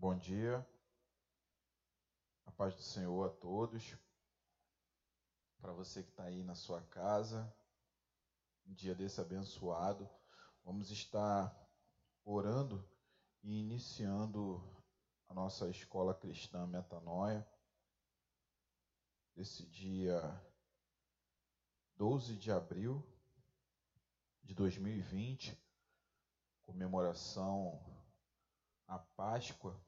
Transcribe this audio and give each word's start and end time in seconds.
Bom 0.00 0.16
dia. 0.16 0.66
A 2.46 2.50
paz 2.52 2.74
do 2.74 2.80
Senhor 2.80 3.22
a 3.26 3.28
todos. 3.28 3.94
Para 5.60 5.74
você 5.74 6.02
que 6.02 6.08
está 6.08 6.24
aí 6.24 6.42
na 6.42 6.54
sua 6.54 6.80
casa, 6.80 7.54
um 8.64 8.72
dia 8.72 8.94
desse 8.94 9.20
abençoado, 9.20 10.08
vamos 10.64 10.90
estar 10.90 11.54
orando 12.24 12.82
e 13.42 13.60
iniciando 13.60 14.66
a 15.28 15.34
nossa 15.34 15.68
escola 15.68 16.14
cristã 16.14 16.66
Metanoia. 16.66 17.46
Esse 19.36 19.66
dia 19.66 20.18
12 21.96 22.38
de 22.38 22.50
abril 22.50 23.06
de 24.42 24.54
2020, 24.54 25.62
comemoração 26.62 27.78
à 28.86 28.98
Páscoa. 28.98 29.78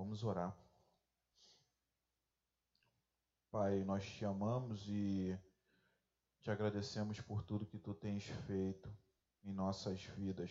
Vamos 0.00 0.24
orar. 0.24 0.56
Pai, 3.50 3.84
nós 3.84 4.02
te 4.02 4.24
amamos 4.24 4.82
e 4.88 5.38
te 6.40 6.50
agradecemos 6.50 7.20
por 7.20 7.42
tudo 7.42 7.66
que 7.66 7.78
tu 7.78 7.92
tens 7.92 8.24
feito 8.46 8.90
em 9.44 9.52
nossas 9.52 10.02
vidas. 10.16 10.50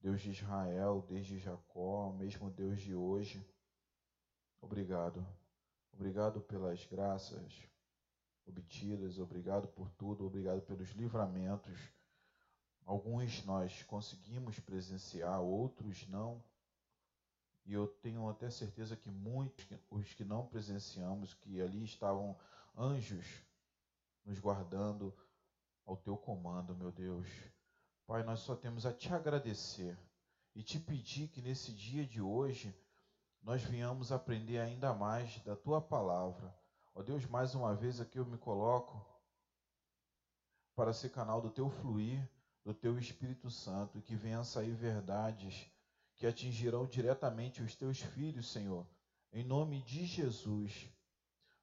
Deus 0.00 0.20
de 0.20 0.30
Israel, 0.30 1.04
desde 1.08 1.40
Jacó, 1.40 2.12
mesmo 2.12 2.48
Deus 2.52 2.78
de 2.78 2.94
hoje. 2.94 3.44
Obrigado. 4.60 5.26
Obrigado 5.92 6.40
pelas 6.40 6.84
graças 6.84 7.52
obtidas, 8.46 9.18
obrigado 9.18 9.66
por 9.66 9.90
tudo, 9.90 10.24
obrigado 10.24 10.62
pelos 10.62 10.90
livramentos. 10.90 11.76
Alguns 12.84 13.44
nós 13.44 13.82
conseguimos 13.82 14.60
presenciar, 14.60 15.40
outros 15.40 16.06
não. 16.06 16.40
E 17.68 17.74
eu 17.74 17.86
tenho 17.86 18.26
até 18.30 18.48
certeza 18.48 18.96
que 18.96 19.10
muitos, 19.10 19.66
os 19.90 20.14
que 20.14 20.24
não 20.24 20.46
presenciamos, 20.46 21.34
que 21.34 21.60
ali 21.60 21.84
estavam 21.84 22.34
anjos 22.74 23.26
nos 24.24 24.38
guardando 24.38 25.14
ao 25.84 25.94
teu 25.94 26.16
comando, 26.16 26.74
meu 26.74 26.90
Deus. 26.90 27.28
Pai, 28.06 28.22
nós 28.22 28.40
só 28.40 28.56
temos 28.56 28.86
a 28.86 28.92
te 28.94 29.12
agradecer 29.12 29.98
e 30.54 30.62
te 30.62 30.80
pedir 30.80 31.28
que 31.28 31.42
nesse 31.42 31.70
dia 31.70 32.06
de 32.06 32.22
hoje 32.22 32.74
nós 33.42 33.62
venhamos 33.62 34.12
aprender 34.12 34.60
ainda 34.60 34.94
mais 34.94 35.38
da 35.40 35.54
tua 35.54 35.78
palavra. 35.78 36.58
Ó 36.94 37.02
Deus, 37.02 37.26
mais 37.26 37.54
uma 37.54 37.74
vez 37.74 38.00
aqui 38.00 38.18
eu 38.18 38.24
me 38.24 38.38
coloco 38.38 39.06
para 40.74 40.94
ser 40.94 41.10
canal 41.10 41.42
do 41.42 41.50
teu 41.50 41.68
fluir, 41.68 42.26
do 42.64 42.72
teu 42.72 42.98
Espírito 42.98 43.50
Santo, 43.50 44.00
que 44.00 44.16
venham 44.16 44.42
sair 44.42 44.72
verdades 44.72 45.70
que 46.18 46.26
atingirão 46.26 46.84
diretamente 46.84 47.62
os 47.62 47.74
teus 47.76 48.00
filhos, 48.00 48.50
Senhor. 48.52 48.84
Em 49.32 49.44
nome 49.44 49.80
de 49.82 50.04
Jesus. 50.04 50.90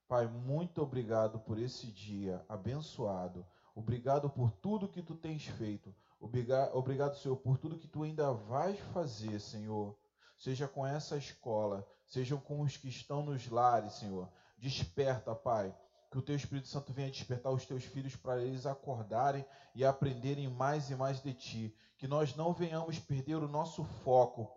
Pai, 0.08 0.28
muito 0.28 0.82
obrigado 0.82 1.40
por 1.40 1.60
esse 1.60 1.88
dia 1.88 2.44
abençoado. 2.48 3.46
Obrigado 3.76 4.30
por 4.30 4.52
tudo 4.52 4.88
que 4.88 5.04
tu 5.04 5.14
tens 5.16 5.46
feito. 5.46 5.94
Obrigado, 6.20 7.18
Senhor, 7.18 7.36
por 7.36 7.58
tudo 7.58 7.78
que 7.78 7.88
tu 7.88 8.04
ainda 8.04 8.32
vais 8.32 8.80
fazer, 8.94 9.40
Senhor. 9.40 9.98
Seja 10.38 10.68
com 10.68 10.86
essa 10.86 11.18
escola, 11.18 11.86
sejam 12.08 12.40
com 12.40 12.62
os 12.62 12.78
que 12.78 12.88
estão 12.88 13.26
nos 13.26 13.50
lares, 13.50 13.94
Senhor. 13.94 14.30
Desperta, 14.58 15.36
Pai. 15.36 15.76
Que 16.12 16.18
o 16.18 16.22
teu 16.22 16.36
Espírito 16.36 16.68
Santo 16.68 16.94
venha 16.94 17.12
despertar 17.12 17.52
os 17.52 17.66
teus 17.66 17.84
filhos 17.84 18.16
para 18.16 18.42
eles 18.42 18.66
acordarem 18.66 19.46
e 19.74 19.84
aprenderem 19.84 20.48
mais 20.50 20.90
e 20.90 20.96
mais 20.96 21.22
de 21.22 21.34
ti. 21.34 21.76
Que 21.98 22.08
nós 22.08 22.36
não 22.36 22.54
venhamos 22.54 23.00
perder 23.00 23.36
o 23.36 23.48
nosso 23.48 23.84
foco 24.04 24.52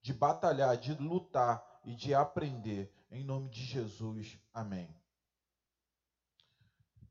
de 0.00 0.12
batalhar, 0.12 0.76
de 0.76 0.94
lutar 0.94 1.80
e 1.84 1.94
de 1.94 2.14
aprender. 2.14 2.92
Em 3.10 3.24
nome 3.24 3.48
de 3.48 3.64
Jesus. 3.64 4.38
Amém. 4.52 4.88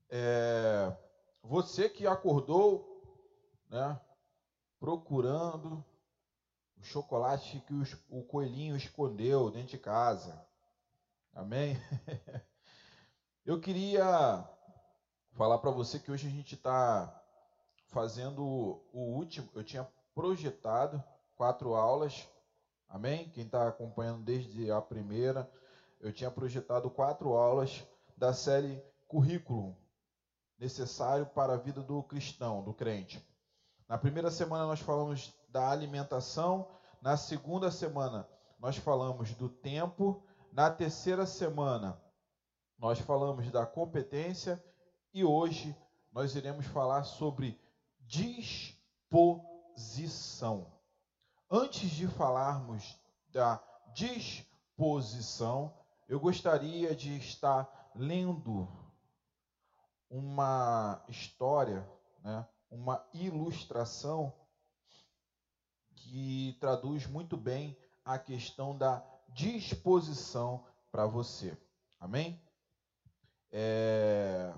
É, 0.09 0.95
você 1.41 1.89
que 1.89 2.07
acordou 2.07 2.95
né? 3.69 4.00
procurando 4.79 5.83
o 6.77 6.83
chocolate 6.83 7.59
que 7.61 7.73
os, 7.73 7.97
o 8.09 8.23
coelhinho 8.23 8.75
escondeu 8.75 9.50
dentro 9.50 9.69
de 9.69 9.77
casa. 9.77 10.45
Amém? 11.33 11.75
Eu 13.45 13.61
queria 13.61 14.44
falar 15.33 15.59
para 15.59 15.69
você 15.69 16.00
que 16.00 16.11
hoje 16.11 16.25
a 16.25 16.31
gente 16.31 16.56
está 16.56 17.23
fazendo 17.89 18.44
o 18.91 19.00
último. 19.16 19.47
Eu 19.53 19.63
tinha 19.63 19.88
projetado 20.16 21.03
quatro 21.35 21.75
aulas. 21.75 22.28
Amém? 22.89 23.29
Quem 23.29 23.45
está 23.45 23.67
acompanhando 23.67 24.23
desde 24.23 24.72
a 24.72 24.81
primeira, 24.81 25.47
eu 26.01 26.11
tinha 26.11 26.31
projetado 26.31 26.89
quatro 26.89 27.33
aulas 27.35 27.83
da 28.17 28.33
série 28.33 28.83
Currículo 29.07 29.77
necessário 30.57 31.27
para 31.27 31.53
a 31.53 31.57
vida 31.57 31.83
do 31.83 32.01
cristão, 32.01 32.63
do 32.63 32.73
crente. 32.73 33.23
Na 33.88 33.95
primeira 33.95 34.31
semana 34.31 34.66
nós 34.66 34.79
falamos 34.79 35.31
da 35.50 35.69
alimentação, 35.69 36.67
na 37.00 37.16
segunda 37.16 37.69
semana 37.69 38.27
nós 38.59 38.77
falamos 38.77 39.35
do 39.35 39.50
tempo, 39.50 40.23
na 40.51 40.72
terceira 40.72 41.27
semana 41.27 42.03
nós 42.78 43.00
falamos 43.00 43.50
da 43.52 43.66
competência 43.66 44.63
e 45.13 45.24
hoje 45.24 45.75
nós 46.12 46.36
iremos 46.36 46.66
falar 46.68 47.03
sobre 47.03 47.59
disposição. 48.02 48.75
Antes 51.50 51.90
de 51.90 52.08
falarmos 52.08 53.00
da 53.31 53.63
disposição, 53.94 55.74
eu 56.08 56.19
gostaria 56.19 56.96
de 56.96 57.18
estar 57.18 57.91
lendo 57.96 58.68
uma 60.09 61.03
história, 61.07 61.88
né, 62.22 62.46
uma 62.69 63.06
ilustração 63.13 64.34
que 65.96 66.57
traduz 66.59 67.07
muito 67.07 67.36
bem 67.38 67.78
a 68.03 68.19
questão 68.19 68.78
da 68.78 69.03
disposição 69.30 70.66
para 70.92 71.06
você. 71.06 71.57
Amém? 72.00 72.44
É... 73.57 74.53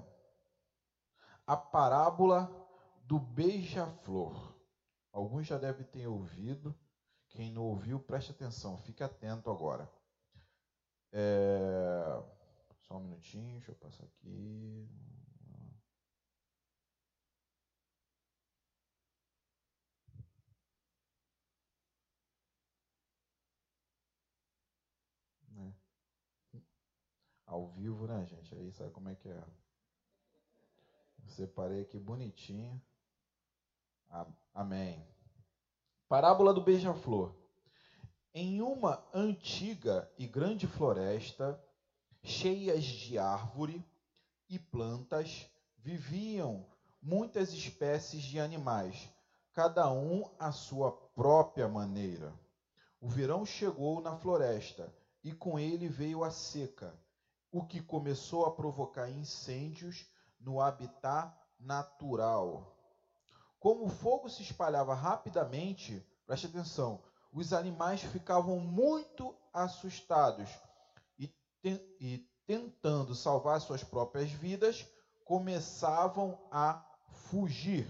A 1.45 1.55
parábola 1.55 2.49
do 3.03 3.19
beija-flor. 3.19 4.55
Alguns 5.13 5.45
já 5.45 5.55
devem 5.59 5.85
ter 5.85 6.07
ouvido. 6.07 6.75
Quem 7.29 7.51
não 7.51 7.61
ouviu, 7.61 7.99
preste 7.99 8.31
atenção, 8.31 8.75
fique 8.79 9.03
atento 9.03 9.51
agora. 9.51 9.87
É... 11.11 12.23
Só 12.87 12.97
um 12.97 13.01
minutinho, 13.01 13.51
deixa 13.59 13.71
eu 13.71 13.75
passar 13.75 14.03
aqui. 14.03 14.89
ao 27.47 27.67
vivo, 27.69 28.05
né, 28.05 28.25
gente? 28.25 28.36
Aí 28.59 28.71
sabe 28.71 28.91
como 28.91 29.09
é 29.09 29.15
que 29.15 29.29
é. 29.29 29.43
Separei 31.27 31.81
aqui 31.81 31.99
bonitinho. 31.99 32.81
Amém. 34.53 35.05
Parábola 36.09 36.53
do 36.53 36.61
beija-flor. 36.61 37.35
Em 38.33 38.61
uma 38.61 39.03
antiga 39.13 40.11
e 40.17 40.25
grande 40.25 40.65
floresta, 40.65 41.61
cheias 42.23 42.83
de 42.83 43.17
árvore 43.17 43.85
e 44.49 44.57
plantas, 44.57 45.47
viviam 45.77 46.65
muitas 47.01 47.53
espécies 47.53 48.23
de 48.23 48.39
animais, 48.39 49.09
cada 49.53 49.91
um 49.91 50.29
à 50.39 50.51
sua 50.51 50.91
própria 50.91 51.67
maneira. 51.67 52.33
O 52.99 53.07
verão 53.07 53.45
chegou 53.45 54.01
na 54.01 54.15
floresta 54.17 54.91
e 55.23 55.31
com 55.31 55.59
ele 55.59 55.87
veio 55.87 56.23
a 56.23 56.31
seca 56.31 56.93
o 57.51 57.65
que 57.65 57.81
começou 57.81 58.45
a 58.45 58.51
provocar 58.51 59.09
incêndios 59.09 60.05
no 60.39 60.61
habitat 60.61 61.33
natural. 61.59 62.75
Como 63.59 63.85
o 63.85 63.89
fogo 63.89 64.29
se 64.29 64.43
espalhava 64.43 64.93
rapidamente, 64.93 66.05
preste 66.25 66.47
atenção, 66.47 67.01
os 67.31 67.53
animais 67.53 68.01
ficavam 68.01 68.59
muito 68.59 69.35
assustados 69.53 70.49
e, 71.17 71.27
te 71.61 71.97
e 71.99 72.27
tentando 72.45 73.13
salvar 73.13 73.59
suas 73.59 73.83
próprias 73.83 74.31
vidas, 74.31 74.87
começavam 75.25 76.39
a 76.49 76.85
fugir. 77.09 77.85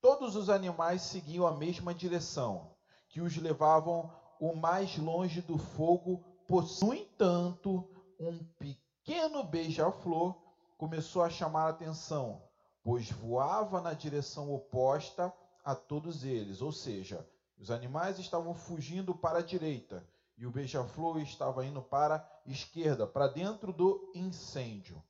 Todos 0.00 0.36
os 0.36 0.50
animais 0.50 1.00
seguiam 1.00 1.46
a 1.46 1.56
mesma 1.56 1.94
direção, 1.94 2.76
que 3.08 3.22
os 3.22 3.36
levavam 3.38 4.12
o 4.38 4.54
mais 4.54 4.98
longe 4.98 5.40
do 5.40 5.56
fogo 5.56 6.33
no 6.48 6.94
entanto, 6.94 7.88
um 8.20 8.38
pequeno 8.58 9.42
beija-flor 9.44 10.36
começou 10.76 11.22
a 11.22 11.30
chamar 11.30 11.66
a 11.66 11.70
atenção, 11.70 12.42
pois 12.82 13.10
voava 13.10 13.80
na 13.80 13.94
direção 13.94 14.52
oposta 14.52 15.32
a 15.64 15.74
todos 15.74 16.24
eles, 16.24 16.60
ou 16.60 16.70
seja, 16.70 17.26
os 17.58 17.70
animais 17.70 18.18
estavam 18.18 18.54
fugindo 18.54 19.14
para 19.14 19.38
a 19.38 19.42
direita 19.42 20.06
e 20.36 20.46
o 20.46 20.50
beija-flor 20.50 21.18
estava 21.20 21.64
indo 21.64 21.80
para 21.80 22.16
a 22.16 22.50
esquerda, 22.50 23.06
para 23.06 23.28
dentro 23.28 23.72
do 23.72 24.12
incêndio. 24.14 25.02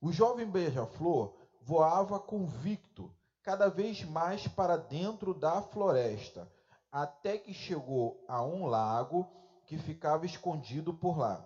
O 0.00 0.10
jovem 0.10 0.50
beija-flor 0.50 1.36
voava 1.60 2.18
convicto, 2.18 3.14
cada 3.42 3.68
vez 3.68 4.02
mais 4.02 4.48
para 4.48 4.76
dentro 4.76 5.32
da 5.32 5.62
floresta, 5.62 6.50
até 6.90 7.38
que 7.38 7.54
chegou 7.54 8.24
a 8.26 8.42
um 8.42 8.66
lago 8.66 9.30
que 9.66 9.76
ficava 9.76 10.24
escondido 10.24 10.94
por 10.94 11.18
lá. 11.18 11.44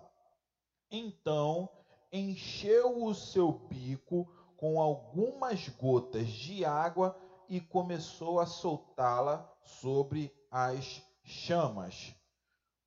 Então 0.89 1.69
encheu 2.11 3.03
o 3.03 3.13
seu 3.15 3.51
bico 3.51 4.31
com 4.57 4.79
algumas 4.79 5.67
gotas 5.69 6.27
de 6.27 6.63
água 6.63 7.17
e 7.49 7.59
começou 7.59 8.39
a 8.39 8.45
soltá-la 8.45 9.51
sobre 9.63 10.31
as 10.51 11.01
chamas. 11.23 12.15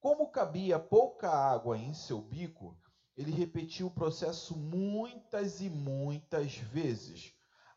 Como 0.01 0.31
cabia 0.31 0.79
pouca 0.79 1.31
água 1.31 1.79
em 1.79 1.95
seu 1.95 2.21
bico, 2.21 2.77
ele 3.17 3.31
repetiu 3.31 3.87
o 3.87 3.91
processo 3.91 4.57
muitas 4.57 5.61
e 5.61 5.71
muitas 5.71 6.57
vezes. 6.57 7.33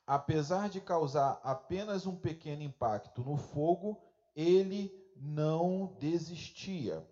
Apesar 0.06 0.70
de 0.70 0.82
causar 0.82 1.40
apenas 1.44 2.06
um 2.06 2.16
pequeno 2.16 2.64
impacto 2.64 3.24
no 3.24 3.38
fogo, 3.38 4.02
ele 4.36 4.92
não 5.16 5.96
desistia. 6.00 7.06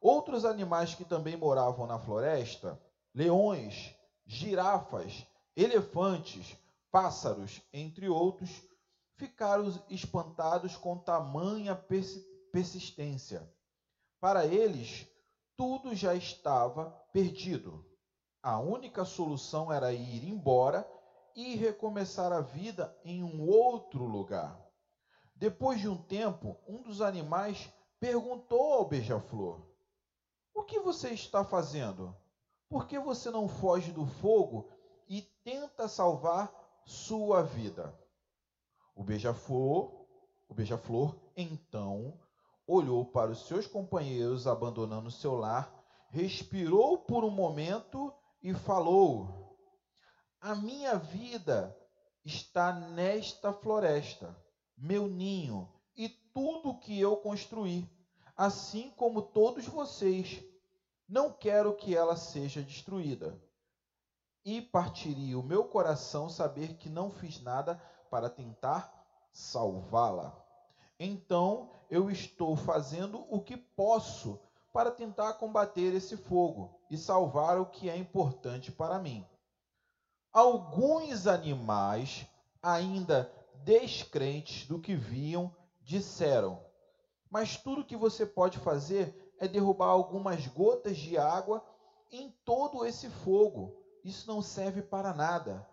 Outros 0.00 0.44
animais 0.44 0.94
que 0.94 1.04
também 1.04 1.36
moravam 1.36 1.86
na 1.86 1.98
floresta, 1.98 2.80
leões, 3.14 3.94
girafas, 4.24 5.26
elefantes, 5.56 6.56
pássaros, 6.90 7.60
entre 7.72 8.08
outros, 8.08 8.50
ficaram 9.16 9.66
espantados 9.90 10.76
com 10.76 10.96
tamanha 10.96 11.74
persistência. 12.52 13.50
Para 14.20 14.46
eles, 14.46 15.06
tudo 15.56 15.94
já 15.94 16.14
estava 16.14 16.90
perdido. 17.12 17.84
A 18.40 18.60
única 18.60 19.04
solução 19.04 19.72
era 19.72 19.92
ir 19.92 20.24
embora 20.24 20.88
e 21.34 21.56
recomeçar 21.56 22.32
a 22.32 22.40
vida 22.40 22.96
em 23.04 23.24
um 23.24 23.48
outro 23.48 24.04
lugar. 24.04 24.64
Depois 25.34 25.80
de 25.80 25.88
um 25.88 25.96
tempo, 25.96 26.56
um 26.66 26.82
dos 26.82 27.00
animais 27.00 27.68
perguntou 28.00 28.74
ao 28.74 28.88
beija-flor: 28.88 29.67
O 30.58 30.64
que 30.64 30.80
você 30.80 31.10
está 31.10 31.44
fazendo? 31.44 32.12
Por 32.68 32.88
que 32.88 32.98
você 32.98 33.30
não 33.30 33.48
foge 33.48 33.92
do 33.92 34.04
fogo 34.04 34.68
e 35.08 35.22
tenta 35.44 35.86
salvar 35.86 36.52
sua 36.84 37.44
vida? 37.44 37.96
O 38.92 39.04
beija-flor, 39.04 40.04
o 40.48 40.52
beija-flor 40.52 41.14
então 41.36 42.18
olhou 42.66 43.04
para 43.04 43.30
os 43.30 43.46
seus 43.46 43.68
companheiros 43.68 44.48
abandonando 44.48 45.12
seu 45.12 45.36
lar, 45.36 45.72
respirou 46.10 46.98
por 46.98 47.24
um 47.24 47.30
momento 47.30 48.12
e 48.42 48.52
falou: 48.52 49.56
A 50.40 50.56
minha 50.56 50.96
vida 50.96 51.74
está 52.24 52.72
nesta 52.72 53.52
floresta, 53.52 54.36
meu 54.76 55.06
ninho 55.06 55.72
e 55.96 56.08
tudo 56.08 56.80
que 56.80 56.98
eu 56.98 57.16
construí, 57.16 57.88
assim 58.36 58.90
como 58.90 59.22
todos 59.22 59.64
vocês. 59.64 60.47
Não 61.08 61.32
quero 61.32 61.74
que 61.74 61.96
ela 61.96 62.16
seja 62.16 62.62
destruída. 62.62 63.40
E 64.44 64.60
partiria 64.60 65.38
o 65.38 65.42
meu 65.42 65.64
coração 65.64 66.28
saber 66.28 66.74
que 66.74 66.90
não 66.90 67.10
fiz 67.10 67.40
nada 67.40 67.80
para 68.10 68.28
tentar 68.28 68.92
salvá-la. 69.32 70.36
Então 71.00 71.70
eu 71.90 72.10
estou 72.10 72.56
fazendo 72.56 73.24
o 73.30 73.40
que 73.40 73.56
posso 73.56 74.38
para 74.72 74.90
tentar 74.90 75.34
combater 75.34 75.94
esse 75.94 76.16
fogo 76.16 76.78
e 76.90 76.98
salvar 76.98 77.58
o 77.58 77.66
que 77.66 77.88
é 77.88 77.96
importante 77.96 78.70
para 78.70 78.98
mim. 78.98 79.26
Alguns 80.32 81.26
animais, 81.26 82.26
ainda 82.62 83.32
descrentes 83.64 84.66
do 84.66 84.78
que 84.78 84.94
viam, 84.94 85.54
disseram: 85.80 86.62
Mas 87.30 87.56
tudo 87.56 87.84
que 87.84 87.96
você 87.96 88.26
pode 88.26 88.58
fazer 88.58 89.27
é 89.38 89.46
derrubar 89.46 89.88
algumas 89.88 90.46
gotas 90.46 90.96
de 90.96 91.16
água 91.16 91.64
em 92.10 92.30
todo 92.44 92.84
esse 92.84 93.08
fogo. 93.08 93.76
Isso 94.04 94.26
não 94.26 94.42
serve 94.42 94.82
para 94.82 95.14
nada. 95.14 95.68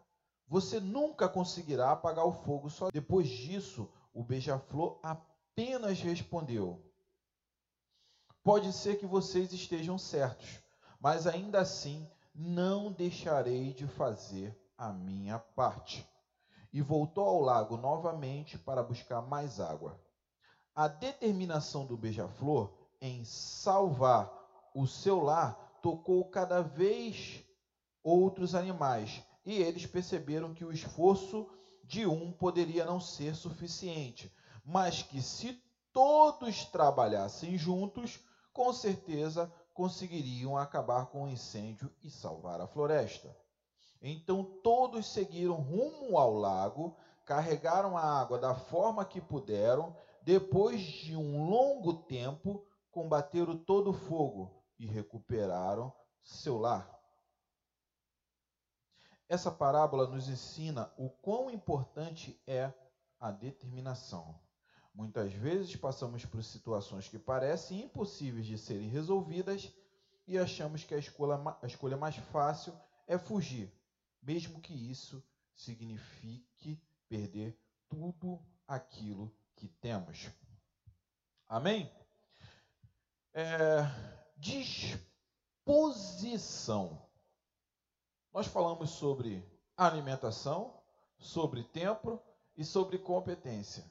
Você 0.47 0.79
nunca 0.79 1.27
conseguirá 1.27 1.91
apagar 1.91 2.25
o 2.25 2.31
fogo 2.31 2.69
só. 2.69 2.89
Depois 2.91 3.27
disso, 3.27 3.89
o 4.13 4.23
beija-flor 4.23 4.99
apenas 5.01 5.99
respondeu: 5.99 6.81
Pode 8.43 8.71
ser 8.73 8.99
que 8.99 9.05
vocês 9.05 9.51
estejam 9.51 9.97
certos, 9.97 10.59
mas 10.99 11.25
ainda 11.25 11.59
assim 11.59 12.07
não 12.33 12.91
deixarei 12.91 13.73
de 13.73 13.87
fazer 13.87 14.55
a 14.77 14.91
minha 14.91 15.39
parte. 15.39 16.07
E 16.71 16.81
voltou 16.81 17.25
ao 17.25 17.39
lago 17.39 17.77
novamente 17.77 18.57
para 18.57 18.83
buscar 18.83 19.21
mais 19.21 19.61
água. 19.61 19.99
A 20.75 20.89
determinação 20.89 21.85
do 21.85 21.95
beija-flor 21.95 22.84
em 23.05 23.23
salvar 23.23 24.31
o 24.73 24.87
seu 24.87 25.21
lar 25.21 25.79
tocou 25.81 26.25
cada 26.25 26.61
vez 26.61 27.43
outros 28.03 28.55
animais 28.55 29.23
e 29.45 29.53
eles 29.61 29.85
perceberam 29.85 30.53
que 30.53 30.65
o 30.65 30.71
esforço 30.71 31.47
de 31.83 32.07
um 32.07 32.31
poderia 32.31 32.83
não 32.83 32.99
ser 32.99 33.35
suficiente, 33.35 34.33
mas 34.65 35.03
que 35.03 35.21
se 35.21 35.61
todos 35.93 36.65
trabalhassem 36.65 37.55
juntos, 37.57 38.19
com 38.51 38.73
certeza 38.73 39.53
conseguiriam 39.71 40.57
acabar 40.57 41.05
com 41.07 41.25
o 41.25 41.29
incêndio 41.29 41.93
e 42.03 42.09
salvar 42.09 42.59
a 42.59 42.67
floresta. 42.67 43.37
Então 44.01 44.43
todos 44.63 45.05
seguiram 45.05 45.55
rumo 45.55 46.17
ao 46.17 46.33
lago, 46.33 46.97
carregaram 47.23 47.95
a 47.95 48.19
água 48.19 48.39
da 48.39 48.55
forma 48.55 49.05
que 49.05 49.21
puderam, 49.21 49.95
depois 50.23 50.81
de 50.81 51.15
um 51.15 51.47
longo 51.47 51.93
tempo, 51.93 52.65
combateram 52.95 53.57
todo 53.57 53.89
o 53.89 53.93
fogo 53.93 54.63
e 54.79 54.85
recuperaram 54.85 55.93
seu 56.23 56.57
lar. 56.57 56.97
Essa 59.27 59.51
parábola 59.51 60.07
nos 60.07 60.29
ensina 60.29 60.89
o 60.97 61.09
quão 61.09 61.51
importante 61.51 62.41
é 62.47 62.73
a 63.19 63.31
determinação. 63.31 64.39
Muitas 64.93 65.33
vezes 65.33 65.75
passamos 65.75 66.23
por 66.23 66.41
situações 66.41 67.09
que 67.09 67.19
parecem 67.19 67.83
impossíveis 67.83 68.45
de 68.45 68.57
serem 68.57 68.87
resolvidas 68.87 69.69
e 70.25 70.37
achamos 70.37 70.85
que 70.85 70.95
a 70.95 70.97
escolha, 70.97 71.35
a 71.61 71.67
escolha 71.67 71.97
mais 71.97 72.15
fácil 72.15 72.73
é 73.05 73.17
fugir, 73.17 73.77
mesmo 74.21 74.61
que 74.61 74.73
isso 74.73 75.21
signifique 75.53 76.81
perder 77.09 77.59
tudo 77.89 78.41
aquilo 78.65 79.35
que 79.53 79.67
temos. 79.67 80.29
Amém? 81.45 81.91
É, 83.37 83.85
disposição. 84.37 84.97
Nós 88.33 88.47
falamos 88.47 88.91
sobre 88.91 89.45
alimentação, 89.75 90.73
sobre 91.17 91.63
tempo 91.63 92.17
e 92.55 92.63
sobre 92.63 92.97
competência. 92.97 93.83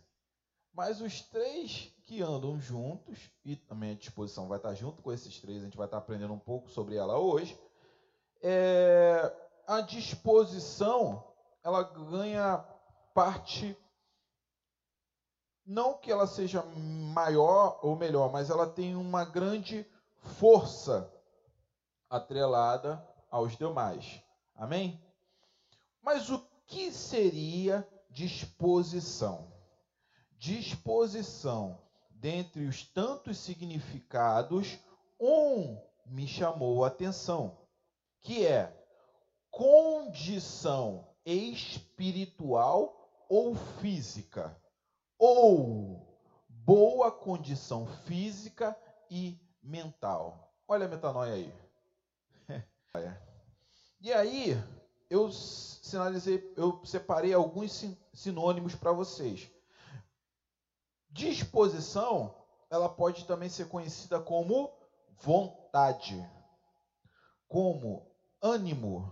Mas 0.73 1.03
os 1.03 1.21
três 1.21 1.93
que 2.07 2.23
andam 2.23 2.59
juntos, 2.59 3.19
e 3.45 3.55
também 3.55 3.91
a 3.91 3.97
disposição 3.97 4.49
vai 4.49 4.57
estar 4.57 4.73
junto 4.75 5.03
com 5.03 5.13
esses 5.13 5.39
três, 5.39 5.61
a 5.61 5.65
gente 5.67 5.77
vai 5.77 5.89
estar 5.89 5.99
aprendendo 5.99 6.33
um 6.33 6.39
pouco 6.39 6.71
sobre 6.71 6.97
ela 6.97 7.19
hoje. 7.19 7.55
É, 8.41 9.31
a 9.67 9.83
disposição, 9.83 11.23
ela 11.63 11.83
ganha 11.83 12.65
parte, 13.13 13.77
não 15.66 15.97
que 15.97 16.11
ela 16.11 16.26
seja 16.26 16.62
maior 16.62 17.78
ou 17.83 17.97
melhor, 17.97 18.30
mas 18.30 18.50
ela 18.50 18.66
tem 18.66 18.94
uma 18.94 19.25
grande 19.25 19.87
força 20.38 21.11
atrelada 22.09 23.06
aos 23.30 23.56
demais. 23.56 24.23
Amém? 24.54 25.02
Mas 26.02 26.30
o 26.30 26.38
que 26.66 26.92
seria 26.92 27.87
disposição? 28.11 29.52
Disposição, 30.38 31.78
dentre 32.11 32.66
os 32.66 32.83
tantos 32.83 33.38
significados, 33.38 34.78
um 35.18 35.80
me 36.06 36.28
chamou 36.28 36.85
a 36.85 36.88
atenção, 36.88 37.59
que 38.21 38.47
é 38.47 38.73
condição 39.50 41.09
espiritual 41.25 43.04
ou 43.28 43.54
física, 43.54 44.54
ou 45.25 46.07
boa 46.49 47.11
condição 47.11 47.87
física 48.04 48.78
e 49.11 49.40
mental. 49.62 50.52
Olha 50.69 50.85
a 50.85 50.88
metanoia 50.88 51.33
aí. 51.33 51.54
E 54.00 54.12
aí, 54.12 54.52
eu 55.09 55.33
sinalizei, 55.33 56.52
eu 56.59 56.85
separei 56.85 57.33
alguns 57.33 57.87
sinônimos 58.12 58.75
para 58.75 58.93
vocês. 58.93 59.50
Disposição, 61.09 62.35
ela 62.69 62.90
pode 62.90 63.25
também 63.25 63.49
ser 63.49 63.66
conhecida 63.66 64.21
como 64.21 64.71
vontade, 65.23 66.23
como 67.49 68.14
ânimo 68.43 69.11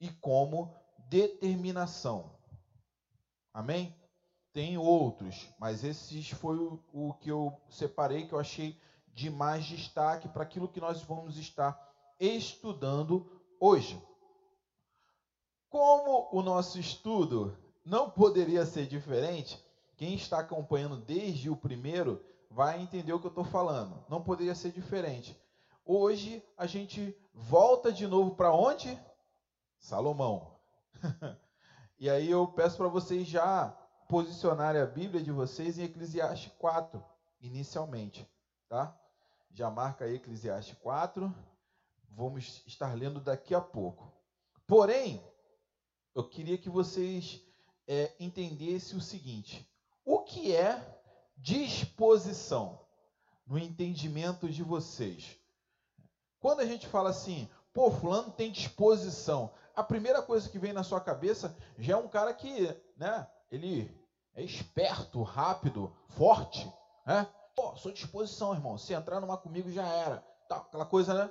e 0.00 0.08
como 0.08 0.74
determinação. 1.10 2.38
Amém? 3.52 3.97
Tem 4.52 4.78
outros, 4.78 5.48
mas 5.58 5.84
esses 5.84 6.30
foi 6.30 6.56
o, 6.56 6.80
o 6.92 7.14
que 7.14 7.30
eu 7.30 7.56
separei 7.68 8.26
que 8.26 8.32
eu 8.32 8.38
achei 8.40 8.78
de 9.12 9.30
mais 9.30 9.64
destaque 9.64 10.28
para 10.28 10.42
aquilo 10.42 10.68
que 10.68 10.80
nós 10.80 11.02
vamos 11.02 11.36
estar 11.36 11.78
estudando 12.18 13.30
hoje. 13.60 14.00
Como 15.68 16.28
o 16.32 16.42
nosso 16.42 16.78
estudo 16.78 17.56
não 17.84 18.08
poderia 18.08 18.64
ser 18.64 18.86
diferente, 18.86 19.62
quem 19.96 20.14
está 20.14 20.38
acompanhando 20.38 20.96
desde 20.96 21.50
o 21.50 21.56
primeiro 21.56 22.24
vai 22.50 22.80
entender 22.80 23.12
o 23.12 23.20
que 23.20 23.26
eu 23.26 23.30
estou 23.30 23.44
falando. 23.44 24.04
Não 24.08 24.22
poderia 24.22 24.54
ser 24.54 24.72
diferente. 24.72 25.38
Hoje 25.84 26.42
a 26.56 26.66
gente 26.66 27.16
volta 27.34 27.92
de 27.92 28.06
novo 28.06 28.34
para 28.34 28.52
onde? 28.52 28.98
Salomão. 29.78 30.54
e 31.98 32.08
aí 32.08 32.30
eu 32.30 32.46
peço 32.46 32.76
para 32.76 32.88
vocês 32.88 33.26
já 33.26 33.76
posicionarem 34.08 34.80
a 34.80 34.86
Bíblia 34.86 35.22
de 35.22 35.30
vocês 35.30 35.78
em 35.78 35.84
Eclesiastes 35.84 36.50
4, 36.58 37.04
inicialmente, 37.42 38.26
tá? 38.66 38.98
Já 39.52 39.70
marca 39.70 40.06
aí 40.06 40.14
Eclesiastes 40.14 40.76
4. 40.78 41.32
Vamos 42.10 42.62
estar 42.66 42.94
lendo 42.94 43.20
daqui 43.20 43.54
a 43.54 43.60
pouco. 43.60 44.10
Porém, 44.66 45.22
eu 46.14 46.26
queria 46.26 46.56
que 46.56 46.70
vocês 46.70 47.42
é, 47.86 48.14
entendessem 48.18 48.96
o 48.96 49.00
seguinte: 49.00 49.70
o 50.04 50.20
que 50.20 50.56
é 50.56 50.82
disposição 51.36 52.80
no 53.46 53.58
entendimento 53.58 54.48
de 54.48 54.62
vocês? 54.62 55.38
Quando 56.40 56.60
a 56.60 56.66
gente 56.66 56.86
fala 56.86 57.10
assim, 57.10 57.48
pô, 57.74 57.90
fulano 57.90 58.32
tem 58.32 58.50
disposição, 58.50 59.52
a 59.76 59.82
primeira 59.82 60.22
coisa 60.22 60.48
que 60.48 60.58
vem 60.58 60.72
na 60.72 60.82
sua 60.82 61.00
cabeça 61.00 61.54
já 61.78 61.94
é 61.94 61.96
um 61.96 62.08
cara 62.08 62.32
que, 62.32 62.74
né, 62.96 63.28
ele 63.50 63.90
é 64.34 64.42
esperto, 64.42 65.22
rápido, 65.22 65.94
forte, 66.10 66.70
né? 67.06 67.26
Pô, 67.56 67.74
sou 67.76 67.90
disposição, 67.90 68.54
irmão. 68.54 68.78
Se 68.78 68.92
entrar 68.92 69.20
numa 69.20 69.36
comigo 69.36 69.70
já 69.70 69.86
era. 69.86 70.18
Tá, 70.48 70.58
aquela 70.58 70.86
coisa, 70.86 71.12
né? 71.12 71.30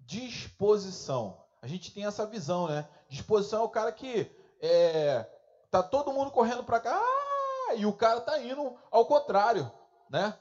Disposição. 0.00 1.42
A 1.60 1.66
gente 1.66 1.92
tem 1.92 2.06
essa 2.06 2.26
visão, 2.26 2.68
né? 2.68 2.88
Disposição 3.08 3.62
é 3.62 3.64
o 3.64 3.68
cara 3.68 3.90
que 3.90 4.30
é, 4.60 5.28
tá 5.70 5.82
todo 5.82 6.12
mundo 6.12 6.30
correndo 6.30 6.62
para 6.62 6.78
cá 6.78 6.96
ah, 6.96 7.74
e 7.74 7.84
o 7.86 7.92
cara 7.92 8.20
tá 8.20 8.38
indo 8.40 8.76
ao 8.90 9.06
contrário, 9.06 9.70
né? 10.08 10.38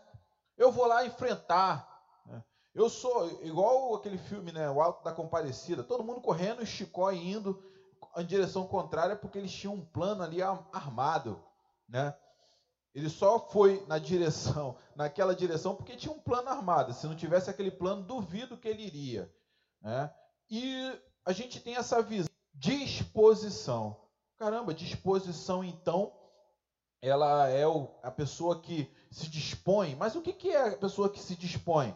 Eu 0.58 0.72
vou 0.72 0.86
lá 0.86 1.06
enfrentar. 1.06 1.88
Né? 2.26 2.44
Eu 2.76 2.90
sou 2.90 3.42
igual 3.42 3.96
aquele 3.96 4.18
filme, 4.18 4.52
né? 4.52 4.70
O 4.70 4.82
Alto 4.82 5.04
da 5.04 5.12
Comparecida. 5.12 5.84
Todo 5.84 6.04
mundo 6.04 6.22
correndo 6.22 6.66
Chicó 6.66 7.12
indo 7.12 7.64
em 8.18 8.26
direção 8.26 8.68
contrária 8.68 9.16
porque 9.16 9.38
eles 9.38 9.52
tinham 9.52 9.76
um 9.76 9.86
plano 9.86 10.24
ali 10.24 10.42
armado, 10.42 11.44
né? 11.88 12.16
Ele 12.94 13.10
só 13.10 13.40
foi 13.40 13.84
na 13.88 13.98
direção, 13.98 14.78
naquela 14.96 15.36
direção, 15.36 15.76
porque 15.76 15.96
tinha 15.96 16.14
um 16.14 16.20
plano 16.20 16.50
armado. 16.50 16.94
Se 16.94 17.08
não 17.08 17.16
tivesse 17.16 17.50
aquele 17.50 17.72
plano, 17.72 18.04
duvido 18.04 18.58
que 18.58 18.68
ele 18.68 18.84
iria. 18.84 19.34
Né? 19.82 20.14
E 20.50 21.02
a 21.26 21.32
gente 21.32 21.60
tem 21.60 21.76
essa 21.76 22.02
visão. 22.02 22.30
Disposição. 22.54 24.00
Caramba, 24.38 24.74
disposição, 24.74 25.64
então, 25.64 26.14
ela 27.02 27.50
é 27.50 27.64
a 28.04 28.12
pessoa 28.12 28.62
que 28.62 28.92
se 29.10 29.28
dispõe. 29.28 29.96
Mas 29.96 30.16
o 30.16 30.22
que 30.22 30.50
é 30.50 30.70
a 30.70 30.78
pessoa 30.78 31.10
que 31.10 31.20
se 31.20 31.36
dispõe? 31.36 31.96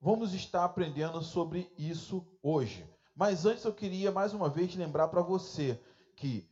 Vamos 0.00 0.34
estar 0.34 0.64
aprendendo 0.64 1.22
sobre 1.22 1.72
isso 1.76 2.26
hoje. 2.42 2.88
Mas 3.14 3.44
antes 3.44 3.64
eu 3.64 3.72
queria 3.72 4.10
mais 4.10 4.32
uma 4.32 4.48
vez 4.48 4.74
lembrar 4.74 5.08
para 5.08 5.22
você 5.22 5.78
que 6.16 6.48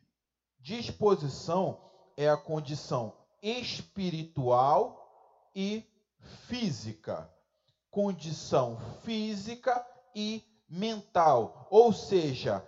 disposição 0.58 1.80
é 2.16 2.28
a 2.28 2.36
condição 2.36 3.16
espiritual 3.42 5.50
e 5.54 5.84
física. 6.46 7.30
Condição 7.90 8.78
física 9.02 9.84
e 10.14 10.44
mental, 10.68 11.66
ou 11.70 11.92
seja, 11.92 12.64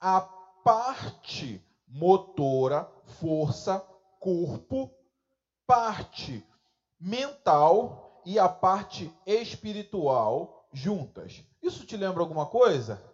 a 0.00 0.20
parte 0.20 1.64
motora, 1.86 2.90
força, 3.20 3.78
corpo, 4.18 4.90
parte 5.66 6.44
mental 6.98 8.22
e 8.24 8.38
a 8.38 8.48
parte 8.48 9.12
espiritual 9.26 10.68
juntas. 10.72 11.44
Isso 11.62 11.86
te 11.86 11.96
lembra 11.96 12.22
alguma 12.22 12.46
coisa? 12.46 13.13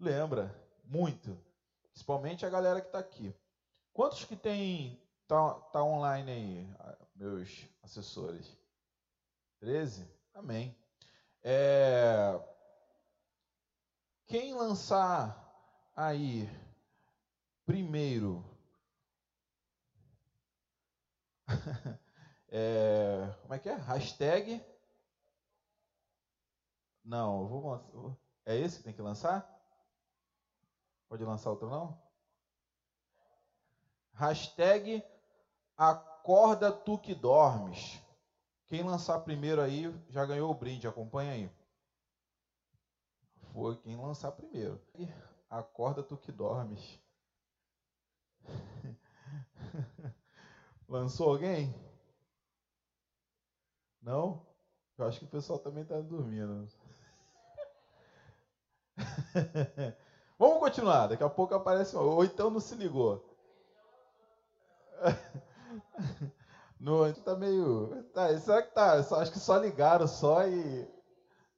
Lembra, 0.00 0.52
muito. 0.84 1.38
Principalmente 1.92 2.46
a 2.46 2.50
galera 2.50 2.80
que 2.80 2.88
está 2.88 2.98
aqui. 2.98 3.34
Quantos 3.92 4.24
que 4.24 4.34
tem 4.34 5.00
tá, 5.28 5.54
tá 5.72 5.84
online 5.84 6.30
aí, 6.32 6.96
meus 7.14 7.68
assessores? 7.82 8.56
13? 9.60 10.08
Amém. 10.34 10.74
É, 11.42 12.40
quem 14.26 14.54
lançar 14.54 15.36
aí 15.94 16.48
primeiro 17.66 18.44
é, 22.48 23.34
como 23.42 23.54
é 23.54 23.58
que 23.58 23.68
é? 23.68 23.74
Hashtag 23.74 24.64
não, 27.04 27.48
vou 27.48 28.16
é 28.46 28.56
esse 28.56 28.78
que 28.78 28.84
tem 28.84 28.94
que 28.94 29.02
lançar? 29.02 29.49
Pode 31.10 31.22
lançar 31.24 31.50
outro 31.50 31.68
não? 31.68 32.00
Hashtag 34.14 35.04
acorda 35.76 36.72
tu 36.72 36.96
que 36.96 37.14
dormes. 37.14 38.00
Quem 38.66 38.82
lançar 38.82 39.20
primeiro 39.20 39.60
aí 39.60 39.94
já 40.08 40.24
ganhou 40.24 40.50
o 40.50 40.54
brinde, 40.54 40.88
acompanha 40.88 41.32
aí 41.32 41.60
foi 43.52 43.76
quem 43.76 43.96
lançar 43.96 44.32
primeiro. 44.32 44.80
Acorda 45.48 46.02
tu 46.02 46.16
que 46.16 46.32
dormes. 46.32 46.98
Lançou 50.88 51.30
alguém? 51.30 51.74
Não? 54.00 54.46
Eu 54.96 55.06
acho 55.06 55.18
que 55.18 55.24
o 55.24 55.30
pessoal 55.30 55.58
também 55.58 55.82
está 55.82 56.00
dormindo. 56.00 56.68
Vamos 60.40 60.58
continuar, 60.58 61.06
daqui 61.06 61.22
a 61.22 61.28
pouco 61.28 61.54
aparece 61.54 61.94
um. 61.94 62.00
Ou 62.00 62.24
então 62.24 62.48
não 62.48 62.60
se 62.60 62.74
ligou. 62.74 63.22
No, 66.80 67.12
tá 67.12 67.36
meio. 67.36 68.04
Tá, 68.14 68.34
será 68.38 68.62
que 68.62 68.72
tá? 68.72 68.94
Acho 68.94 69.30
que 69.30 69.38
só 69.38 69.58
ligaram 69.58 70.08
só 70.08 70.46
e. 70.46 70.88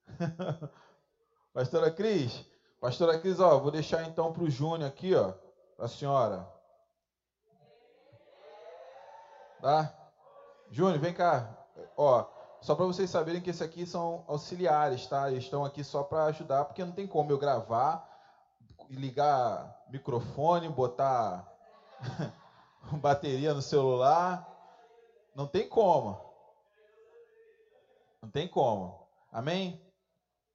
Pastora 1.54 1.92
Cris, 1.92 2.44
Pastora 2.80 3.20
Cris, 3.20 3.38
ó, 3.38 3.56
vou 3.60 3.70
deixar 3.70 4.02
então 4.02 4.32
para 4.32 4.42
o 4.42 4.50
Júnior 4.50 4.88
aqui, 4.88 5.14
ó, 5.14 5.32
a 5.78 5.86
senhora. 5.86 6.44
Tá? 9.60 9.94
Júnior, 10.72 10.98
vem 10.98 11.14
cá. 11.14 11.56
Ó, 11.96 12.26
só 12.60 12.74
para 12.74 12.86
vocês 12.86 13.08
saberem 13.08 13.40
que 13.40 13.50
esse 13.50 13.62
aqui 13.62 13.86
são 13.86 14.24
auxiliares, 14.26 15.06
tá? 15.06 15.30
Eles 15.30 15.44
estão 15.44 15.64
aqui 15.64 15.84
só 15.84 16.02
para 16.02 16.24
ajudar, 16.24 16.64
porque 16.64 16.84
não 16.84 16.92
tem 16.92 17.06
como 17.06 17.30
eu 17.30 17.38
gravar, 17.38 18.11
ligar 18.90 19.84
microfone, 19.88 20.68
botar 20.68 21.46
bateria 23.00 23.54
no 23.54 23.62
celular. 23.62 24.48
Não 25.34 25.46
tem 25.46 25.68
como. 25.68 26.20
Não 28.20 28.30
tem 28.30 28.46
como. 28.46 29.06
Amém? 29.30 29.80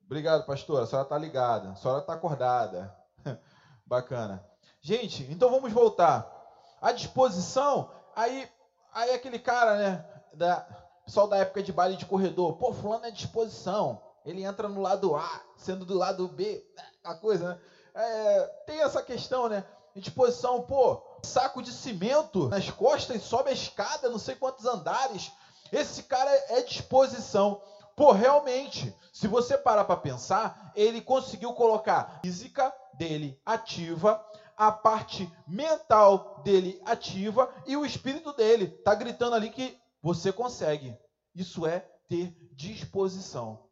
Obrigado, 0.05 0.46
pastor. 0.46 0.81
A 0.81 0.88
senhora 0.88 1.05
está 1.05 1.17
ligada. 1.17 1.72
A 1.72 1.75
senhora 1.75 2.00
está 2.00 2.13
acordada. 2.13 2.96
Bacana. 3.86 4.46
Gente, 4.81 5.24
então 5.31 5.50
vamos 5.50 5.72
voltar. 5.74 6.34
A 6.81 6.91
disposição, 6.91 7.91
aí, 8.15 8.50
aí 8.93 9.13
aquele 9.13 9.39
cara, 9.39 9.75
né? 9.75 10.05
Da, 10.34 10.62
pessoal 11.03 11.27
da 11.27 11.38
época 11.38 11.63
de 11.63 11.74
baile 11.74 11.98
de 11.98 12.05
corredor. 12.05 12.57
Pô, 12.57 12.72
fulano 12.74 13.05
é 13.05 13.12
disposição. 13.12 14.01
Ele 14.25 14.43
entra 14.43 14.67
no 14.67 14.81
lado 14.81 15.15
A, 15.15 15.41
sendo 15.55 15.86
do 15.86 15.98
lado 15.98 16.27
B. 16.27 16.63
A 17.03 17.15
coisa, 17.15 17.53
né? 17.53 17.60
É, 17.98 18.44
tem 18.68 18.82
essa 18.82 19.01
questão, 19.01 19.50
né? 19.50 19.63
Disposição, 19.96 20.62
pô, 20.62 21.01
saco 21.24 21.63
de 21.63 21.72
cimento 21.72 22.48
nas 22.48 22.70
costas, 22.70 23.24
sobe 23.24 23.50
a 23.50 23.54
escada, 23.54 24.10
não 24.10 24.20
sei 24.20 24.36
quantos 24.36 24.66
andares. 24.66 25.32
Esse 25.72 26.04
cara 26.04 26.30
é 26.50 26.62
disposição. 26.62 27.60
Pô, 27.96 28.12
realmente, 28.12 28.96
se 29.12 29.27
você 29.27 29.58
parar 29.58 29.86
para 29.86 29.98
pensar, 29.98 30.72
ele 30.75 31.01
conseguiu 31.01 31.54
colocar 31.54 31.98
a 31.98 32.20
física 32.20 32.72
dele 32.94 33.42
ativa, 33.44 34.24
a 34.56 34.72
parte 34.72 35.32
mental 35.48 36.42
dele 36.44 36.80
ativa 36.86 37.51
e 37.66 37.75
o 37.75 37.84
espírito 37.84 38.32
dele 38.34 38.75
está 38.77 38.94
gritando 38.94 39.36
ali 39.36 39.50
que 39.50 39.75
você 40.04 40.32
consegue. 40.32 40.96
Isso 41.34 41.66
é 41.66 41.80
ter 42.08 42.36
disposição. 42.54 43.66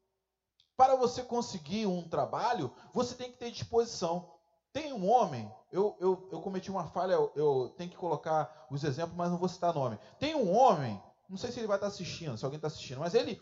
Para 0.78 0.96
você 0.96 1.24
conseguir 1.24 1.86
um 1.86 2.08
trabalho, 2.08 2.72
você 2.94 3.16
tem 3.16 3.32
que 3.32 3.38
ter 3.38 3.52
disposição. 3.52 4.30
Tem 4.74 4.92
um 4.92 5.10
homem, 5.10 5.50
eu, 5.72 5.96
eu, 6.02 6.28
eu 6.32 6.42
cometi 6.42 6.70
uma 6.70 6.86
falha, 6.88 7.14
eu, 7.14 7.74
tenho 7.78 7.90
que 7.90 7.96
colocar 7.96 8.68
os 8.70 8.84
exemplos, 8.84 9.16
mas 9.16 9.32
não 9.32 9.38
vou 9.38 9.48
citar 9.48 9.74
nome. 9.74 9.98
Tem 10.20 10.36
um 10.36 10.54
homem, 10.54 11.02
não 11.30 11.38
sei 11.38 11.50
se 11.50 11.60
ele 11.60 11.68
vai 11.68 11.78
estar 11.78 11.88
assistindo, 11.88 12.38
se 12.38 12.44
alguém 12.44 12.58
está 12.58 12.68
assistindo, 12.68 13.00
mas 13.00 13.16
ele, 13.16 13.42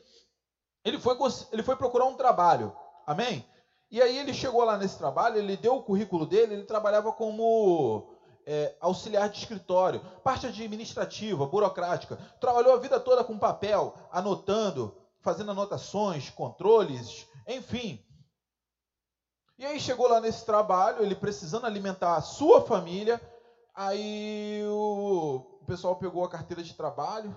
ele, 0.86 1.00
foi, 1.00 1.18
ele 1.52 1.63
foi 1.63 1.75
procurar 1.75 2.06
um 2.06 2.16
trabalho. 2.16 2.75
Amém? 3.08 3.44
E 3.90 4.00
aí 4.00 4.18
ele 4.18 4.32
chegou 4.32 4.63
lá 4.63 4.78
nesse 4.78 4.98
trabalho, 4.98 5.38
ele 5.38 5.58
deu 5.58 5.75
o 5.75 5.84
currículo 5.84 6.28
dele, 6.28 6.54
ele 6.54 6.66
trabalhava 6.66 7.12
como 7.12 8.13
é, 8.46 8.75
auxiliar 8.80 9.30
de 9.30 9.40
escritório, 9.40 10.02
parte 10.24 10.46
administrativa, 10.46 11.46
burocrática. 11.46 12.16
Trabalhou 12.40 12.74
a 12.74 12.80
vida 12.80 13.00
toda 13.00 13.24
com 13.24 13.38
papel, 13.40 13.96
anotando, 14.12 14.96
fazendo 15.24 15.51
anotações, 15.51 16.30
controles, 16.30 17.27
enfim. 17.48 18.06
E 19.58 19.65
aí 19.65 19.80
chegou 19.80 20.08
lá 20.08 20.20
nesse 20.20 20.46
trabalho, 20.46 21.01
ele 21.01 21.15
precisando 21.15 21.65
alimentar 21.65 22.15
a 22.15 22.22
sua 22.22 22.62
família, 22.62 23.20
aí 23.74 24.62
o, 24.68 25.63
pessoal 25.65 25.96
pegou 25.96 26.24
a 26.24 26.30
carteira 26.30 26.62
de 26.62 26.74
trabalho. 26.74 27.34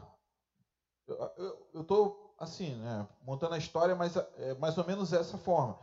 Eu 1.72 1.82
estou 1.82 2.34
assim, 2.38 2.74
né, 2.74 3.08
montando 3.22 3.54
a 3.54 3.58
história, 3.58 3.94
mas 3.94 4.16
é 4.16 4.54
mais 4.54 4.76
ou 4.76 4.84
menos 4.84 5.10
dessa 5.10 5.38
forma 5.38 5.78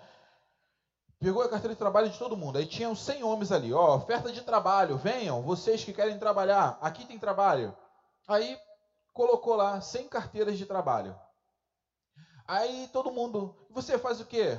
pegou 1.23 1.41
a 1.41 1.47
carteira 1.47 1.73
de 1.73 1.79
trabalho 1.79 2.09
de 2.09 2.19
todo 2.19 2.35
mundo. 2.35 2.57
Aí 2.57 2.65
tinham 2.65 2.93
100 2.93 3.23
homens 3.23 3.51
ali, 3.51 3.73
ó, 3.73 3.95
oferta 3.95 4.29
de 4.29 4.41
trabalho, 4.41 4.97
venham, 4.97 5.41
vocês 5.41 5.81
que 5.81 5.93
querem 5.93 6.19
trabalhar, 6.19 6.77
aqui 6.81 7.05
tem 7.05 7.17
trabalho. 7.17 7.73
Aí 8.27 8.59
colocou 9.13 9.55
lá 9.55 9.79
100 9.79 10.09
carteiras 10.09 10.57
de 10.57 10.65
trabalho. 10.65 11.17
Aí 12.47 12.89
todo 12.91 13.11
mundo, 13.11 13.55
você 13.69 13.97
faz 13.97 14.19
o 14.19 14.25
quê? 14.25 14.57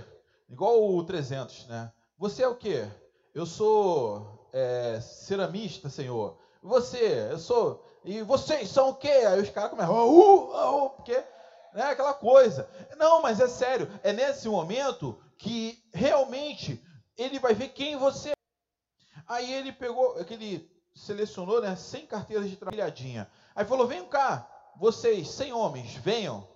Igual 0.48 0.94
o 0.94 1.04
300, 1.04 1.66
né? 1.66 1.92
Você 2.18 2.42
é 2.42 2.48
o 2.48 2.54
quê? 2.54 2.88
Eu 3.34 3.44
sou 3.44 4.48
é, 4.52 5.00
ceramista, 5.00 5.90
senhor. 5.90 6.38
Você, 6.62 7.28
eu 7.30 7.38
sou. 7.38 7.84
E 8.04 8.22
vocês 8.22 8.70
são 8.70 8.90
o 8.90 8.94
quê? 8.94 9.08
Aí 9.08 9.40
os 9.40 9.50
caras 9.50 9.70
começam, 9.70 9.94
uh, 9.94 10.10
uh, 10.10 10.86
uh, 10.86 10.90
porque 10.90 11.12
né, 11.74 11.82
aquela 11.90 12.14
coisa. 12.14 12.68
Não, 12.96 13.20
mas 13.20 13.40
é 13.40 13.48
sério, 13.48 13.90
é 14.02 14.12
nesse 14.12 14.48
momento 14.48 15.18
que 15.36 15.82
realmente 15.92 16.82
ele 17.18 17.38
vai 17.38 17.54
ver 17.54 17.68
quem 17.68 17.96
você 17.96 18.30
é. 18.30 18.34
Aí 19.26 19.52
ele 19.52 19.72
pegou, 19.72 20.18
aquele 20.18 20.70
selecionou, 20.94 21.60
né, 21.60 21.74
100 21.76 22.06
carteiras 22.06 22.48
de 22.48 22.56
trabalhadinha. 22.56 23.28
Aí 23.54 23.64
falou: 23.64 23.86
"Vem 23.86 24.06
cá, 24.06 24.48
vocês, 24.76 25.28
100 25.30 25.52
homens, 25.52 25.94
venham". 25.96 26.53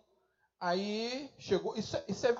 Aí 0.61 1.33
chegou, 1.39 1.77
isso, 1.77 1.97
é, 1.97 2.05
isso 2.09 2.27
é, 2.27 2.37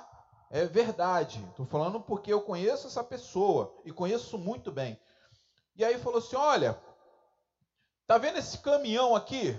é 0.49 0.65
verdade. 0.65 1.43
Estou 1.49 1.65
falando 1.65 2.01
porque 2.01 2.31
eu 2.31 2.41
conheço 2.41 2.87
essa 2.87 3.03
pessoa 3.03 3.73
e 3.85 3.91
conheço 3.91 4.37
muito 4.37 4.71
bem. 4.71 4.99
E 5.75 5.85
aí 5.85 5.97
falou 5.97 6.19
assim: 6.19 6.35
"Olha, 6.35 6.79
tá 8.05 8.17
vendo 8.17 8.37
esse 8.37 8.57
caminhão 8.57 9.15
aqui 9.15 9.57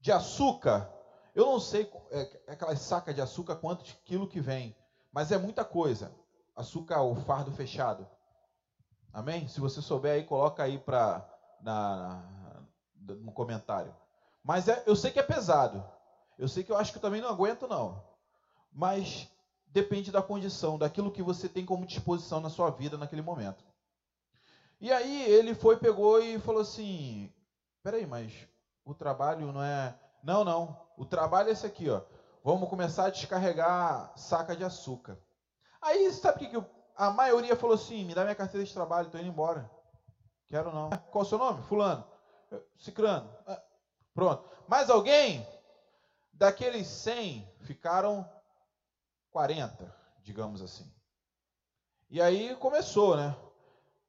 de 0.00 0.12
açúcar? 0.12 0.92
Eu 1.34 1.46
não 1.46 1.60
sei 1.60 1.90
é, 2.10 2.42
aquelas 2.48 2.80
sacas 2.80 3.14
de 3.14 3.20
açúcar 3.20 3.56
quantos 3.56 3.92
quilos 4.04 4.30
que 4.30 4.40
vem. 4.40 4.76
Mas 5.12 5.32
é 5.32 5.38
muita 5.38 5.64
coisa. 5.64 6.14
Açúcar, 6.54 7.02
o 7.02 7.14
fardo 7.14 7.50
fechado. 7.52 8.06
Amém? 9.12 9.48
Se 9.48 9.60
você 9.60 9.80
souber 9.80 10.12
aí, 10.12 10.24
coloca 10.24 10.62
aí 10.62 10.78
para 10.78 11.26
na, 11.62 12.22
no 12.96 13.32
comentário. 13.32 13.94
Mas 14.42 14.68
é, 14.68 14.82
eu 14.86 14.94
sei 14.94 15.10
que 15.10 15.18
é 15.18 15.22
pesado. 15.22 15.84
Eu 16.40 16.48
sei 16.48 16.64
que 16.64 16.72
eu 16.72 16.76
acho 16.76 16.92
que 16.92 16.98
eu 16.98 17.02
também 17.02 17.20
não 17.20 17.28
aguento, 17.28 17.68
não. 17.68 18.02
Mas 18.72 19.28
depende 19.68 20.10
da 20.10 20.22
condição, 20.22 20.78
daquilo 20.78 21.12
que 21.12 21.22
você 21.22 21.48
tem 21.48 21.64
como 21.64 21.86
disposição 21.86 22.40
na 22.40 22.50
sua 22.50 22.70
vida 22.70 22.96
naquele 22.98 23.22
momento. 23.22 23.64
E 24.80 24.90
aí 24.90 25.22
ele 25.30 25.54
foi, 25.54 25.76
pegou 25.76 26.20
e 26.20 26.38
falou 26.40 26.62
assim: 26.62 27.32
peraí, 27.82 28.06
mas 28.06 28.32
o 28.84 28.94
trabalho 28.94 29.52
não 29.52 29.62
é. 29.62 29.94
Não, 30.22 30.42
não. 30.42 30.76
O 30.96 31.04
trabalho 31.04 31.50
é 31.50 31.52
esse 31.52 31.66
aqui, 31.66 31.88
ó 31.88 32.00
vamos 32.42 32.68
começar 32.68 33.06
a 33.06 33.10
descarregar 33.10 34.12
saca 34.16 34.56
de 34.56 34.64
açúcar. 34.64 35.18
Aí, 35.80 36.10
sabe 36.12 36.36
o 36.36 36.38
que, 36.38 36.60
que 36.60 36.66
a 36.96 37.10
maioria 37.10 37.56
falou 37.56 37.74
assim? 37.74 38.04
Me 38.04 38.14
dá 38.14 38.22
minha 38.22 38.34
carteira 38.34 38.64
de 38.64 38.72
trabalho, 38.72 39.06
estou 39.06 39.20
indo 39.20 39.28
embora. 39.28 39.70
Quero 40.48 40.72
não. 40.72 40.90
Qual 41.10 41.22
o 41.22 41.26
seu 41.26 41.38
nome? 41.38 41.62
Fulano. 41.62 42.04
Cicrano. 42.78 43.30
Ah, 43.46 43.60
pronto. 44.14 44.44
Mais 44.66 44.90
alguém? 44.90 45.46
Daqueles 46.40 46.88
100, 46.88 47.48
ficaram 47.60 48.28
40, 49.30 49.94
digamos 50.24 50.60
assim. 50.60 50.92
E 52.10 52.20
aí 52.20 52.56
começou, 52.56 53.16
né? 53.16 53.36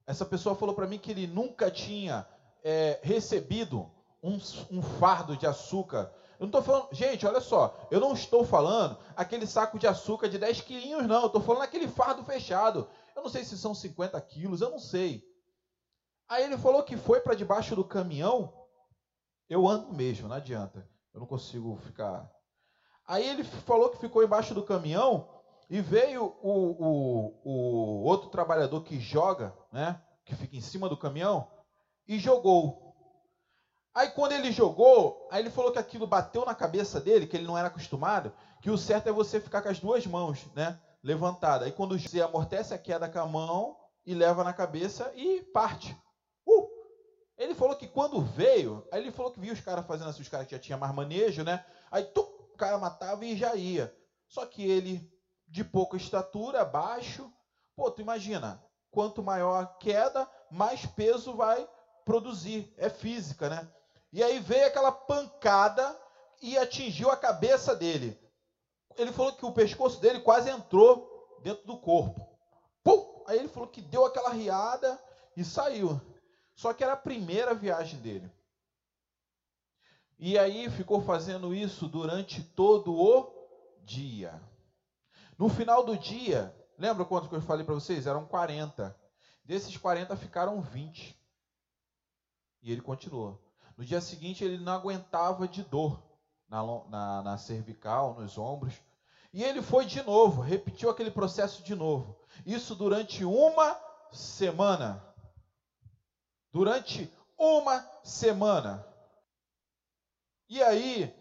Essa 0.08 0.26
pessoa 0.26 0.56
falou 0.56 0.74
para 0.74 0.88
mim 0.88 0.98
que 0.98 1.12
ele 1.12 1.28
nunca 1.28 1.70
tinha 1.70 2.28
é, 2.64 3.00
recebido 3.04 3.92
um, 4.24 4.40
um 4.72 4.82
fardo 4.82 5.38
de 5.38 5.46
açúcar 5.46 6.12
eu 6.42 6.48
não 6.48 6.60
estou 6.60 6.64
falando, 6.64 6.88
gente, 6.92 7.24
olha 7.28 7.40
só, 7.40 7.88
eu 7.92 8.00
não 8.00 8.14
estou 8.14 8.44
falando 8.44 8.98
aquele 9.16 9.46
saco 9.46 9.78
de 9.78 9.86
açúcar 9.86 10.28
de 10.28 10.40
10 10.40 10.62
quilinhos, 10.62 11.06
não. 11.06 11.22
Eu 11.22 11.28
estou 11.28 11.40
falando 11.40 11.62
aquele 11.62 11.88
fardo 11.88 12.24
fechado. 12.24 12.90
Eu 13.16 13.22
não 13.22 13.30
sei 13.30 13.44
se 13.44 13.56
são 13.56 13.76
50 13.76 14.20
quilos, 14.22 14.60
eu 14.60 14.72
não 14.72 14.80
sei. 14.80 15.24
Aí 16.28 16.44
ele 16.44 16.58
falou 16.58 16.82
que 16.82 16.98
foi 16.98 17.20
para 17.20 17.36
debaixo 17.36 17.76
do 17.76 17.86
caminhão. 17.86 18.52
Eu 19.48 19.68
ando 19.68 19.94
mesmo, 19.94 20.28
não 20.28 20.36
adianta. 20.36 20.90
Eu 21.14 21.20
não 21.20 21.28
consigo 21.28 21.76
ficar. 21.78 22.30
Aí 23.08 23.28
ele 23.28 23.44
falou 23.44 23.90
que 23.90 24.00
ficou 24.00 24.24
embaixo 24.24 24.54
do 24.54 24.64
caminhão 24.64 25.28
e 25.70 25.82
veio 25.82 26.36
o, 26.42 26.52
o, 26.52 27.42
o 27.44 28.04
outro 28.04 28.30
trabalhador 28.30 28.82
que 28.84 29.00
joga, 29.00 29.54
né? 29.72 30.02
Que 30.26 30.36
fica 30.36 30.56
em 30.56 30.62
cima 30.62 30.88
do 30.88 30.98
caminhão 30.98 31.48
e 32.08 32.20
jogou. 32.20 32.92
Aí 33.94 34.10
quando 34.12 34.32
ele 34.32 34.52
jogou, 34.52 35.28
aí 35.30 35.42
ele 35.42 35.50
falou 35.50 35.72
que 35.72 35.80
aquilo 35.80 36.08
bateu 36.08 36.46
na 36.46 36.56
cabeça 36.56 37.00
dele, 37.00 37.28
que 37.28 37.36
ele 37.36 37.46
não 37.48 37.58
era 37.58 37.68
acostumado, 37.68 38.32
que 38.62 38.70
o 38.70 38.78
certo 38.78 39.08
é 39.08 39.12
você 39.12 39.40
ficar 39.40 39.62
com 39.62 39.70
as 39.70 39.80
duas 39.80 40.06
mãos, 40.08 40.46
né, 40.56 40.80
levantada. 41.04 41.66
Aí 41.66 41.72
quando 41.72 42.00
você 42.00 42.22
amortece 42.22 42.74
a 42.74 42.78
queda 42.78 43.10
com 43.10 43.20
a 43.20 43.26
mão 43.26 43.76
e 44.06 44.14
leva 44.14 44.44
na 44.44 44.54
cabeça 44.54 45.12
e 45.16 45.42
parte. 45.54 45.98
Ele 47.42 47.56
falou 47.56 47.76
que 47.76 47.88
quando 47.88 48.22
veio, 48.22 48.88
aí 48.92 49.02
ele 49.02 49.12
falou 49.12 49.32
que 49.32 49.40
viu 49.40 49.52
os 49.52 49.60
caras 49.60 49.84
fazendo 49.88 50.12
assim, 50.12 50.22
os 50.22 50.30
caras 50.30 50.46
que 50.46 50.54
já 50.54 50.62
tinham 50.62 50.78
mais 50.78 50.94
manejo, 50.94 51.44
né? 51.44 51.66
Aí 51.90 52.04
tu, 52.04 52.22
o 52.22 52.56
cara 52.56 52.78
matava 52.78 53.26
e 53.26 53.36
já 53.36 53.56
ia. 53.56 53.92
Só 54.28 54.46
que 54.46 54.64
ele, 54.64 55.12
de 55.48 55.64
pouca 55.64 55.98
estatura, 55.98 56.64
baixo, 56.64 57.34
pô, 57.76 57.90
tu 57.90 58.00
imagina, 58.00 58.64
quanto 58.92 59.24
maior 59.24 59.64
a 59.64 59.66
queda, 59.66 60.30
mais 60.52 60.86
peso 60.86 61.34
vai 61.34 61.68
produzir. 62.06 62.72
É 62.78 62.92
física, 62.92 63.50
né? 63.50 63.68
E 64.14 64.22
aí 64.22 64.40
veio 64.40 64.68
aquela 64.68 64.92
pancada 64.92 66.00
e 66.44 66.60
atingiu 66.60 67.10
a 67.10 67.18
cabeça 67.18 67.76
dele. 67.76 68.22
Ele 68.96 69.12
falou 69.12 69.34
que 69.34 69.48
o 69.48 69.52
pescoço 69.52 70.00
dele 70.00 70.20
quase 70.20 70.48
entrou 70.48 71.40
dentro 71.42 71.66
do 71.66 71.76
corpo. 71.80 72.24
Pum! 72.84 73.24
Aí 73.26 73.40
ele 73.40 73.48
falou 73.48 73.68
que 73.68 73.82
deu 73.82 74.06
aquela 74.06 74.30
riada 74.30 75.02
e 75.36 75.44
saiu. 75.44 76.00
Só 76.62 76.76
que 76.76 76.84
era 76.84 76.94
a 76.94 76.98
primeira 76.98 77.56
viagem 77.56 78.00
dele. 78.02 78.32
E 80.20 80.38
aí 80.38 80.70
ficou 80.70 81.02
fazendo 81.02 81.56
isso 81.56 81.88
durante 81.88 82.44
todo 82.44 82.94
o 82.94 83.34
dia. 83.84 84.40
No 85.40 85.50
final 85.50 85.84
do 85.84 85.98
dia, 85.98 86.56
lembra 86.78 87.04
quanto 87.04 87.28
que 87.28 87.34
eu 87.34 87.42
falei 87.42 87.66
para 87.66 87.74
vocês? 87.74 88.06
Eram 88.06 88.28
40. 88.28 88.96
Desses 89.44 89.76
40 89.76 90.16
ficaram 90.16 90.62
20. 90.62 91.20
E 92.62 92.72
ele 92.72 92.82
continuou. 92.82 93.42
No 93.76 93.84
dia 93.84 94.00
seguinte, 94.00 94.44
ele 94.44 94.60
não 94.60 94.74
aguentava 94.74 95.48
de 95.48 95.64
dor 95.64 96.00
na, 96.48 96.62
na, 96.90 97.24
na 97.24 97.38
cervical, 97.40 98.14
nos 98.14 98.38
ombros. 98.38 98.76
E 99.34 99.44
ele 99.44 99.64
foi 99.64 99.84
de 99.84 100.04
novo, 100.04 100.44
repetiu 100.44 100.92
aquele 100.92 101.10
processo 101.10 101.64
de 101.64 101.74
novo. 101.74 102.16
Isso 102.46 102.76
durante 102.76 103.26
uma 103.26 103.76
semana. 104.12 105.11
Durante 106.52 107.12
uma 107.38 107.80
semana. 108.04 108.86
E 110.48 110.62
aí, 110.62 111.14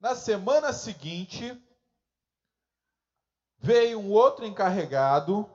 na 0.00 0.14
semana 0.14 0.72
seguinte, 0.72 1.56
veio 3.58 3.98
um 3.98 4.10
outro 4.10 4.44
encarregado, 4.44 5.48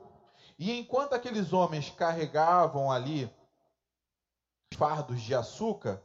e 0.58 0.72
enquanto 0.78 1.14
aqueles 1.14 1.52
homens 1.52 1.90
carregavam 1.90 2.90
ali 2.90 3.30
fardos 4.74 5.20
de 5.20 5.34
açúcar, 5.34 6.02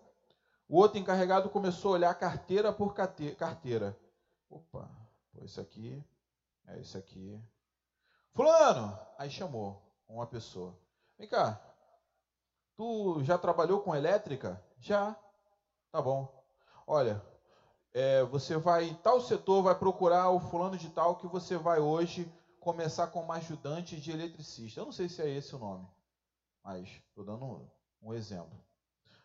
o 0.67 0.77
outro 0.77 0.99
encarregado 0.99 1.49
começou 1.49 1.91
a 1.91 1.93
olhar 1.95 2.13
carteira 2.15 2.71
por 2.71 2.93
carteira. 2.93 3.97
Opa, 4.49 4.89
isso 5.41 5.59
aqui, 5.59 6.03
é 6.67 6.79
isso 6.79 6.97
aqui. 6.97 7.41
Fulano! 8.33 8.97
Aí 9.17 9.29
chamou 9.29 9.81
uma 10.07 10.27
pessoa. 10.27 10.77
Vem 11.17 11.27
cá. 11.27 11.59
Tu 12.79 13.21
já 13.25 13.37
trabalhou 13.37 13.81
com 13.81 13.93
elétrica? 13.93 14.63
Já. 14.79 15.13
Tá 15.91 16.01
bom. 16.01 16.33
Olha, 16.87 17.21
é, 17.93 18.23
você 18.23 18.55
vai 18.55 18.85
em 18.85 18.93
tal 18.93 19.19
setor, 19.19 19.61
vai 19.61 19.75
procurar 19.75 20.29
o 20.29 20.39
fulano 20.39 20.77
de 20.77 20.89
tal 20.89 21.17
que 21.17 21.27
você 21.27 21.57
vai 21.57 21.81
hoje 21.81 22.33
começar 22.57 23.07
como 23.07 23.33
ajudante 23.33 23.99
de 23.99 24.11
eletricista. 24.13 24.79
Eu 24.79 24.85
não 24.85 24.93
sei 24.93 25.09
se 25.09 25.21
é 25.21 25.27
esse 25.27 25.53
o 25.53 25.59
nome, 25.59 25.85
mas 26.63 26.87
estou 27.09 27.25
dando 27.25 27.43
um, 27.43 27.69
um, 28.01 28.13
exemplo. 28.13 28.57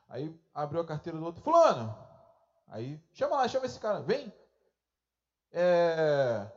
Aí 0.08 0.36
abriu 0.52 0.80
a 0.80 0.84
carteira 0.84 1.16
do 1.16 1.24
outro, 1.24 1.40
fulano. 1.40 1.96
Aí 2.66 3.00
chama 3.12 3.36
lá, 3.36 3.46
chama 3.46 3.66
esse 3.66 3.78
cara, 3.78 4.00
vem. 4.00 4.34
É, 5.52 6.50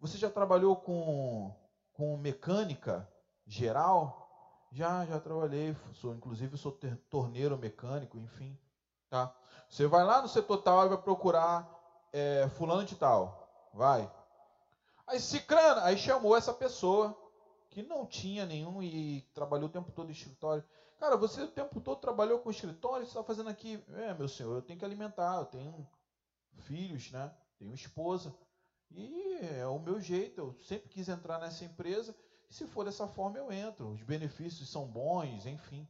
você 0.00 0.18
já 0.18 0.28
trabalhou 0.28 0.74
com, 0.74 1.54
com 1.92 2.16
mecânica 2.16 3.08
geral? 3.46 4.19
Já, 4.72 5.04
já 5.04 5.18
trabalhei. 5.18 5.76
Sou, 5.94 6.14
inclusive, 6.14 6.56
sou 6.56 6.78
torneiro 7.08 7.58
mecânico, 7.58 8.18
enfim. 8.18 8.56
Tá? 9.08 9.34
Você 9.68 9.86
vai 9.86 10.04
lá 10.04 10.22
no 10.22 10.28
setor 10.28 10.58
tal 10.58 10.86
e 10.86 10.88
vai 10.88 10.98
procurar 10.98 11.68
é, 12.12 12.48
fulano 12.56 12.84
de 12.84 12.94
tal. 12.94 13.70
Vai. 13.74 14.10
Aí 15.06 15.18
Cicrana, 15.18 15.84
aí 15.84 15.98
chamou 15.98 16.36
essa 16.36 16.54
pessoa 16.54 17.16
que 17.68 17.82
não 17.82 18.06
tinha 18.06 18.46
nenhum 18.46 18.82
e 18.82 19.22
trabalhou 19.34 19.68
o 19.68 19.72
tempo 19.72 19.90
todo 19.90 20.08
em 20.08 20.12
escritório. 20.12 20.64
Cara, 20.98 21.16
você 21.16 21.42
o 21.42 21.48
tempo 21.48 21.80
todo 21.80 22.00
trabalhou 22.00 22.38
com 22.40 22.50
escritório, 22.50 23.06
você 23.06 23.10
está 23.10 23.24
fazendo 23.24 23.48
aqui. 23.48 23.82
É, 23.94 24.12
meu 24.14 24.28
senhor, 24.28 24.54
eu 24.54 24.62
tenho 24.62 24.78
que 24.78 24.84
alimentar, 24.84 25.38
eu 25.38 25.46
tenho 25.46 25.88
filhos, 26.58 27.10
né? 27.10 27.32
Tenho 27.58 27.74
esposa. 27.74 28.34
E 28.90 29.38
é 29.58 29.66
o 29.66 29.78
meu 29.78 30.00
jeito, 30.00 30.40
eu 30.40 30.56
sempre 30.62 30.88
quis 30.88 31.08
entrar 31.08 31.38
nessa 31.38 31.64
empresa. 31.64 32.14
E 32.50 32.54
se 32.54 32.66
for 32.66 32.84
dessa 32.84 33.06
forma, 33.06 33.38
eu 33.38 33.52
entro. 33.52 33.92
Os 33.92 34.02
benefícios 34.02 34.68
são 34.68 34.86
bons, 34.86 35.46
enfim. 35.46 35.88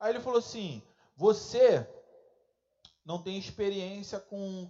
Aí 0.00 0.10
ele 0.10 0.20
falou 0.20 0.40
assim: 0.40 0.82
Você 1.16 1.88
não 3.04 3.22
tem 3.22 3.38
experiência 3.38 4.18
com, 4.18 4.68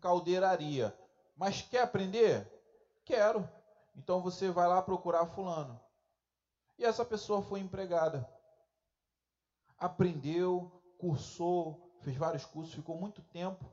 caldeiraria, 0.00 0.96
mas 1.36 1.62
quer 1.62 1.82
aprender? 1.82 2.50
Quero. 3.04 3.48
Então 3.96 4.20
você 4.20 4.50
vai 4.50 4.66
lá 4.66 4.82
procurar 4.82 5.26
fulano. 5.26 5.80
E 6.78 6.84
essa 6.84 7.04
pessoa 7.04 7.42
foi 7.42 7.60
empregada. 7.60 8.28
Aprendeu, 9.78 10.82
cursou, 10.98 11.96
fez 12.00 12.16
vários 12.16 12.44
cursos, 12.44 12.74
ficou 12.74 12.98
muito 12.98 13.22
tempo, 13.22 13.64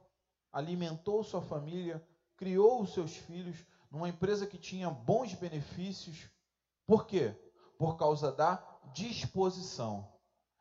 alimentou 0.52 1.24
sua 1.24 1.42
família, 1.42 2.06
criou 2.36 2.82
os 2.82 2.94
seus 2.94 3.16
filhos 3.16 3.66
numa 3.90 4.10
empresa 4.10 4.46
que 4.46 4.58
tinha 4.58 4.90
bons 4.90 5.34
benefícios. 5.34 6.30
Por 6.92 7.08
quê? 7.08 7.34
Por 7.78 7.96
causa 7.96 8.34
da 8.34 8.62
disposição. 8.92 10.12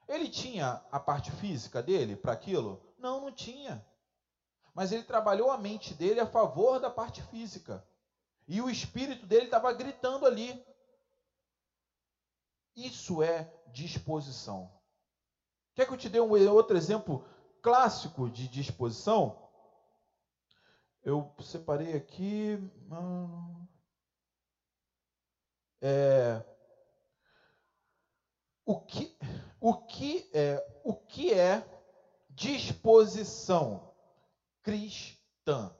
Ele 0.07 0.29
tinha 0.29 0.81
a 0.93 1.01
parte 1.01 1.29
física 1.33 1.83
dele 1.83 2.15
para 2.15 2.31
aquilo? 2.31 2.81
Não, 2.97 3.21
não 3.21 3.33
tinha. 3.33 3.85
Mas 4.73 4.93
ele 4.93 5.03
trabalhou 5.03 5.51
a 5.51 5.59
mente 5.59 5.93
dele 5.93 6.21
a 6.21 6.27
favor 6.29 6.79
da 6.79 6.89
parte 6.89 7.21
física. 7.21 7.85
E 8.47 8.63
o 8.63 8.71
espírito 8.71 9.27
dele 9.27 9.47
estava 9.47 9.73
gritando 9.73 10.25
ali. 10.25 10.65
Isso 12.77 13.25
é 13.25 13.53
disposição. 13.73 14.73
Quer 15.75 15.85
que 15.85 15.93
eu 15.95 15.99
te 15.99 16.09
dê 16.09 16.21
um 16.21 16.31
outro 16.53 16.77
exemplo 16.77 17.27
clássico 17.61 18.31
de 18.31 18.47
disposição? 18.47 19.51
Eu 21.03 21.35
separei 21.41 21.97
aqui. 21.97 22.57
É, 25.83 26.45
o 28.65 28.79
que, 28.81 29.17
o 29.61 29.75
que 29.75 30.31
é, 30.33 30.81
o 30.85 30.95
que 30.95 31.33
é 31.33 31.67
disposição 32.31 33.93
cristã. 34.63 35.75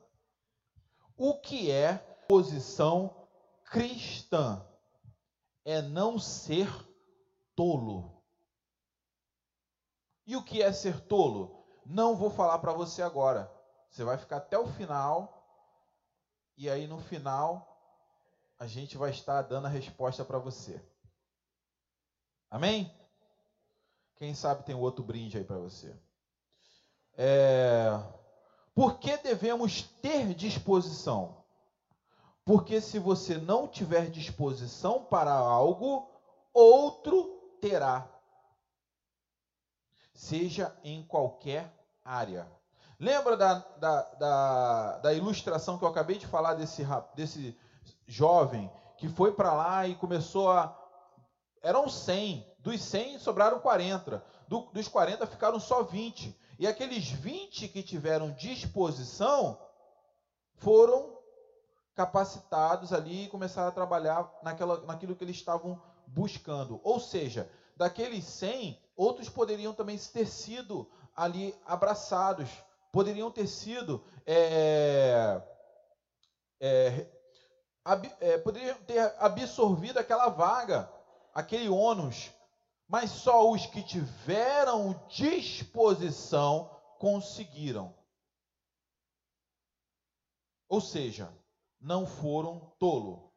O 1.17 1.39
que 1.39 1.71
é 1.71 1.99
posição 2.29 3.29
cristã? 3.65 4.67
É 5.65 5.81
não 5.83 6.19
ser 6.19 6.69
tolo. 7.55 8.23
E 10.27 10.37
o 10.37 10.43
que 10.43 10.63
é 10.63 10.73
ser 10.73 11.01
tolo? 11.03 11.65
Não 11.85 12.17
vou 12.17 12.31
falar 12.31 12.59
para 12.59 12.73
você 12.73 13.03
agora. 13.03 13.53
Você 13.91 14.03
vai 14.03 14.17
ficar 14.17 14.39
até 14.39 14.59
o 14.59 14.67
final. 14.67 15.47
E 16.57 16.69
aí 16.69 16.87
no 16.87 16.99
final 16.99 17.70
a 18.61 18.67
gente 18.67 18.99
vai 18.99 19.11
estar 19.11 19.41
dando 19.41 19.67
a 19.67 19.71
resposta 19.71 20.23
para 20.23 20.39
você. 20.39 20.79
Amém? 22.51 22.95
Quem 24.17 24.35
sabe 24.35 24.65
tem 24.65 24.75
outro 24.75 25.03
brinde 25.03 25.39
aí 25.39 25.45
para 25.45 25.57
você. 25.57 25.97
É, 27.17 27.99
por 28.75 28.99
que 28.99 29.17
devemos 29.17 29.85
ter 30.03 30.35
disposição? 30.35 31.43
Porque 32.45 32.83
se 32.83 32.99
você 32.99 33.39
não 33.39 33.67
tiver 33.67 34.11
disposição 34.11 35.05
para 35.05 35.33
algo, 35.33 36.11
outro 36.53 37.57
terá. 37.63 38.07
Seja 40.13 40.77
em 40.85 41.03
qualquer 41.03 41.73
área. 42.05 42.47
Lembra 42.99 43.39
da, 43.39 43.55
da, 43.55 44.03
da, 44.03 44.99
da 44.99 45.15
ilustração 45.15 45.79
que 45.79 45.85
eu 45.85 45.89
acabei 45.89 46.19
de 46.19 46.27
falar 46.27 46.53
desse, 46.53 46.85
desse 47.15 47.57
jovem 48.11 48.71
que 48.97 49.09
foi 49.09 49.33
para 49.33 49.53
lá 49.53 49.87
e 49.87 49.95
começou 49.95 50.51
a. 50.51 50.77
Eram 51.63 51.89
100. 51.89 52.47
Dos 52.59 52.83
100 52.83 53.19
sobraram 53.19 53.61
40. 53.61 54.23
Do, 54.49 54.63
dos 54.73 54.89
40 54.89 55.27
ficaram 55.27 55.61
só 55.61 55.83
20. 55.83 56.37
E 56.59 56.67
aqueles 56.67 57.09
20 57.09 57.69
que 57.69 57.83
tiveram 57.83 58.33
disposição 58.33 59.59
foram 60.57 61.19
capacitados 61.95 62.93
ali 62.93 63.25
e 63.25 63.29
começaram 63.29 63.69
a 63.69 63.73
trabalhar 63.73 64.31
naquela, 64.43 64.81
naquilo 64.85 65.15
que 65.15 65.25
eles 65.25 65.37
estavam 65.37 65.81
buscando. 66.07 66.81
Ou 66.83 66.99
seja, 66.99 67.51
daqueles 67.77 68.25
100, 68.25 68.79
outros 68.97 69.29
poderiam 69.29 69.73
também 69.73 69.97
ter 69.97 70.27
sido 70.27 70.91
ali 71.15 71.55
abraçados, 71.65 72.51
poderiam 72.93 73.31
ter 73.31 73.47
sido 73.47 74.03
é, 74.27 75.41
é, 76.61 77.07
é, 78.21 78.39
poderiam 78.39 78.77
ter 78.83 79.15
absorvido 79.19 79.99
aquela 79.99 80.29
vaga, 80.29 80.91
aquele 81.35 81.69
ônus 81.69 82.31
mas 82.91 83.11
só 83.11 83.49
os 83.49 83.67
que 83.67 83.85
tiveram 83.85 85.01
disposição 85.07 86.69
conseguiram. 86.99 87.95
Ou 90.69 90.81
seja, 90.81 91.33
não 91.81 92.05
foram 92.05 92.75
tolo. 92.81 93.33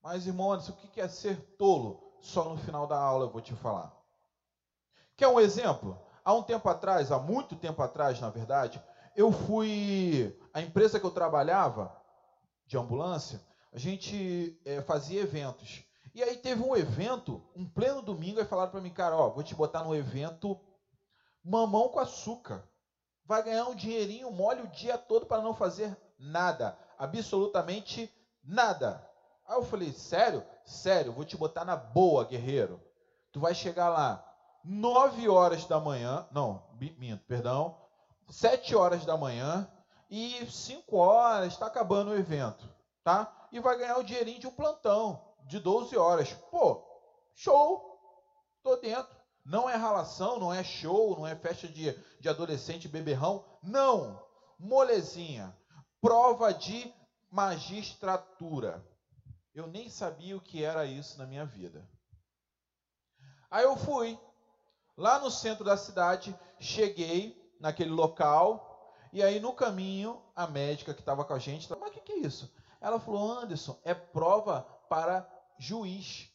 Mas, 0.00 0.26
irmãos, 0.26 0.70
o 0.70 0.72
que 0.72 1.02
é 1.02 1.06
ser 1.06 1.38
tolo? 1.58 2.16
Só 2.22 2.48
no 2.48 2.56
final 2.56 2.86
da 2.86 2.98
aula 2.98 3.26
eu 3.26 3.30
vou 3.30 3.42
te 3.42 3.54
falar. 3.54 3.94
Quer 5.18 5.28
um 5.28 5.38
exemplo? 5.38 6.00
Há 6.24 6.32
um 6.32 6.42
tempo 6.42 6.66
atrás, 6.66 7.12
há 7.12 7.18
muito 7.18 7.54
tempo 7.56 7.82
atrás, 7.82 8.20
na 8.20 8.30
verdade, 8.30 8.82
eu 9.14 9.30
fui. 9.30 10.34
A 10.54 10.62
empresa 10.62 10.98
que 10.98 11.04
eu 11.04 11.10
trabalhava, 11.10 11.94
de 12.70 12.78
ambulância, 12.78 13.44
a 13.72 13.78
gente 13.78 14.56
é, 14.64 14.80
fazia 14.80 15.22
eventos. 15.22 15.84
E 16.14 16.22
aí 16.22 16.36
teve 16.36 16.62
um 16.62 16.76
evento, 16.76 17.42
um 17.54 17.68
pleno 17.68 18.00
domingo, 18.00 18.40
e 18.40 18.44
falaram 18.44 18.70
para 18.70 18.80
mim, 18.80 18.90
cara, 18.90 19.16
ó, 19.16 19.28
vou 19.28 19.42
te 19.42 19.56
botar 19.56 19.82
no 19.82 19.92
evento 19.92 20.56
mamão 21.42 21.88
com 21.88 21.98
açúcar. 21.98 22.64
Vai 23.24 23.42
ganhar 23.42 23.66
um 23.66 23.74
dinheirinho 23.74 24.30
mole 24.30 24.62
o 24.62 24.68
dia 24.68 24.96
todo 24.96 25.26
para 25.26 25.42
não 25.42 25.52
fazer 25.52 25.96
nada, 26.16 26.78
absolutamente 26.96 28.08
nada. 28.44 29.04
Aí 29.44 29.56
eu 29.56 29.64
falei, 29.64 29.92
sério? 29.92 30.44
Sério, 30.64 31.12
vou 31.12 31.24
te 31.24 31.36
botar 31.36 31.64
na 31.64 31.74
boa, 31.74 32.24
guerreiro. 32.24 32.80
Tu 33.32 33.40
vai 33.40 33.52
chegar 33.52 33.88
lá 33.88 34.24
9 34.64 35.28
horas 35.28 35.64
da 35.64 35.80
manhã, 35.80 36.24
não, 36.30 36.62
minto, 36.78 37.24
perdão, 37.26 37.76
7 38.28 38.76
horas 38.76 39.04
da 39.04 39.16
manhã 39.16 39.68
e 40.10 40.44
5 40.50 40.96
horas 40.96 41.52
está 41.52 41.66
acabando 41.66 42.10
o 42.10 42.18
evento, 42.18 42.68
tá? 43.04 43.48
E 43.52 43.60
vai 43.60 43.78
ganhar 43.78 43.96
o 43.98 44.02
dinheirinho 44.02 44.40
de 44.40 44.46
um 44.48 44.52
plantão 44.52 45.24
de 45.46 45.60
12 45.60 45.96
horas. 45.96 46.32
Pô, 46.50 46.84
show! 47.34 47.88
Tô 48.62 48.76
dentro. 48.76 49.16
Não 49.44 49.70
é 49.70 49.76
ralação, 49.76 50.38
não 50.38 50.52
é 50.52 50.62
show, 50.62 51.16
não 51.16 51.26
é 51.26 51.34
festa 51.34 51.66
de, 51.66 51.92
de 52.20 52.28
adolescente 52.28 52.88
beberrão. 52.88 53.44
Não! 53.62 54.22
Molezinha. 54.58 55.56
Prova 56.00 56.52
de 56.52 56.92
magistratura. 57.30 58.84
Eu 59.54 59.66
nem 59.66 59.88
sabia 59.88 60.36
o 60.36 60.40
que 60.40 60.62
era 60.62 60.84
isso 60.84 61.18
na 61.18 61.26
minha 61.26 61.44
vida. 61.44 61.88
Aí 63.50 63.64
eu 63.64 63.76
fui 63.76 64.18
lá 64.96 65.18
no 65.18 65.30
centro 65.30 65.64
da 65.64 65.76
cidade, 65.76 66.38
cheguei 66.60 67.36
naquele 67.58 67.90
local, 67.90 68.69
e 69.12 69.22
aí 69.22 69.40
no 69.40 69.52
caminho, 69.52 70.22
a 70.34 70.46
médica 70.46 70.94
que 70.94 71.00
estava 71.00 71.24
com 71.24 71.34
a 71.34 71.38
gente, 71.38 71.68
mas 71.70 71.90
o 71.90 71.92
que, 71.92 72.00
que 72.00 72.12
é 72.12 72.18
isso? 72.18 72.52
Ela 72.80 72.98
falou, 72.98 73.38
Anderson, 73.38 73.78
é 73.84 73.94
prova 73.94 74.62
para 74.88 75.28
juiz. 75.58 76.30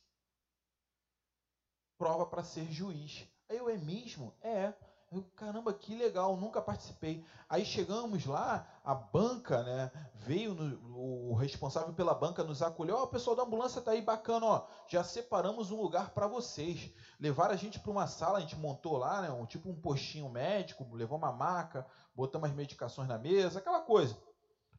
prova 1.97 2.25
para 2.25 2.43
ser 2.43 2.65
juiz. 2.71 3.27
Aí 3.49 3.57
eu, 3.57 3.69
é 3.69 3.77
mesmo? 3.77 4.33
É. 4.41 4.73
Eu, 5.15 5.23
caramba, 5.33 5.73
que 5.73 5.95
legal, 5.95 6.35
nunca 6.35 6.61
participei. 6.61 7.23
Aí 7.47 7.63
chegamos 7.63 8.25
lá, 8.25 8.67
a 8.83 8.93
banca, 8.93 9.63
né? 9.63 9.89
Veio 10.15 10.53
no, 10.53 11.31
o 11.31 11.33
responsável 11.35 11.93
pela 11.93 12.13
banca 12.13 12.43
nos 12.43 12.61
acolheu. 12.61 12.97
Ó, 12.97 12.99
oh, 12.99 13.03
o 13.05 13.07
pessoal 13.07 13.33
da 13.33 13.43
ambulância 13.43 13.81
tá 13.81 13.91
aí 13.91 14.01
bacana, 14.01 14.45
ó. 14.45 14.67
Já 14.89 15.05
separamos 15.05 15.71
um 15.71 15.81
lugar 15.81 16.09
para 16.09 16.27
vocês. 16.27 16.91
Levaram 17.17 17.53
a 17.53 17.57
gente 17.57 17.79
para 17.79 17.91
uma 17.91 18.07
sala, 18.07 18.39
a 18.39 18.41
gente 18.41 18.57
montou 18.57 18.97
lá, 18.97 19.21
né? 19.21 19.31
Um, 19.31 19.45
tipo 19.45 19.69
um 19.69 19.79
postinho 19.79 20.27
médico, 20.27 20.85
levou 20.93 21.17
uma 21.17 21.31
maca, 21.31 21.87
botamos 22.13 22.49
as 22.49 22.55
medicações 22.55 23.07
na 23.07 23.17
mesa, 23.17 23.59
aquela 23.59 23.79
coisa. 23.79 24.17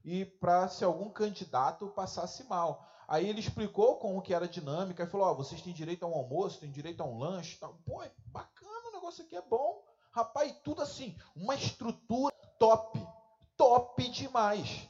E 0.05 0.27
para 0.27 0.69
se 0.69 0.85
algum 0.85 1.09
candidato 1.09 1.89
passasse 1.89 2.45
mal. 2.45 2.87
Aí 3.09 3.27
ele 3.27 3.41
explicou 3.41 3.97
como 3.97 4.21
que 4.21 4.35
era 4.35 4.45
a 4.45 4.51
dinâmica 4.51 5.05
e 5.05 5.07
falou: 5.07 5.29
ó, 5.29 5.33
oh, 5.33 5.37
vocês 5.37 5.63
têm 5.63 5.73
direito 5.73 6.05
a 6.05 6.09
um 6.09 6.15
almoço, 6.15 6.61
têm 6.61 6.71
direito 6.71 7.01
a 7.03 7.07
um 7.07 7.19
lanche, 7.19 7.57
tal. 7.59 7.79
Pô, 7.87 8.03
é 8.03 8.13
bacana, 8.27 8.91
o 8.91 8.93
negócio 8.93 9.25
aqui 9.25 9.35
é 9.35 9.41
bom. 9.41 9.86
Rapaz, 10.17 10.51
tudo 10.65 10.81
assim, 10.81 11.15
uma 11.37 11.55
estrutura 11.55 12.35
top, 12.59 12.99
top 13.55 14.09
demais. 14.09 14.89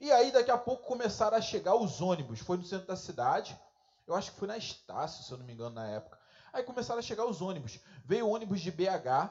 E 0.00 0.10
aí 0.10 0.32
daqui 0.32 0.50
a 0.50 0.56
pouco 0.56 0.86
começaram 0.86 1.36
a 1.36 1.40
chegar 1.42 1.74
os 1.74 2.00
ônibus. 2.00 2.40
Foi 2.40 2.56
no 2.56 2.64
centro 2.64 2.86
da 2.86 2.96
cidade. 2.96 3.60
Eu 4.06 4.14
acho 4.14 4.32
que 4.32 4.38
foi 4.38 4.48
na 4.48 4.56
Estácio, 4.56 5.22
se 5.22 5.30
eu 5.30 5.36
não 5.36 5.44
me 5.44 5.52
engano, 5.52 5.74
na 5.74 5.86
época. 5.88 6.18
Aí 6.50 6.62
começaram 6.62 6.98
a 6.98 7.02
chegar 7.02 7.26
os 7.26 7.42
ônibus. 7.42 7.78
Veio 8.06 8.26
ônibus 8.26 8.62
de 8.62 8.70
BH, 8.70 9.28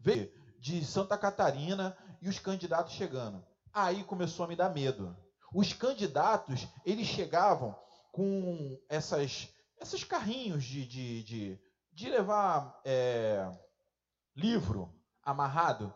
veio 0.00 0.32
de 0.58 0.82
Santa 0.82 1.18
Catarina 1.18 1.94
e 2.22 2.28
os 2.30 2.38
candidatos 2.38 2.94
chegando. 2.94 3.44
Aí 3.70 4.02
começou 4.04 4.46
a 4.46 4.48
me 4.48 4.56
dar 4.56 4.70
medo. 4.70 5.14
Os 5.52 5.74
candidatos, 5.74 6.66
eles 6.86 7.06
chegavam 7.06 7.78
com 8.10 8.80
essas, 8.88 9.46
esses 9.78 10.04
carrinhos 10.04 10.64
de, 10.64 10.86
de, 10.86 11.22
de, 11.22 11.60
de 11.92 12.08
levar 12.08 12.80
é, 12.82 13.46
livro 14.34 14.92
amarrado, 15.22 15.92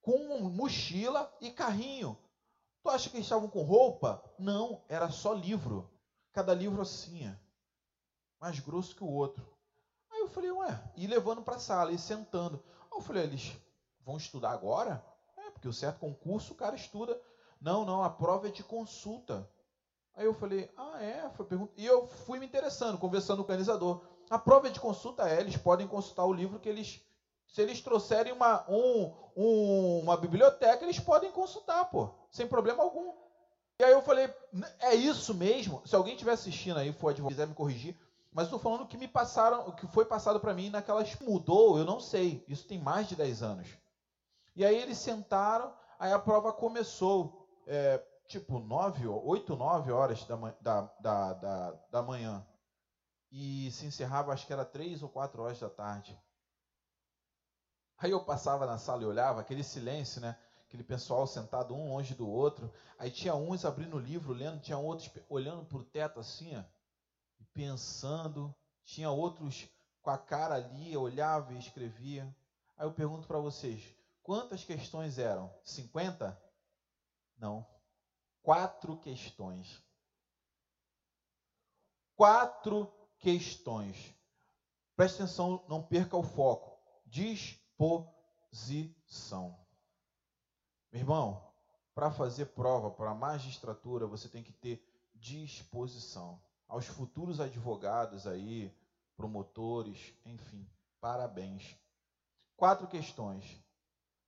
com 0.00 0.40
mochila 0.50 1.32
e 1.40 1.50
carrinho. 1.50 2.18
Tu 2.82 2.88
acha 2.88 3.10
que 3.10 3.16
eles 3.16 3.26
estavam 3.26 3.48
com 3.48 3.62
roupa? 3.62 4.22
Não, 4.38 4.84
era 4.88 5.10
só 5.10 5.32
livro. 5.32 5.90
Cada 6.32 6.54
livro 6.54 6.80
assim, 6.80 7.34
mais 8.40 8.58
grosso 8.58 8.96
que 8.96 9.04
o 9.04 9.08
outro. 9.08 9.46
Aí 10.10 10.20
eu 10.20 10.28
falei, 10.28 10.50
ué, 10.50 10.92
e 10.96 11.06
levando 11.06 11.42
para 11.42 11.56
a 11.56 11.60
sala 11.60 11.92
e 11.92 11.98
sentando. 11.98 12.62
Aí 12.90 12.98
eu 12.98 13.02
falei, 13.02 13.24
eles 13.24 13.52
vão 14.00 14.16
estudar 14.16 14.50
agora? 14.50 15.04
É, 15.36 15.50
porque 15.50 15.68
o 15.68 15.72
certo 15.72 16.00
concurso 16.00 16.52
o 16.52 16.56
cara 16.56 16.74
estuda. 16.74 17.20
Não, 17.60 17.84
não, 17.84 18.02
a 18.02 18.08
prova 18.08 18.48
é 18.48 18.50
de 18.50 18.64
consulta. 18.64 19.48
Aí 20.14 20.24
eu 20.24 20.34
falei, 20.34 20.70
ah, 20.76 21.02
é? 21.02 21.28
Foi 21.30 21.44
pergunta. 21.46 21.72
E 21.76 21.84
eu 21.84 22.08
fui 22.08 22.38
me 22.38 22.46
interessando, 22.46 22.98
conversando 22.98 23.38
com 23.38 23.42
o 23.42 23.52
organizador. 23.52 24.02
A 24.30 24.38
prova 24.38 24.68
é 24.68 24.70
de 24.70 24.80
consulta 24.80 25.28
é, 25.28 25.40
eles 25.40 25.56
podem 25.56 25.86
consultar 25.86 26.24
o 26.24 26.32
livro 26.32 26.58
que 26.58 26.68
eles 26.68 27.04
se 27.52 27.60
eles 27.60 27.80
trouxerem 27.80 28.32
uma, 28.32 28.64
um, 28.68 29.12
um, 29.36 30.00
uma 30.00 30.16
biblioteca, 30.16 30.84
eles 30.84 31.00
podem 31.00 31.32
consultar, 31.32 31.84
pô, 31.86 32.10
sem 32.30 32.46
problema 32.46 32.82
algum. 32.82 33.12
E 33.78 33.84
aí 33.84 33.92
eu 33.92 34.02
falei, 34.02 34.32
é 34.78 34.94
isso 34.94 35.34
mesmo? 35.34 35.82
Se 35.86 35.96
alguém 35.96 36.12
estiver 36.12 36.32
assistindo 36.32 36.78
aí, 36.78 36.92
for 36.92 37.08
advogado, 37.08 37.34
quiser 37.34 37.48
me 37.48 37.54
corrigir, 37.54 37.98
mas 38.32 38.44
estou 38.44 38.58
falando 38.58 38.86
que 38.86 38.96
me 38.96 39.08
passaram, 39.08 39.66
o 39.66 39.72
que 39.72 39.86
foi 39.88 40.04
passado 40.04 40.38
para 40.38 40.54
mim 40.54 40.70
naquelas 40.70 41.18
mudou, 41.20 41.78
eu 41.78 41.84
não 41.84 41.98
sei. 41.98 42.44
Isso 42.46 42.66
tem 42.68 42.78
mais 42.78 43.08
de 43.08 43.16
10 43.16 43.42
anos. 43.42 43.68
E 44.54 44.64
aí 44.64 44.76
eles 44.76 44.98
sentaram, 44.98 45.74
aí 45.98 46.12
a 46.12 46.18
prova 46.18 46.52
começou, 46.52 47.48
é, 47.66 48.00
tipo 48.28 48.60
9, 48.60 49.08
8, 49.08 49.56
9 49.56 49.90
horas 49.90 50.24
da, 50.24 50.36
da, 50.60 50.80
da, 51.00 51.32
da, 51.32 51.70
da 51.90 52.02
manhã. 52.02 52.46
E 53.32 53.70
se 53.72 53.86
encerrava, 53.86 54.32
acho 54.32 54.46
que 54.46 54.52
era 54.52 54.64
3 54.64 55.02
ou 55.02 55.08
4 55.08 55.42
horas 55.42 55.58
da 55.58 55.70
tarde. 55.70 56.16
Aí 58.00 58.12
eu 58.12 58.24
passava 58.24 58.64
na 58.64 58.78
sala 58.78 59.02
e 59.02 59.06
olhava, 59.06 59.42
aquele 59.42 59.62
silêncio, 59.62 60.22
né? 60.22 60.34
Aquele 60.66 60.82
pessoal 60.82 61.26
sentado 61.26 61.74
um 61.74 61.90
longe 61.90 62.14
do 62.14 62.26
outro. 62.26 62.72
Aí 62.98 63.10
tinha 63.10 63.34
uns 63.34 63.66
abrindo 63.66 63.96
o 63.96 64.00
livro, 64.00 64.32
lendo, 64.32 64.58
tinha 64.58 64.78
outros 64.78 65.10
olhando 65.28 65.66
para 65.66 65.76
o 65.76 65.84
teto 65.84 66.18
assim, 66.18 66.56
e 67.38 67.44
pensando. 67.52 68.54
Tinha 68.84 69.10
outros 69.10 69.68
com 70.00 70.08
a 70.08 70.16
cara 70.16 70.54
ali, 70.54 70.96
olhava 70.96 71.52
e 71.52 71.58
escrevia. 71.58 72.34
Aí 72.78 72.86
eu 72.86 72.92
pergunto 72.92 73.26
para 73.26 73.38
vocês, 73.38 73.82
quantas 74.22 74.64
questões 74.64 75.18
eram? 75.18 75.52
50? 75.62 76.40
Não. 77.36 77.66
Quatro 78.42 78.96
questões. 78.96 79.82
Quatro 82.16 82.90
questões. 83.18 84.14
Preste 84.96 85.16
atenção, 85.16 85.62
não 85.68 85.82
perca 85.82 86.16
o 86.16 86.22
foco. 86.22 86.80
Diz 87.04 87.59
disposição. 87.80 89.56
Meu 90.92 91.00
irmão, 91.00 91.42
para 91.94 92.10
fazer 92.10 92.46
prova 92.46 92.90
para 92.90 93.10
a 93.10 93.14
magistratura, 93.14 94.06
você 94.06 94.28
tem 94.28 94.42
que 94.42 94.52
ter 94.52 94.84
disposição. 95.14 96.38
Aos 96.68 96.86
futuros 96.86 97.40
advogados 97.40 98.26
aí, 98.26 98.70
promotores, 99.16 100.12
enfim, 100.26 100.68
parabéns. 101.00 101.74
Quatro 102.54 102.86
questões. 102.86 103.58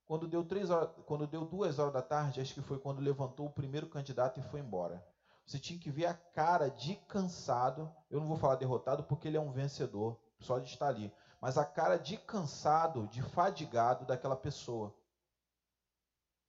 Quando 0.05 0.27
deu, 0.27 0.43
três 0.43 0.69
horas, 0.71 0.89
quando 1.05 1.27
deu 1.27 1.45
duas 1.45 1.77
horas 1.77 1.93
da 1.93 2.01
tarde, 2.01 2.41
acho 2.41 2.55
que 2.55 2.61
foi 2.61 2.79
quando 2.79 3.01
levantou 3.01 3.45
o 3.45 3.53
primeiro 3.53 3.87
candidato 3.87 4.39
e 4.39 4.43
foi 4.43 4.59
embora. 4.61 5.05
Você 5.45 5.59
tinha 5.59 5.79
que 5.79 5.91
ver 5.91 6.07
a 6.07 6.13
cara 6.13 6.69
de 6.69 6.95
cansado. 7.07 7.93
Eu 8.09 8.19
não 8.19 8.27
vou 8.27 8.37
falar 8.37 8.55
derrotado 8.55 9.03
porque 9.03 9.27
ele 9.27 9.37
é 9.37 9.41
um 9.41 9.51
vencedor, 9.51 10.19
só 10.39 10.57
de 10.57 10.67
estar 10.67 10.87
ali 10.87 11.13
mas 11.43 11.57
a 11.57 11.65
cara 11.65 11.97
de 11.97 12.17
cansado, 12.17 13.05
de 13.09 13.21
fadigado 13.21 14.05
daquela 14.05 14.33
pessoa. 14.37 14.95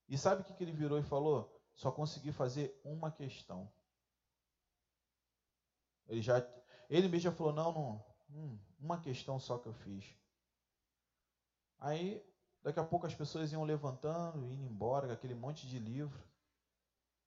E 0.09 0.17
sabe 0.17 0.43
o 0.43 0.45
que 0.45 0.63
ele 0.63 0.71
virou 0.71 1.01
e 1.01 1.03
falou? 1.03 1.53
Só 1.75 1.91
consegui 1.91 2.31
fazer 2.31 2.81
uma 2.85 3.11
questão. 3.11 3.69
Ele 6.07 6.23
já, 6.23 6.37
ele 6.89 7.09
mesmo 7.09 7.25
já 7.25 7.33
falou 7.33 7.53
não, 7.53 7.73
não, 7.73 8.05
hum, 8.31 8.59
uma 8.79 9.01
questão 9.01 9.37
só 9.41 9.59
que 9.59 9.67
eu 9.67 9.75
fiz. 9.75 10.17
Aí, 11.81 12.25
daqui 12.63 12.79
a 12.79 12.85
pouco 12.85 13.05
as 13.05 13.17
pessoas 13.17 13.51
iam 13.51 13.65
levantando, 13.65 14.49
indo 14.49 14.65
embora, 14.65 15.13
aquele 15.13 15.35
monte 15.35 15.67
de 15.67 15.81
livro. 15.81 16.23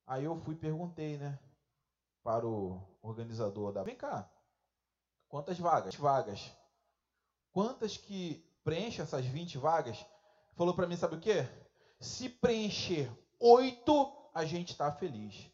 Aí 0.06 0.24
eu 0.24 0.40
fui 0.40 0.56
e 0.56 0.58
perguntei, 0.58 1.18
né, 1.18 1.38
para 2.24 2.48
o 2.48 2.82
organizador 3.02 3.74
da, 3.74 3.84
vem 3.84 3.98
cá, 3.98 4.32
quantas 5.28 5.60
vagas? 5.60 5.96
Vagas 5.96 6.56
quantas 7.58 7.98
que 7.98 8.46
preenche 8.64 9.02
essas 9.02 9.26
20 9.26 9.58
vagas, 9.58 10.06
falou 10.54 10.76
para 10.76 10.86
mim, 10.86 10.96
sabe 10.96 11.16
o 11.16 11.20
que? 11.20 11.38
Se 12.00 12.30
preencher 12.30 13.12
oito, 13.40 14.16
a 14.32 14.46
gente 14.46 14.74
está 14.74 14.92
feliz. 14.92 15.50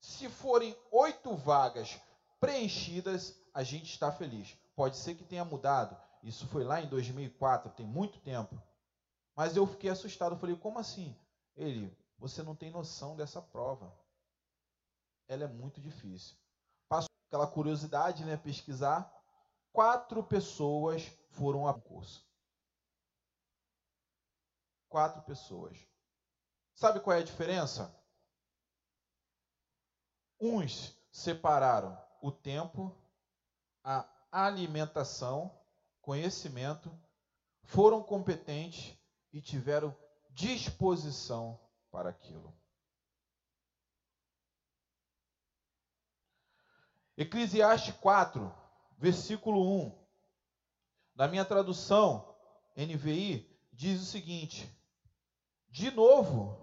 Se 0.00 0.28
forem 0.28 0.76
oito 0.92 1.34
vagas 1.34 2.00
preenchidas, 2.38 3.36
a 3.52 3.64
gente 3.64 3.90
está 3.90 4.12
feliz. 4.12 4.56
Pode 4.76 4.96
ser 4.96 5.16
que 5.16 5.24
tenha 5.24 5.44
mudado. 5.44 6.00
Isso 6.22 6.46
foi 6.46 6.62
lá 6.62 6.80
em 6.80 6.86
2004, 6.88 7.72
tem 7.72 7.84
muito 7.84 8.20
tempo. 8.20 8.62
Mas 9.34 9.56
eu 9.56 9.66
fiquei 9.66 9.90
assustado. 9.90 10.38
Falei, 10.38 10.54
como 10.54 10.78
assim? 10.78 11.16
Ele, 11.56 11.92
você 12.16 12.44
não 12.44 12.54
tem 12.54 12.70
noção 12.70 13.16
dessa 13.16 13.42
prova. 13.42 13.92
Ela 15.26 15.42
é 15.42 15.48
muito 15.48 15.80
difícil 15.80 16.36
aquela 17.28 17.46
curiosidade, 17.46 18.24
né, 18.24 18.36
pesquisar, 18.38 19.14
quatro 19.72 20.24
pessoas 20.24 21.06
foram 21.30 21.68
a 21.68 21.74
concurso. 21.74 22.26
Quatro 24.88 25.22
pessoas. 25.22 25.78
Sabe 26.74 27.00
qual 27.00 27.14
é 27.14 27.20
a 27.20 27.24
diferença? 27.24 27.94
Uns 30.40 30.96
separaram 31.12 31.96
o 32.22 32.32
tempo, 32.32 32.96
a 33.84 34.08
alimentação, 34.32 35.54
conhecimento, 36.00 36.90
foram 37.62 38.02
competentes 38.02 38.96
e 39.32 39.42
tiveram 39.42 39.94
disposição 40.30 41.60
para 41.90 42.08
aquilo. 42.08 42.57
Eclesiastes 47.20 47.96
4, 47.96 48.54
versículo 48.96 49.60
1. 49.86 49.92
Na 51.16 51.26
minha 51.26 51.44
tradução, 51.44 52.32
NVI, 52.76 53.58
diz 53.72 54.00
o 54.00 54.04
seguinte: 54.04 54.72
De 55.68 55.90
novo, 55.90 56.56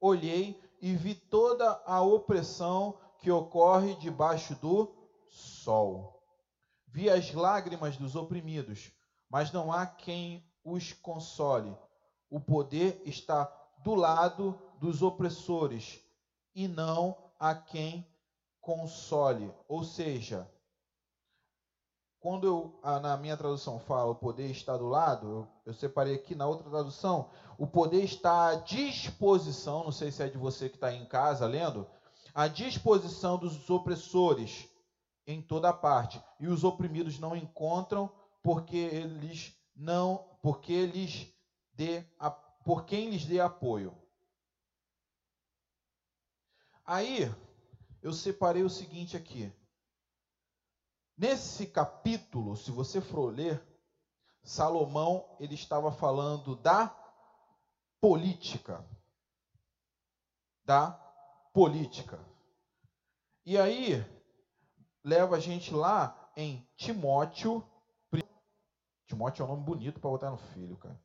olhei 0.00 0.60
e 0.80 0.92
vi 0.96 1.14
toda 1.14 1.80
a 1.86 2.02
opressão 2.02 2.98
que 3.20 3.30
ocorre 3.30 3.94
debaixo 3.94 4.56
do 4.56 4.92
sol. 5.30 6.20
Vi 6.88 7.08
as 7.08 7.32
lágrimas 7.32 7.96
dos 7.96 8.16
oprimidos, 8.16 8.90
mas 9.30 9.52
não 9.52 9.72
há 9.72 9.86
quem 9.86 10.44
os 10.64 10.92
console. 10.92 11.78
O 12.28 12.40
poder 12.40 13.00
está 13.06 13.44
do 13.84 13.94
lado 13.94 14.60
dos 14.80 15.00
opressores 15.00 16.00
e 16.56 16.66
não 16.66 17.16
há 17.38 17.54
quem 17.54 18.11
console, 18.62 19.52
ou 19.68 19.84
seja, 19.84 20.48
quando 22.20 22.46
eu, 22.46 22.80
na 23.00 23.16
minha 23.16 23.36
tradução 23.36 23.80
fala 23.80 24.12
o 24.12 24.14
poder 24.14 24.48
está 24.48 24.76
do 24.76 24.86
lado, 24.86 25.26
eu, 25.26 25.48
eu, 25.66 25.74
separei 25.74 26.14
aqui 26.14 26.36
na 26.36 26.46
outra 26.46 26.70
tradução, 26.70 27.28
o 27.58 27.66
poder 27.66 28.04
está 28.04 28.50
à 28.50 28.54
disposição, 28.54 29.82
não 29.82 29.90
sei 29.90 30.12
se 30.12 30.22
é 30.22 30.28
de 30.28 30.38
você 30.38 30.68
que 30.68 30.76
está 30.76 30.94
em 30.94 31.04
casa 31.04 31.44
lendo, 31.46 31.84
à 32.32 32.46
disposição 32.46 33.36
dos 33.36 33.68
opressores 33.68 34.68
em 35.26 35.42
toda 35.42 35.72
parte, 35.72 36.22
e 36.38 36.46
os 36.46 36.62
oprimidos 36.62 37.18
não 37.18 37.36
encontram 37.36 38.10
porque 38.42 38.76
eles 38.76 39.52
não, 39.74 40.24
porque 40.40 40.72
eles 40.72 41.26
dê, 41.74 42.04
por 42.64 42.84
quem 42.84 43.10
lhes 43.10 43.24
dê 43.24 43.40
apoio. 43.40 43.96
Aí, 46.84 47.32
eu 48.02 48.12
separei 48.12 48.62
o 48.62 48.70
seguinte 48.70 49.16
aqui. 49.16 49.52
Nesse 51.16 51.66
capítulo, 51.66 52.56
se 52.56 52.70
você 52.70 53.00
for 53.00 53.32
ler, 53.32 53.64
Salomão 54.42 55.36
ele 55.38 55.54
estava 55.54 55.92
falando 55.92 56.56
da 56.56 56.88
política. 58.00 58.84
Da 60.64 60.90
política. 61.52 62.18
E 63.46 63.56
aí 63.56 64.04
leva 65.04 65.36
a 65.36 65.40
gente 65.40 65.72
lá 65.72 66.32
em 66.36 66.66
Timóteo. 66.76 67.64
Timóteo 69.06 69.42
é 69.42 69.46
um 69.46 69.48
nome 69.48 69.64
bonito 69.64 70.00
para 70.00 70.10
botar 70.10 70.30
no 70.30 70.38
filho, 70.38 70.76
cara. 70.76 71.00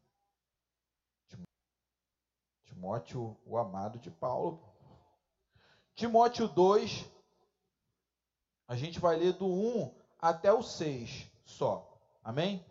Timóteo, 2.66 3.38
o 3.46 3.58
amado 3.58 4.00
de 4.00 4.10
Paulo. 4.10 4.77
Timóteo 5.98 6.48
2, 6.48 7.06
a 8.68 8.76
gente 8.76 9.00
vai 9.00 9.16
ler 9.16 9.34
do 9.34 9.48
1 9.48 9.96
até 10.20 10.54
o 10.54 10.62
6 10.62 11.26
só. 11.44 12.00
Amém? 12.24 12.64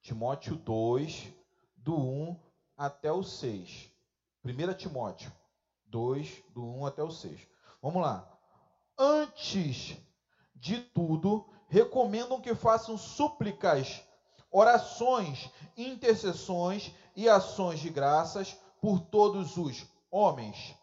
Timóteo 0.00 0.56
2, 0.56 1.30
do 1.76 1.94
1 1.94 2.40
até 2.74 3.12
o 3.12 3.22
6. 3.22 3.92
1 4.42 4.74
Timóteo 4.78 5.30
2, 5.88 6.42
do 6.54 6.64
1 6.64 6.86
até 6.86 7.02
o 7.02 7.10
6. 7.10 7.38
Vamos 7.82 8.00
lá. 8.00 8.26
Antes 8.96 9.98
de 10.54 10.80
tudo, 10.80 11.46
recomendam 11.68 12.40
que 12.40 12.54
façam 12.54 12.96
súplicas, 12.96 14.02
orações, 14.50 15.50
intercessões 15.76 16.94
e 17.14 17.28
ações 17.28 17.78
de 17.78 17.90
graças 17.90 18.54
por 18.80 19.00
todos 19.00 19.58
os 19.58 19.84
homens 20.10 20.77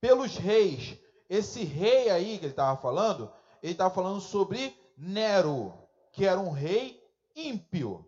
pelos 0.00 0.36
reis. 0.36 0.96
Esse 1.28 1.62
rei 1.62 2.10
aí 2.10 2.38
que 2.38 2.46
ele 2.46 2.52
estava 2.52 2.80
falando, 2.80 3.30
ele 3.62 3.72
estava 3.72 3.94
falando 3.94 4.20
sobre 4.20 4.74
Nero, 4.96 5.72
que 6.12 6.26
era 6.26 6.40
um 6.40 6.50
rei 6.50 7.00
ímpio. 7.36 8.04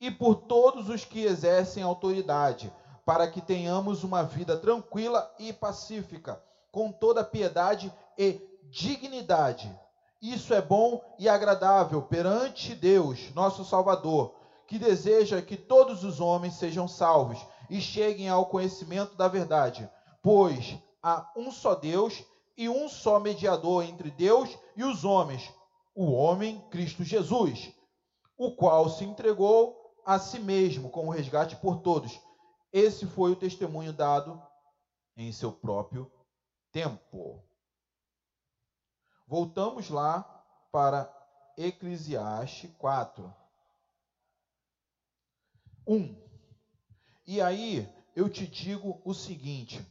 E 0.00 0.10
por 0.10 0.34
todos 0.34 0.88
os 0.88 1.04
que 1.04 1.24
exercem 1.24 1.82
autoridade, 1.82 2.72
para 3.04 3.30
que 3.30 3.40
tenhamos 3.40 4.04
uma 4.04 4.22
vida 4.22 4.56
tranquila 4.56 5.32
e 5.38 5.52
pacífica, 5.52 6.42
com 6.70 6.92
toda 6.92 7.24
piedade 7.24 7.92
e 8.16 8.40
dignidade. 8.64 9.74
Isso 10.20 10.52
é 10.52 10.60
bom 10.60 11.02
e 11.18 11.28
agradável 11.28 12.02
perante 12.02 12.74
Deus, 12.74 13.32
nosso 13.34 13.64
Salvador, 13.64 14.34
que 14.66 14.78
deseja 14.78 15.40
que 15.40 15.56
todos 15.56 16.04
os 16.04 16.20
homens 16.20 16.54
sejam 16.54 16.86
salvos 16.86 17.38
e 17.68 17.80
cheguem 17.80 18.28
ao 18.28 18.46
conhecimento 18.46 19.16
da 19.16 19.26
verdade 19.26 19.90
pois 20.22 20.78
há 21.02 21.32
um 21.36 21.50
só 21.50 21.74
Deus 21.74 22.24
e 22.56 22.68
um 22.68 22.88
só 22.88 23.18
mediador 23.18 23.84
entre 23.84 24.10
Deus 24.10 24.56
e 24.76 24.84
os 24.84 25.04
homens, 25.04 25.52
o 25.94 26.12
homem 26.12 26.60
Cristo 26.68 27.04
Jesus, 27.04 27.72
o 28.36 28.54
qual 28.54 28.88
se 28.88 29.04
entregou 29.04 29.94
a 30.04 30.18
si 30.18 30.38
mesmo 30.38 30.90
como 30.90 31.10
resgate 31.10 31.56
por 31.56 31.80
todos. 31.80 32.20
Esse 32.72 33.06
foi 33.06 33.32
o 33.32 33.36
testemunho 33.36 33.92
dado 33.92 34.40
em 35.16 35.32
seu 35.32 35.52
próprio 35.52 36.10
tempo. 36.70 37.42
Voltamos 39.26 39.88
lá 39.90 40.22
para 40.72 41.08
Eclesiastes 41.56 42.70
4. 42.78 43.34
1. 45.86 46.16
E 47.26 47.40
aí 47.40 47.88
eu 48.14 48.28
te 48.28 48.46
digo 48.46 49.00
o 49.04 49.14
seguinte: 49.14 49.84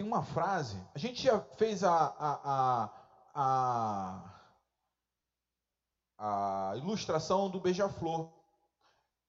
tem 0.00 0.06
uma 0.06 0.22
frase, 0.22 0.82
a 0.94 0.98
gente 0.98 1.22
já 1.22 1.38
fez 1.58 1.84
a, 1.84 1.92
a, 1.94 2.90
a, 3.34 4.22
a, 6.18 6.70
a 6.72 6.76
ilustração 6.78 7.50
do 7.50 7.60
beija-flor. 7.60 8.30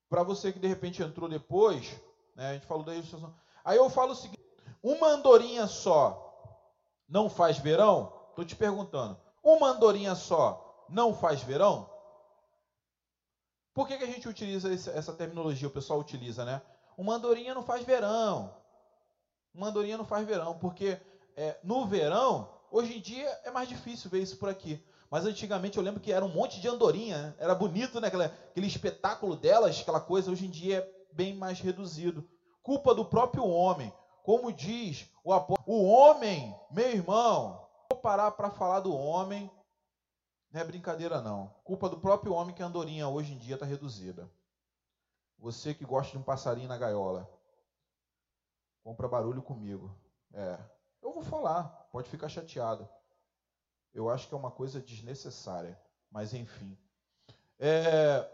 Para 0.10 0.24
você 0.24 0.54
que 0.54 0.60
de 0.60 0.70
repente 0.70 1.04
entrou 1.04 1.28
depois, 1.28 1.94
né, 2.38 2.52
a 2.52 2.54
gente 2.54 2.66
falou 2.66 2.86
da 2.86 2.94
ilustração. 2.94 3.36
Aí 3.66 3.78
eu 3.78 3.90
falo 3.90 4.14
o 4.14 4.16
seguinte: 4.16 4.42
uma 4.82 5.10
andorinha 5.10 5.68
só 5.68 6.64
não 7.08 7.30
faz 7.30 7.58
verão? 7.58 8.14
Estou 8.30 8.46
te 8.46 8.56
perguntando. 8.56 9.20
Uma 9.44 9.72
andorinha 9.72 10.16
só 10.16 10.86
não 10.88 11.14
faz 11.14 11.42
verão? 11.42 11.90
Por 13.74 13.90
que, 13.90 13.98
que 13.98 14.06
a 14.06 14.08
gente 14.08 14.30
utiliza 14.30 14.74
essa 14.74 15.12
terminologia? 15.12 15.68
O 15.68 15.72
pessoal 15.72 16.00
utiliza, 16.00 16.46
né? 16.46 16.62
Uma 16.98 17.16
andorinha 17.16 17.54
não 17.54 17.64
faz 17.64 17.84
verão. 17.84 18.61
Uma 19.54 19.68
andorinha 19.68 19.98
não 19.98 20.06
faz 20.06 20.26
verão, 20.26 20.58
porque 20.58 21.00
é, 21.36 21.58
no 21.64 21.86
verão, 21.86 22.50
hoje 22.72 22.98
em 22.98 23.02
dia 23.02 23.28
é 23.44 23.52
mais 23.52 23.68
difícil 23.68 24.10
ver 24.10 24.22
isso 24.22 24.38
por 24.38 24.50
aqui. 24.50 24.84
Mas 25.10 25.26
antigamente 25.26 25.78
eu 25.78 25.84
lembro 25.84 26.00
que 26.00 26.14
era 26.14 26.24
um 26.24 26.34
monte 26.34 26.62
de 26.62 26.70
andorinha, 26.70 27.18
né? 27.18 27.36
era 27.38 27.54
bonito, 27.54 28.00
né? 28.00 28.08
Aquele 28.08 28.68
espetáculo 28.68 29.36
delas, 29.36 29.82
aquela 29.82 30.00
coisa, 30.00 30.32
hoje 30.32 30.46
em 30.46 30.50
dia 30.50 30.78
é 30.78 31.14
bem 31.14 31.36
mais 31.36 31.60
reduzido. 31.60 32.28
Culpa 32.64 32.96
do 32.96 33.04
próprio 33.04 33.46
homem. 33.46 33.94
Como 34.24 34.54
diz 34.54 35.10
o 35.24 35.34
apóstolo, 35.34 35.78
o 35.78 35.84
homem, 35.84 36.56
meu 36.70 36.90
irmão, 36.90 37.68
vou 37.90 38.00
parar 38.00 38.32
para 38.32 38.52
falar 38.52 38.80
do 38.80 38.96
homem, 38.96 39.52
não 40.52 40.62
é 40.62 40.64
brincadeira 40.64 41.20
não. 41.20 41.54
Culpa 41.64 41.90
do 41.90 42.00
próprio 42.00 42.34
homem 42.34 42.54
que 42.54 42.62
a 42.62 42.68
andorinha 42.68 43.08
hoje 43.08 43.34
em 43.34 43.38
dia 43.38 43.56
está 43.56 43.66
reduzida. 43.66 44.32
Você 45.40 45.74
que 45.74 45.84
gosta 45.84 46.12
de 46.12 46.20
um 46.20 46.24
passarinho 46.24 46.70
na 46.70 46.78
gaiola 46.78 47.28
compra 48.84 49.08
barulho 49.08 49.42
comigo. 49.42 49.96
É, 50.34 50.60
eu 51.02 51.14
vou 51.14 51.24
falar, 51.24 51.64
pode 51.92 52.10
ficar 52.10 52.30
chateado. 52.30 52.88
Eu 53.94 54.10
acho 54.10 54.28
que 54.28 54.34
é 54.34 54.38
uma 54.38 54.52
coisa 54.52 54.80
desnecessária, 54.80 55.80
mas 56.10 56.34
enfim. 56.34 56.78
É, 57.60 58.28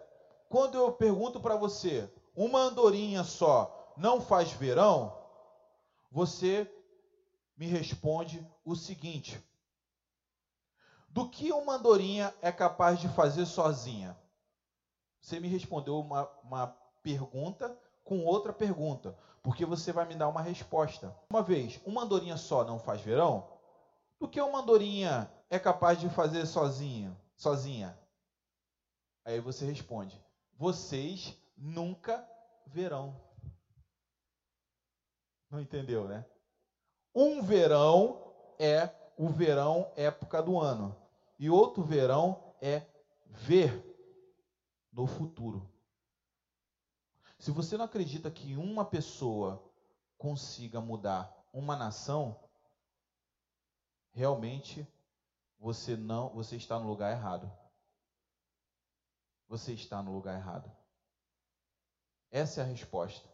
quando 0.49 0.75
eu 0.75 0.91
pergunto 0.91 1.39
para 1.39 1.55
você, 1.55 2.11
uma 2.35 2.59
andorinha 2.59 3.23
só 3.23 3.93
não 3.97 4.21
faz 4.21 4.51
verão? 4.51 5.17
Você 6.11 6.71
me 7.57 7.65
responde 7.65 8.45
o 8.63 8.75
seguinte: 8.75 9.43
do 11.09 11.29
que 11.29 11.51
uma 11.51 11.75
andorinha 11.75 12.33
é 12.41 12.51
capaz 12.51 12.99
de 12.99 13.09
fazer 13.09 13.45
sozinha? 13.45 14.17
Você 15.19 15.39
me 15.39 15.47
respondeu 15.47 15.99
uma, 15.99 16.29
uma 16.43 16.67
pergunta 17.01 17.77
com 18.07 18.23
outra 18.23 18.53
pergunta 18.53 19.15
porque 19.43 19.65
você 19.65 19.91
vai 19.93 20.05
me 20.05 20.15
dar 20.15 20.27
uma 20.27 20.41
resposta. 20.41 21.15
Uma 21.29 21.41
vez, 21.41 21.79
uma 21.85 22.03
andorinha 22.03 22.35
só 22.35 22.65
não 22.65 22.79
faz 22.79 23.01
verão? 23.01 23.47
O 24.19 24.27
que 24.27 24.41
uma 24.41 24.59
andorinha 24.59 25.31
é 25.49 25.59
capaz 25.59 25.99
de 25.99 26.09
fazer 26.09 26.45
sozinha? 26.45 27.15
Sozinha? 27.35 27.97
Aí 29.23 29.39
você 29.39 29.65
responde: 29.65 30.21
vocês 30.57 31.37
nunca 31.55 32.27
verão. 32.65 33.15
Não 35.49 35.61
entendeu, 35.61 36.07
né? 36.07 36.25
Um 37.15 37.41
verão 37.41 38.33
é 38.59 38.89
o 39.17 39.29
verão 39.29 39.91
época 39.95 40.41
do 40.41 40.59
ano 40.59 40.95
e 41.39 41.49
outro 41.49 41.83
verão 41.83 42.53
é 42.61 42.85
ver 43.27 43.81
no 44.91 45.07
futuro. 45.07 45.76
Se 47.39 47.51
você 47.51 47.77
não 47.77 47.85
acredita 47.85 48.31
que 48.31 48.55
uma 48.55 48.83
pessoa 48.83 49.63
consiga 50.17 50.81
mudar 50.81 51.31
uma 51.53 51.75
nação, 51.75 52.39
realmente 54.11 54.87
você 55.59 55.95
não, 55.95 56.29
você 56.29 56.55
está 56.55 56.79
no 56.79 56.87
lugar 56.87 57.11
errado. 57.11 57.51
Você 59.47 59.73
está 59.73 60.01
no 60.01 60.11
lugar 60.11 60.35
errado. 60.35 60.69
Essa 62.31 62.61
é 62.61 62.63
a 62.63 62.67
resposta. 62.67 63.27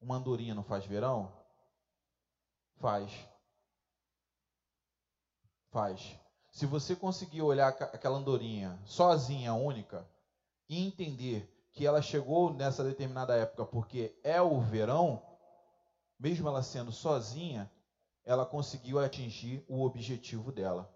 Uma 0.00 0.16
andorinha 0.16 0.54
não 0.54 0.62
faz 0.62 0.84
verão? 0.84 1.32
Faz. 2.76 3.10
Faz. 5.70 6.16
Se 6.50 6.66
você 6.66 6.94
conseguir 6.94 7.42
olhar 7.42 7.68
aquela 7.68 8.18
andorinha 8.18 8.78
sozinha, 8.84 9.54
única, 9.54 10.08
e 10.68 10.86
entender 10.86 11.57
que 11.72 11.86
ela 11.86 12.02
chegou 12.02 12.52
nessa 12.52 12.82
determinada 12.82 13.34
época 13.34 13.64
porque 13.64 14.18
é 14.22 14.40
o 14.40 14.60
verão, 14.60 15.22
mesmo 16.18 16.48
ela 16.48 16.62
sendo 16.62 16.90
sozinha, 16.90 17.70
ela 18.24 18.44
conseguiu 18.44 18.98
atingir 18.98 19.64
o 19.68 19.82
objetivo 19.84 20.52
dela. 20.52 20.92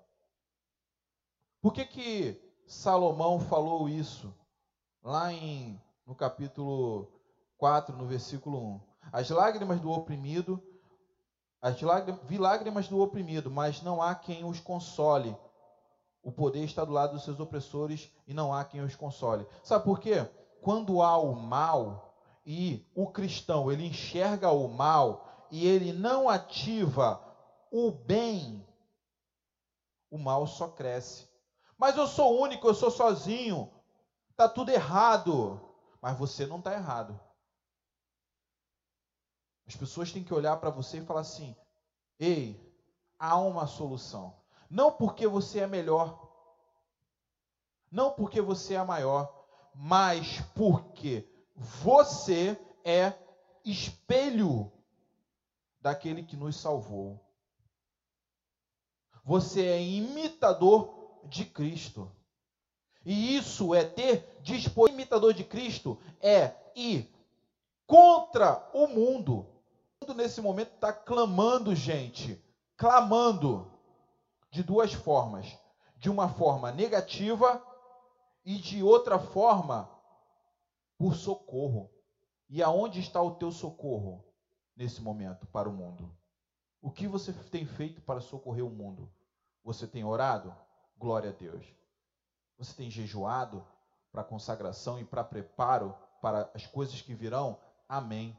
Por 1.60 1.72
que, 1.72 1.84
que 1.84 2.52
Salomão 2.66 3.38
falou 3.38 3.88
isso? 3.88 4.34
Lá 5.02 5.32
em, 5.32 5.80
no 6.06 6.14
capítulo 6.14 7.08
4, 7.56 7.96
no 7.96 8.06
versículo 8.06 8.58
1. 8.58 8.80
As 9.12 9.30
lágrimas 9.30 9.80
do 9.80 9.90
oprimido, 9.90 10.60
as 11.60 11.80
lágrimas, 11.80 12.20
vi 12.24 12.36
lágrimas 12.36 12.88
do 12.88 13.00
oprimido, 13.00 13.50
mas 13.50 13.80
não 13.82 14.02
há 14.02 14.14
quem 14.14 14.44
os 14.44 14.58
console. 14.58 15.36
O 16.22 16.32
poder 16.32 16.64
está 16.64 16.84
do 16.84 16.92
lado 16.92 17.12
dos 17.14 17.24
seus 17.24 17.38
opressores 17.38 18.12
e 18.26 18.34
não 18.34 18.52
há 18.52 18.64
quem 18.64 18.80
os 18.80 18.96
console. 18.96 19.46
Sabe 19.62 19.84
por 19.84 20.00
quê? 20.00 20.28
Quando 20.62 21.02
há 21.02 21.18
o 21.18 21.34
mal 21.34 22.14
e 22.46 22.88
o 22.94 23.08
cristão 23.08 23.70
ele 23.70 23.84
enxerga 23.84 24.52
o 24.52 24.68
mal 24.68 25.46
e 25.50 25.66
ele 25.66 25.92
não 25.92 26.28
ativa 26.28 27.20
o 27.68 27.90
bem, 27.90 28.64
o 30.08 30.16
mal 30.16 30.46
só 30.46 30.68
cresce. 30.68 31.28
Mas 31.76 31.96
eu 31.96 32.06
sou 32.06 32.40
único, 32.40 32.68
eu 32.68 32.74
sou 32.74 32.92
sozinho. 32.92 33.72
Tá 34.36 34.48
tudo 34.48 34.70
errado. 34.70 35.60
Mas 36.00 36.16
você 36.16 36.46
não 36.46 36.58
está 36.58 36.72
errado. 36.72 37.18
As 39.66 39.74
pessoas 39.74 40.12
têm 40.12 40.22
que 40.22 40.32
olhar 40.32 40.56
para 40.58 40.70
você 40.70 40.98
e 40.98 41.04
falar 41.04 41.20
assim: 41.22 41.56
"Ei, 42.20 42.72
há 43.18 43.36
uma 43.36 43.66
solução. 43.66 44.36
Não 44.70 44.92
porque 44.92 45.26
você 45.26 45.60
é 45.60 45.66
melhor, 45.66 46.28
não 47.90 48.12
porque 48.12 48.40
você 48.40 48.74
é 48.74 48.84
maior, 48.84 49.41
mas 49.74 50.40
porque 50.54 51.28
você 51.54 52.58
é 52.84 53.14
espelho 53.64 54.70
daquele 55.80 56.22
que 56.22 56.36
nos 56.36 56.56
salvou. 56.56 57.20
Você 59.24 59.66
é 59.66 59.82
imitador 59.82 61.20
de 61.24 61.44
Cristo. 61.44 62.10
E 63.04 63.36
isso 63.36 63.74
é 63.74 63.84
ter 63.84 64.38
disposição. 64.42 64.94
Imitador 64.94 65.34
de 65.34 65.44
Cristo 65.44 65.98
é 66.20 66.54
ir 66.74 67.12
contra 67.86 68.68
o 68.72 68.86
mundo. 68.86 69.46
O 70.00 70.06
mundo 70.06 70.14
nesse 70.14 70.40
momento 70.40 70.72
está 70.74 70.92
clamando, 70.92 71.74
gente, 71.74 72.42
clamando 72.76 73.70
de 74.50 74.62
duas 74.62 74.92
formas: 74.92 75.46
de 75.96 76.10
uma 76.10 76.28
forma 76.28 76.70
negativa 76.72 77.64
e 78.44 78.58
de 78.58 78.82
outra 78.82 79.18
forma 79.18 79.88
por 80.98 81.14
socorro. 81.14 81.90
E 82.48 82.62
aonde 82.62 83.00
está 83.00 83.20
o 83.22 83.36
teu 83.36 83.50
socorro 83.50 84.24
nesse 84.76 85.00
momento 85.00 85.46
para 85.46 85.68
o 85.68 85.72
mundo? 85.72 86.14
O 86.80 86.90
que 86.90 87.06
você 87.06 87.32
tem 87.32 87.64
feito 87.64 88.00
para 88.02 88.20
socorrer 88.20 88.64
o 88.64 88.70
mundo? 88.70 89.10
Você 89.64 89.86
tem 89.86 90.04
orado? 90.04 90.54
Glória 90.98 91.30
a 91.30 91.32
Deus. 91.32 91.64
Você 92.58 92.74
tem 92.74 92.90
jejuado 92.90 93.66
para 94.10 94.22
consagração 94.22 95.00
e 95.00 95.04
para 95.04 95.24
preparo 95.24 95.96
para 96.20 96.50
as 96.54 96.66
coisas 96.66 97.00
que 97.00 97.14
virão? 97.14 97.58
Amém. 97.88 98.36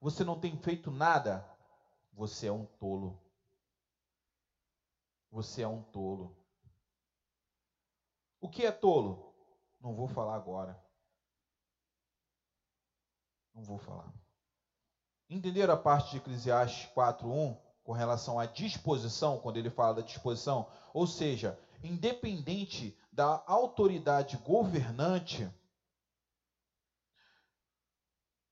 Você 0.00 0.24
não 0.24 0.38
tem 0.38 0.56
feito 0.58 0.90
nada? 0.90 1.48
Você 2.12 2.48
é 2.48 2.52
um 2.52 2.66
tolo. 2.66 3.18
Você 5.30 5.62
é 5.62 5.68
um 5.68 5.82
tolo. 5.82 6.35
O 8.46 8.48
que 8.48 8.64
é 8.64 8.70
tolo? 8.70 9.34
Não 9.80 9.92
vou 9.92 10.06
falar 10.06 10.36
agora. 10.36 10.80
Não 13.52 13.64
vou 13.64 13.76
falar. 13.76 14.14
Entenderam 15.28 15.74
a 15.74 15.76
parte 15.76 16.12
de 16.12 16.18
Eclesiastes 16.18 16.88
4:1 16.94 17.60
com 17.82 17.90
relação 17.90 18.38
à 18.38 18.46
disposição, 18.46 19.40
quando 19.40 19.56
ele 19.56 19.68
fala 19.68 19.94
da 19.94 20.02
disposição? 20.02 20.70
Ou 20.94 21.08
seja, 21.08 21.58
independente 21.82 22.96
da 23.10 23.42
autoridade 23.48 24.36
governante, 24.36 25.52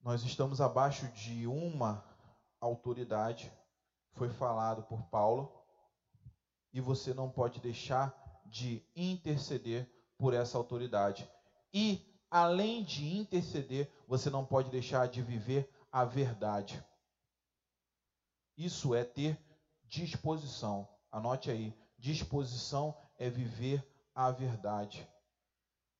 nós 0.01 0.23
estamos 0.23 0.59
abaixo 0.59 1.07
de 1.13 1.47
uma 1.47 2.03
autoridade, 2.59 3.49
foi 4.11 4.27
falado 4.27 4.83
por 4.83 5.03
Paulo, 5.03 5.49
e 6.73 6.81
você 6.81 7.13
não 7.13 7.31
pode 7.31 7.61
deixar 7.61 8.24
de 8.45 8.83
interceder 8.95 9.89
por 10.17 10.33
essa 10.33 10.57
autoridade. 10.57 11.29
E, 11.73 12.01
além 12.29 12.83
de 12.83 13.17
interceder, 13.17 13.91
você 14.07 14.29
não 14.29 14.45
pode 14.45 14.69
deixar 14.69 15.07
de 15.07 15.21
viver 15.21 15.69
a 15.91 16.05
verdade. 16.05 16.83
Isso 18.57 18.95
é 18.95 19.03
ter 19.03 19.37
disposição. 19.83 20.87
Anote 21.11 21.51
aí: 21.51 21.75
disposição 21.97 22.95
é 23.17 23.29
viver 23.29 23.85
a 24.13 24.31
verdade. 24.31 25.07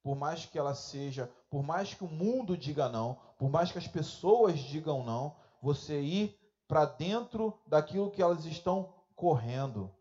Por 0.02 0.16
mais 0.16 0.46
que 0.46 0.58
ela 0.58 0.76
seja, 0.76 1.32
por 1.50 1.64
mais 1.64 1.94
que 1.94 2.04
o 2.04 2.08
mundo 2.08 2.58
diga 2.58 2.88
não, 2.88 3.16
por 3.38 3.50
mais 3.50 3.72
que 3.72 3.78
as 3.78 3.88
pessoas 3.88 4.60
digam 4.60 5.04
não, 5.04 5.36
você 5.62 6.00
ir 6.00 6.40
para 6.68 6.86
dentro 6.86 7.58
daquilo 7.66 8.12
que 8.12 8.22
elas 8.22 8.46
estão 8.46 8.94
correndo. 9.16 9.94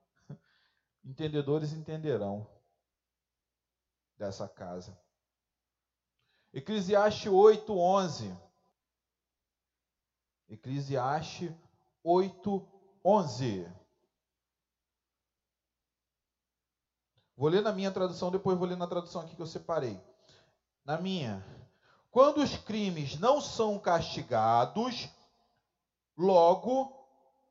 Entendedores 1.04 1.72
entenderão 1.72 2.46
dessa 4.16 4.48
casa. 4.48 4.98
Eclesiastes 6.52 7.30
8, 7.30 7.76
11. 7.76 8.38
Eclesiastes 10.48 11.52
8, 12.02 12.68
11. 13.04 13.70
Vou 17.36 17.48
ler 17.48 17.60
na 17.60 17.72
minha 17.72 17.90
tradução, 17.90 18.30
depois 18.30 18.56
vou 18.56 18.66
ler 18.66 18.76
na 18.76 18.86
tradução 18.86 19.20
aqui 19.20 19.34
que 19.34 19.42
eu 19.42 19.46
separei. 19.46 20.00
Na 20.84 20.98
minha. 20.98 21.44
Quando 22.10 22.38
os 22.38 22.56
crimes 22.56 23.18
não 23.18 23.40
são 23.40 23.78
castigados, 23.78 25.08
logo 26.16 27.04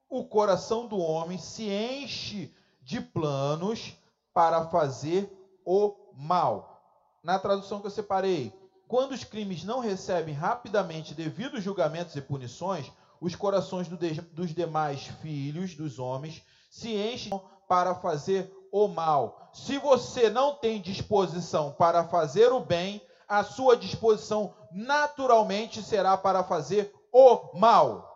o 0.07 0.25
coração 0.25 0.87
do 0.87 0.97
homem 0.97 1.37
se 1.37 1.69
enche 1.69 2.55
de 2.83 3.01
planos 3.01 3.95
para 4.33 4.65
fazer 4.67 5.31
o 5.65 5.95
mal. 6.15 6.81
Na 7.23 7.39
tradução 7.39 7.79
que 7.79 7.87
eu 7.87 7.91
separei, 7.91 8.53
quando 8.87 9.13
os 9.13 9.23
crimes 9.23 9.63
não 9.63 9.79
recebem 9.79 10.33
rapidamente 10.33 11.13
devidos 11.13 11.63
julgamentos 11.63 12.15
e 12.15 12.21
punições, 12.21 12.91
os 13.19 13.35
corações 13.35 13.87
do 13.87 13.97
de, 13.97 14.19
dos 14.21 14.53
demais 14.53 15.07
filhos 15.21 15.75
dos 15.75 15.97
homens 15.97 16.43
se 16.69 16.93
enchem 16.93 17.31
para 17.67 17.95
fazer 17.95 18.51
o 18.71 18.87
mal. 18.87 19.49
Se 19.53 19.77
você 19.77 20.29
não 20.29 20.55
tem 20.55 20.81
disposição 20.81 21.71
para 21.71 22.03
fazer 22.03 22.51
o 22.51 22.59
bem, 22.59 23.01
a 23.27 23.43
sua 23.43 23.77
disposição 23.77 24.53
naturalmente 24.71 25.81
será 25.81 26.17
para 26.17 26.43
fazer 26.43 26.93
o 27.11 27.57
mal. 27.57 28.09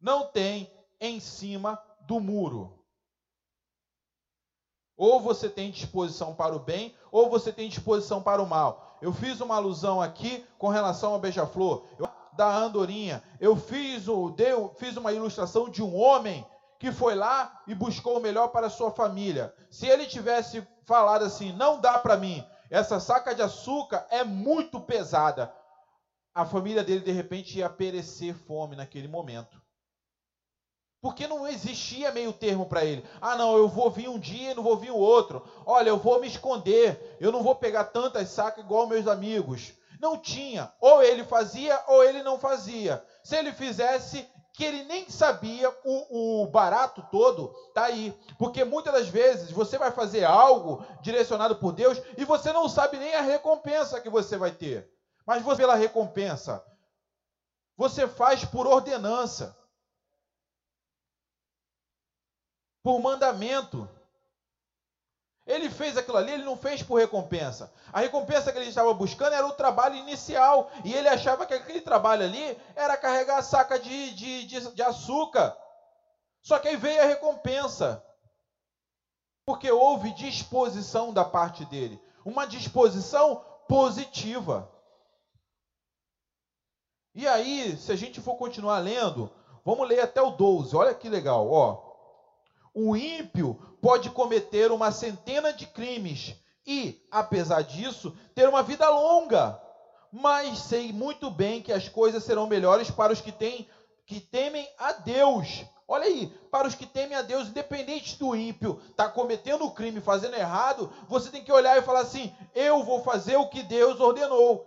Não 0.00 0.26
tem 0.28 0.72
em 1.00 1.20
cima 1.20 1.78
do 2.06 2.20
muro. 2.20 2.83
Ou 4.96 5.20
você 5.20 5.48
tem 5.48 5.70
disposição 5.70 6.34
para 6.34 6.54
o 6.54 6.58
bem, 6.58 6.94
ou 7.10 7.28
você 7.28 7.52
tem 7.52 7.68
disposição 7.68 8.22
para 8.22 8.42
o 8.42 8.46
mal. 8.46 8.96
Eu 9.02 9.12
fiz 9.12 9.40
uma 9.40 9.56
alusão 9.56 10.00
aqui 10.00 10.44
com 10.58 10.68
relação 10.68 11.12
ao 11.12 11.18
beija-flor 11.18 11.84
da 12.32 12.56
andorinha. 12.56 13.22
Eu 13.40 13.56
fiz, 13.56 14.08
o, 14.08 14.30
deu, 14.30 14.74
fiz 14.78 14.96
uma 14.96 15.12
ilustração 15.12 15.68
de 15.68 15.82
um 15.82 15.96
homem 15.96 16.46
que 16.78 16.92
foi 16.92 17.14
lá 17.14 17.62
e 17.66 17.74
buscou 17.74 18.18
o 18.18 18.20
melhor 18.20 18.48
para 18.48 18.70
sua 18.70 18.90
família. 18.90 19.54
Se 19.70 19.86
ele 19.86 20.06
tivesse 20.06 20.66
falado 20.84 21.24
assim, 21.24 21.52
não 21.52 21.80
dá 21.80 21.98
para 21.98 22.16
mim, 22.16 22.44
essa 22.70 23.00
saca 23.00 23.34
de 23.34 23.42
açúcar 23.42 24.06
é 24.10 24.24
muito 24.24 24.80
pesada, 24.80 25.52
a 26.34 26.44
família 26.44 26.82
dele 26.82 27.00
de 27.00 27.12
repente 27.12 27.58
ia 27.58 27.70
perecer 27.70 28.34
fome 28.34 28.74
naquele 28.74 29.06
momento. 29.06 29.62
Porque 31.04 31.26
não 31.26 31.46
existia 31.46 32.10
meio 32.12 32.32
termo 32.32 32.64
para 32.64 32.82
ele. 32.82 33.04
Ah, 33.20 33.36
não, 33.36 33.58
eu 33.58 33.68
vou 33.68 33.90
vir 33.90 34.08
um 34.08 34.18
dia 34.18 34.52
e 34.52 34.54
não 34.54 34.62
vou 34.62 34.78
vir 34.78 34.90
o 34.90 34.96
outro. 34.96 35.46
Olha, 35.66 35.90
eu 35.90 35.98
vou 35.98 36.18
me 36.18 36.26
esconder. 36.26 37.18
Eu 37.20 37.30
não 37.30 37.42
vou 37.42 37.54
pegar 37.54 37.84
tantas 37.84 38.30
sacas 38.30 38.64
igual 38.64 38.86
meus 38.86 39.06
amigos. 39.06 39.74
Não 40.00 40.16
tinha. 40.16 40.72
Ou 40.80 41.02
ele 41.02 41.22
fazia 41.22 41.78
ou 41.88 42.02
ele 42.02 42.22
não 42.22 42.38
fazia. 42.38 43.04
Se 43.22 43.36
ele 43.36 43.52
fizesse, 43.52 44.26
que 44.54 44.64
ele 44.64 44.82
nem 44.84 45.10
sabia 45.10 45.70
o, 45.84 46.42
o 46.42 46.46
barato 46.46 47.06
todo, 47.10 47.54
tá 47.74 47.84
aí. 47.84 48.18
Porque 48.38 48.64
muitas 48.64 48.94
das 48.94 49.06
vezes 49.06 49.50
você 49.50 49.76
vai 49.76 49.90
fazer 49.90 50.24
algo 50.24 50.86
direcionado 51.02 51.56
por 51.56 51.72
Deus 51.72 52.00
e 52.16 52.24
você 52.24 52.50
não 52.50 52.66
sabe 52.66 52.96
nem 52.96 53.14
a 53.14 53.20
recompensa 53.20 54.00
que 54.00 54.08
você 54.08 54.38
vai 54.38 54.52
ter. 54.52 54.90
Mas 55.26 55.42
você, 55.42 55.60
pela 55.60 55.74
recompensa, 55.74 56.64
você 57.76 58.08
faz 58.08 58.42
por 58.42 58.66
ordenança. 58.66 59.54
Por 62.84 63.00
mandamento. 63.00 63.88
Ele 65.46 65.68
fez 65.70 65.96
aquilo 65.96 66.18
ali, 66.18 66.32
ele 66.32 66.44
não 66.44 66.56
fez 66.56 66.82
por 66.82 66.98
recompensa. 66.98 67.72
A 67.92 68.00
recompensa 68.00 68.52
que 68.52 68.58
ele 68.58 68.68
estava 68.68 68.92
buscando 68.94 69.32
era 69.32 69.46
o 69.46 69.52
trabalho 69.52 69.96
inicial. 69.96 70.70
E 70.84 70.94
ele 70.94 71.08
achava 71.08 71.46
que 71.46 71.54
aquele 71.54 71.80
trabalho 71.80 72.24
ali 72.24 72.58
era 72.76 72.96
carregar 72.96 73.38
a 73.38 73.42
saca 73.42 73.78
de, 73.78 74.14
de, 74.14 74.46
de, 74.46 74.74
de 74.74 74.82
açúcar. 74.82 75.56
Só 76.42 76.58
que 76.58 76.68
aí 76.68 76.76
veio 76.76 77.02
a 77.02 77.06
recompensa. 77.06 78.04
Porque 79.46 79.70
houve 79.70 80.12
disposição 80.12 81.12
da 81.12 81.24
parte 81.24 81.64
dele, 81.66 82.00
uma 82.24 82.46
disposição 82.46 83.44
positiva. 83.68 84.70
E 87.14 87.28
aí, 87.28 87.76
se 87.76 87.92
a 87.92 87.96
gente 87.96 88.20
for 88.22 88.36
continuar 88.36 88.78
lendo, 88.78 89.30
vamos 89.62 89.86
ler 89.86 90.00
até 90.00 90.22
o 90.22 90.30
12. 90.30 90.74
Olha 90.74 90.94
que 90.94 91.08
legal, 91.08 91.50
ó. 91.50 91.83
O 92.74 92.96
ímpio 92.96 93.54
pode 93.80 94.10
cometer 94.10 94.72
uma 94.72 94.90
centena 94.90 95.52
de 95.52 95.66
crimes 95.66 96.34
e, 96.66 97.00
apesar 97.10 97.62
disso, 97.62 98.16
ter 98.34 98.48
uma 98.48 98.62
vida 98.62 98.88
longa. 98.90 99.60
Mas 100.12 100.58
sei 100.58 100.92
muito 100.92 101.30
bem 101.30 101.62
que 101.62 101.72
as 101.72 101.88
coisas 101.88 102.24
serão 102.24 102.48
melhores 102.48 102.90
para 102.90 103.12
os 103.12 103.20
que 103.20 103.30
têm 103.30 103.68
que 104.06 104.20
temem 104.20 104.68
a 104.78 104.92
Deus. 104.92 105.64
Olha 105.86 106.04
aí, 106.04 106.26
para 106.50 106.66
os 106.66 106.74
que 106.74 106.86
temem 106.86 107.16
a 107.16 107.22
Deus, 107.22 107.48
independente 107.48 108.18
do 108.18 108.34
ímpio 108.34 108.80
estar 108.90 109.04
tá 109.04 109.10
cometendo 109.10 109.64
o 109.64 109.70
crime, 109.70 110.00
fazendo 110.00 110.34
errado, 110.34 110.92
você 111.08 111.30
tem 111.30 111.44
que 111.44 111.52
olhar 111.52 111.78
e 111.78 111.82
falar 111.82 112.00
assim: 112.00 112.34
eu 112.54 112.82
vou 112.82 113.02
fazer 113.02 113.36
o 113.36 113.48
que 113.48 113.62
Deus 113.62 114.00
ordenou, 114.00 114.66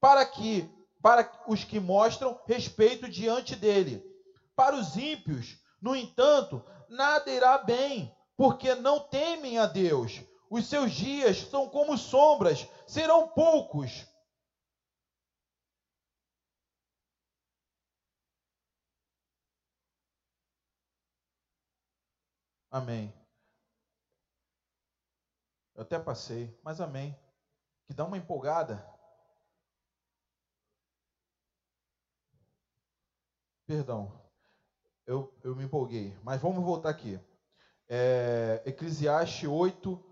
para 0.00 0.24
que 0.24 0.70
para 1.02 1.28
os 1.48 1.64
que 1.64 1.80
mostram 1.80 2.38
respeito 2.46 3.08
diante 3.08 3.56
dele. 3.56 4.04
Para 4.54 4.76
os 4.76 4.96
ímpios, 4.96 5.56
no 5.80 5.96
entanto, 5.96 6.62
nada 6.92 7.30
irá 7.30 7.58
bem, 7.58 8.14
porque 8.36 8.74
não 8.74 9.00
temem 9.00 9.58
a 9.58 9.66
Deus. 9.66 10.20
Os 10.50 10.66
seus 10.66 10.92
dias 10.92 11.38
são 11.38 11.68
como 11.68 11.96
sombras, 11.96 12.68
serão 12.86 13.28
poucos. 13.28 14.06
Amém. 22.70 23.12
Eu 25.74 25.82
até 25.82 25.98
passei, 25.98 26.58
mas 26.62 26.80
amém. 26.80 27.18
Que 27.86 27.94
dá 27.94 28.04
uma 28.04 28.16
empolgada. 28.16 28.86
Perdão, 33.66 34.21
eu, 35.06 35.32
eu 35.42 35.54
me 35.56 35.64
empolguei, 35.64 36.16
mas 36.22 36.40
vamos 36.40 36.64
voltar 36.64 36.90
aqui. 36.90 37.18
É, 37.88 38.62
Eclesiastes 38.64 39.48
8, 39.48 40.02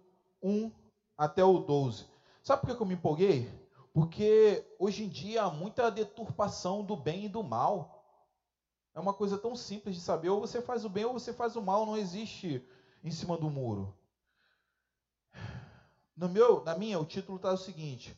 1 0.42 0.70
até 1.16 1.44
o 1.44 1.58
12. 1.58 2.06
Sabe 2.42 2.62
por 2.62 2.76
que 2.76 2.82
eu 2.82 2.86
me 2.86 2.94
empolguei? 2.94 3.50
Porque 3.92 4.64
hoje 4.78 5.04
em 5.04 5.08
dia 5.08 5.42
há 5.42 5.50
muita 5.50 5.90
deturpação 5.90 6.84
do 6.84 6.96
bem 6.96 7.26
e 7.26 7.28
do 7.28 7.42
mal. 7.42 8.04
É 8.94 9.00
uma 9.00 9.14
coisa 9.14 9.38
tão 9.38 9.54
simples 9.54 9.94
de 9.96 10.00
saber, 10.00 10.30
ou 10.30 10.40
você 10.40 10.60
faz 10.60 10.84
o 10.84 10.88
bem 10.88 11.04
ou 11.04 11.12
você 11.12 11.32
faz 11.32 11.56
o 11.56 11.62
mal, 11.62 11.86
não 11.86 11.96
existe 11.96 12.66
em 13.02 13.10
cima 13.10 13.36
do 13.36 13.50
muro. 13.50 13.96
No 16.16 16.28
meu, 16.28 16.62
na 16.64 16.76
minha, 16.76 16.98
o 16.98 17.04
título 17.06 17.36
está 17.36 17.52
o 17.52 17.56
seguinte. 17.56 18.14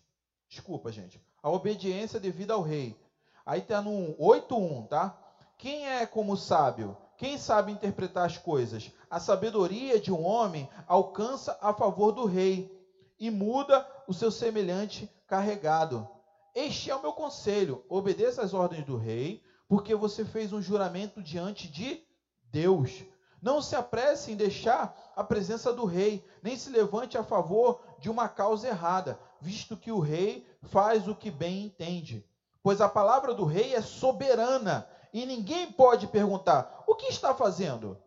Desculpa, 0.48 0.90
gente. 0.90 1.24
A 1.42 1.48
obediência 1.50 2.18
devida 2.18 2.54
ao 2.54 2.62
rei. 2.62 2.98
Aí 3.44 3.60
está 3.60 3.80
no 3.80 4.16
8.1, 4.16 4.88
tá? 4.88 5.21
Quem 5.62 5.88
é 5.88 6.04
como 6.04 6.36
sábio? 6.36 6.96
Quem 7.16 7.38
sabe 7.38 7.70
interpretar 7.70 8.26
as 8.26 8.36
coisas? 8.36 8.90
A 9.08 9.20
sabedoria 9.20 10.00
de 10.00 10.10
um 10.10 10.26
homem 10.26 10.68
alcança 10.88 11.56
a 11.62 11.72
favor 11.72 12.10
do 12.10 12.24
rei 12.24 12.84
e 13.16 13.30
muda 13.30 13.86
o 14.08 14.12
seu 14.12 14.32
semelhante 14.32 15.08
carregado. 15.24 16.08
Este 16.52 16.90
é 16.90 16.96
o 16.96 17.00
meu 17.00 17.12
conselho: 17.12 17.84
obedeça 17.88 18.42
às 18.42 18.52
ordens 18.52 18.84
do 18.84 18.96
rei, 18.96 19.40
porque 19.68 19.94
você 19.94 20.24
fez 20.24 20.52
um 20.52 20.60
juramento 20.60 21.22
diante 21.22 21.68
de 21.68 22.02
Deus. 22.50 23.04
Não 23.40 23.62
se 23.62 23.76
apresse 23.76 24.32
em 24.32 24.36
deixar 24.36 25.12
a 25.14 25.22
presença 25.22 25.72
do 25.72 25.84
rei, 25.84 26.26
nem 26.42 26.56
se 26.56 26.70
levante 26.70 27.16
a 27.16 27.22
favor 27.22 27.80
de 28.00 28.10
uma 28.10 28.28
causa 28.28 28.66
errada, 28.66 29.16
visto 29.40 29.76
que 29.76 29.92
o 29.92 30.00
rei 30.00 30.44
faz 30.60 31.06
o 31.06 31.14
que 31.14 31.30
bem 31.30 31.66
entende. 31.66 32.26
Pois 32.64 32.80
a 32.80 32.88
palavra 32.88 33.32
do 33.32 33.44
rei 33.44 33.74
é 33.74 33.80
soberana 33.80 34.88
e 35.12 35.26
ninguém 35.26 35.70
pode 35.70 36.06
perguntar: 36.06 36.84
o 36.86 36.94
que 36.94 37.06
está 37.06 37.34
fazendo? 37.34 38.00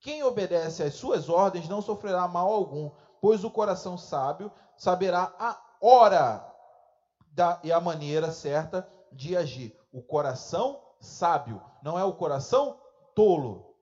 Quem 0.00 0.22
obedece 0.22 0.82
às 0.82 0.94
suas 0.94 1.28
ordens 1.28 1.68
não 1.68 1.82
sofrerá 1.82 2.26
mal 2.26 2.50
algum, 2.50 2.90
pois 3.20 3.44
o 3.44 3.50
coração 3.50 3.98
sábio 3.98 4.50
saberá 4.76 5.34
a 5.38 5.60
hora 5.80 6.46
da, 7.32 7.60
e 7.62 7.70
a 7.70 7.80
maneira 7.80 8.32
certa 8.32 8.88
de 9.12 9.36
agir. 9.36 9.78
O 9.92 10.02
coração 10.02 10.80
sábio, 11.00 11.60
não 11.82 11.98
é 11.98 12.04
o 12.04 12.14
coração 12.14 12.78
tolo. 13.14 13.74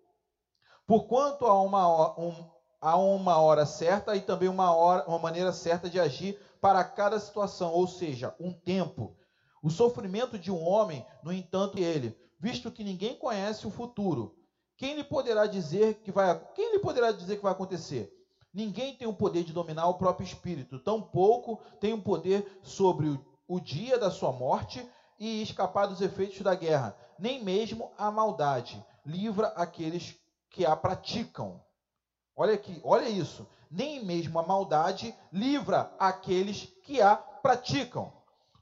Porquanto 0.86 1.46
há 1.46 1.62
uma, 1.62 2.18
um, 2.18 2.50
há 2.80 2.96
uma 2.96 3.38
hora 3.40 3.66
certa 3.66 4.16
e 4.16 4.20
também 4.20 4.48
uma, 4.48 4.74
hora, 4.74 5.04
uma 5.06 5.18
maneira 5.18 5.52
certa 5.52 5.88
de 5.88 6.00
agir 6.00 6.40
para 6.60 6.82
cada 6.82 7.20
situação, 7.20 7.72
ou 7.72 7.86
seja, 7.86 8.34
um 8.40 8.52
tempo. 8.52 9.16
O 9.62 9.70
sofrimento 9.70 10.38
de 10.38 10.50
um 10.50 10.66
homem, 10.66 11.06
no 11.22 11.32
entanto, 11.32 11.78
ele, 11.78 12.16
visto 12.38 12.70
que 12.70 12.84
ninguém 12.84 13.16
conhece 13.16 13.66
o 13.66 13.70
futuro. 13.70 14.34
Quem 14.76 14.94
lhe 14.94 15.04
poderá 15.04 15.46
dizer 15.46 15.94
que 16.02 16.12
vai, 16.12 16.38
quem 16.54 16.72
lhe 16.72 16.78
poderá 16.78 17.10
dizer 17.10 17.36
que 17.36 17.42
vai 17.42 17.52
acontecer? 17.52 18.14
Ninguém 18.54 18.94
tem 18.94 19.06
o 19.06 19.12
poder 19.12 19.44
de 19.44 19.52
dominar 19.52 19.86
o 19.88 19.94
próprio 19.94 20.24
espírito, 20.24 20.78
tampouco 20.78 21.60
tem 21.80 21.92
o 21.92 22.02
poder 22.02 22.60
sobre 22.62 23.08
o, 23.08 23.24
o 23.46 23.60
dia 23.60 23.98
da 23.98 24.10
sua 24.10 24.32
morte 24.32 24.86
e 25.18 25.42
escapar 25.42 25.86
dos 25.86 26.00
efeitos 26.00 26.40
da 26.40 26.54
guerra. 26.54 26.96
Nem 27.18 27.42
mesmo 27.42 27.92
a 27.98 28.10
maldade 28.10 28.84
livra 29.04 29.48
aqueles 29.48 30.16
que 30.48 30.64
a 30.64 30.76
praticam. 30.76 31.62
Olha 32.36 32.54
aqui, 32.54 32.80
olha 32.84 33.08
isso. 33.08 33.46
Nem 33.70 34.04
mesmo 34.04 34.38
a 34.38 34.46
maldade 34.46 35.14
livra 35.32 35.92
aqueles 35.98 36.66
que 36.84 37.02
a 37.02 37.16
praticam. 37.16 38.12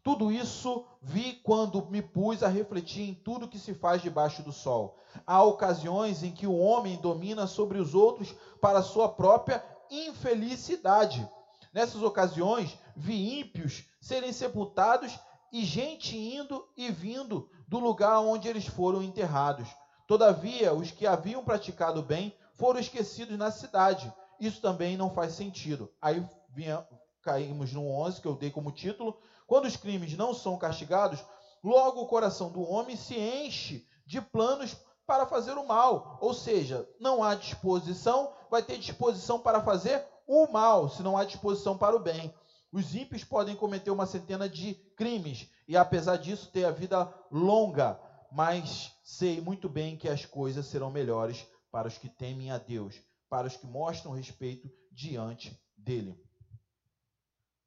Tudo 0.06 0.30
isso 0.30 0.84
vi 1.02 1.32
quando 1.42 1.84
me 1.86 2.00
pus 2.00 2.44
a 2.44 2.46
refletir 2.46 3.10
em 3.10 3.12
tudo 3.12 3.48
que 3.48 3.58
se 3.58 3.74
faz 3.74 4.00
debaixo 4.00 4.40
do 4.40 4.52
sol. 4.52 4.96
Há 5.26 5.42
ocasiões 5.42 6.22
em 6.22 6.30
que 6.30 6.46
o 6.46 6.56
homem 6.56 6.96
domina 6.98 7.48
sobre 7.48 7.76
os 7.80 7.92
outros 7.92 8.32
para 8.60 8.84
sua 8.84 9.08
própria 9.08 9.64
infelicidade. 9.90 11.28
Nessas 11.74 12.04
ocasiões, 12.04 12.78
vi 12.94 13.40
ímpios 13.40 13.84
serem 14.00 14.32
sepultados 14.32 15.18
e 15.52 15.64
gente 15.64 16.16
indo 16.16 16.64
e 16.76 16.88
vindo 16.92 17.50
do 17.66 17.80
lugar 17.80 18.20
onde 18.20 18.46
eles 18.46 18.64
foram 18.64 19.02
enterrados. 19.02 19.66
Todavia, 20.06 20.72
os 20.72 20.92
que 20.92 21.04
haviam 21.04 21.44
praticado 21.44 22.00
bem 22.00 22.32
foram 22.54 22.78
esquecidos 22.78 23.36
na 23.36 23.50
cidade. 23.50 24.14
Isso 24.38 24.60
também 24.60 24.96
não 24.96 25.10
faz 25.10 25.32
sentido. 25.32 25.90
Aí 26.00 26.24
vinha, 26.54 26.86
caímos 27.22 27.72
no 27.72 27.84
11, 27.88 28.20
que 28.20 28.28
eu 28.28 28.36
dei 28.36 28.52
como 28.52 28.70
título, 28.70 29.18
quando 29.46 29.66
os 29.66 29.76
crimes 29.76 30.16
não 30.16 30.34
são 30.34 30.58
castigados, 30.58 31.24
logo 31.62 32.00
o 32.00 32.06
coração 32.06 32.50
do 32.50 32.62
homem 32.62 32.96
se 32.96 33.18
enche 33.18 33.86
de 34.04 34.20
planos 34.20 34.76
para 35.06 35.26
fazer 35.26 35.52
o 35.52 35.66
mal. 35.66 36.18
Ou 36.20 36.34
seja, 36.34 36.88
não 36.98 37.22
há 37.22 37.34
disposição, 37.34 38.32
vai 38.50 38.62
ter 38.62 38.78
disposição 38.78 39.38
para 39.38 39.62
fazer 39.62 40.04
o 40.26 40.48
mal, 40.48 40.88
se 40.88 41.02
não 41.02 41.16
há 41.16 41.24
disposição 41.24 41.78
para 41.78 41.94
o 41.94 42.00
bem. 42.00 42.34
Os 42.72 42.94
ímpios 42.94 43.22
podem 43.22 43.54
cometer 43.54 43.90
uma 43.90 44.06
centena 44.06 44.48
de 44.48 44.74
crimes 44.96 45.48
e, 45.68 45.76
apesar 45.76 46.16
disso, 46.16 46.50
ter 46.50 46.64
a 46.64 46.70
vida 46.70 47.12
longa, 47.30 47.98
mas 48.30 48.92
sei 49.04 49.40
muito 49.40 49.68
bem 49.68 49.96
que 49.96 50.08
as 50.08 50.26
coisas 50.26 50.66
serão 50.66 50.90
melhores 50.90 51.46
para 51.70 51.88
os 51.88 51.96
que 51.96 52.08
temem 52.08 52.50
a 52.50 52.58
Deus, 52.58 53.00
para 53.28 53.46
os 53.46 53.56
que 53.56 53.66
mostram 53.66 54.12
respeito 54.12 54.68
diante 54.90 55.58
dele. 55.76 56.20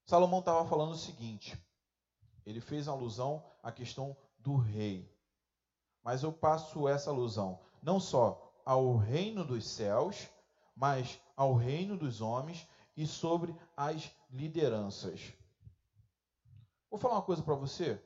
Salomão 0.06 0.40
estava 0.40 0.68
falando 0.68 0.92
o 0.92 0.98
seguinte: 0.98 1.58
ele 2.50 2.60
fez 2.60 2.88
alusão 2.88 3.44
à 3.62 3.72
questão 3.72 4.18
do 4.40 4.56
rei. 4.56 5.08
Mas 6.04 6.24
eu 6.24 6.34
passo 6.34 6.88
essa 6.88 7.12
alusão 7.12 7.60
não 7.82 8.00
só 8.00 8.52
ao 8.66 8.98
reino 8.98 9.46
dos 9.46 9.68
céus, 9.68 10.28
mas 10.76 11.20
ao 11.36 11.54
reino 11.54 11.96
dos 11.96 12.22
homens 12.22 12.68
e 12.96 13.06
sobre 13.06 13.56
as 13.76 14.12
lideranças. 14.32 15.32
Vou 16.90 17.00
falar 17.00 17.16
uma 17.16 17.22
coisa 17.22 17.44
para 17.44 17.54
você. 17.56 18.02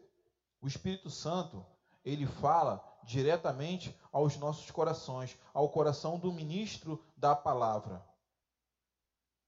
O 0.62 0.68
Espírito 0.68 1.10
Santo, 1.10 1.66
ele 2.04 2.26
fala 2.26 2.84
diretamente 3.04 3.98
aos 4.12 4.38
nossos 4.38 4.70
corações, 4.72 5.38
ao 5.54 5.70
coração 5.70 6.20
do 6.20 6.32
ministro 6.32 7.04
da 7.16 7.36
palavra. 7.36 8.06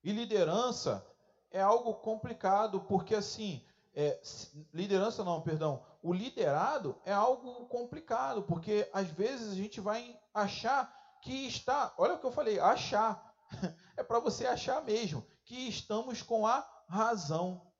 E 0.04 0.12
liderança 0.12 1.06
é 1.52 1.62
algo 1.62 1.94
complicado, 1.96 2.82
porque 2.82 3.16
assim, 3.16 3.64
é, 3.96 4.22
liderança 4.74 5.24
não, 5.24 5.42
perdão, 5.42 5.82
o 6.04 6.12
liderado 6.14 7.02
é 7.06 7.14
algo 7.14 7.66
complicado, 7.68 8.44
porque 8.44 8.90
às 8.94 9.08
vezes 9.08 9.54
a 9.54 9.56
gente 9.56 9.80
vai 9.80 10.20
achar 10.34 10.94
que 11.22 11.48
está, 11.48 11.94
olha 11.98 12.16
o 12.16 12.20
que 12.20 12.26
eu 12.26 12.32
falei, 12.32 12.60
achar, 12.60 13.34
é 13.96 14.04
para 14.04 14.20
você 14.20 14.46
achar 14.46 14.84
mesmo, 14.84 15.26
que 15.46 15.70
estamos 15.70 16.22
com 16.22 16.46
a 16.46 16.60
razão. 16.90 17.72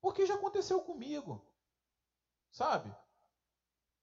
Porque 0.00 0.26
já 0.26 0.34
aconteceu 0.34 0.82
comigo, 0.82 1.46
sabe? 2.50 2.94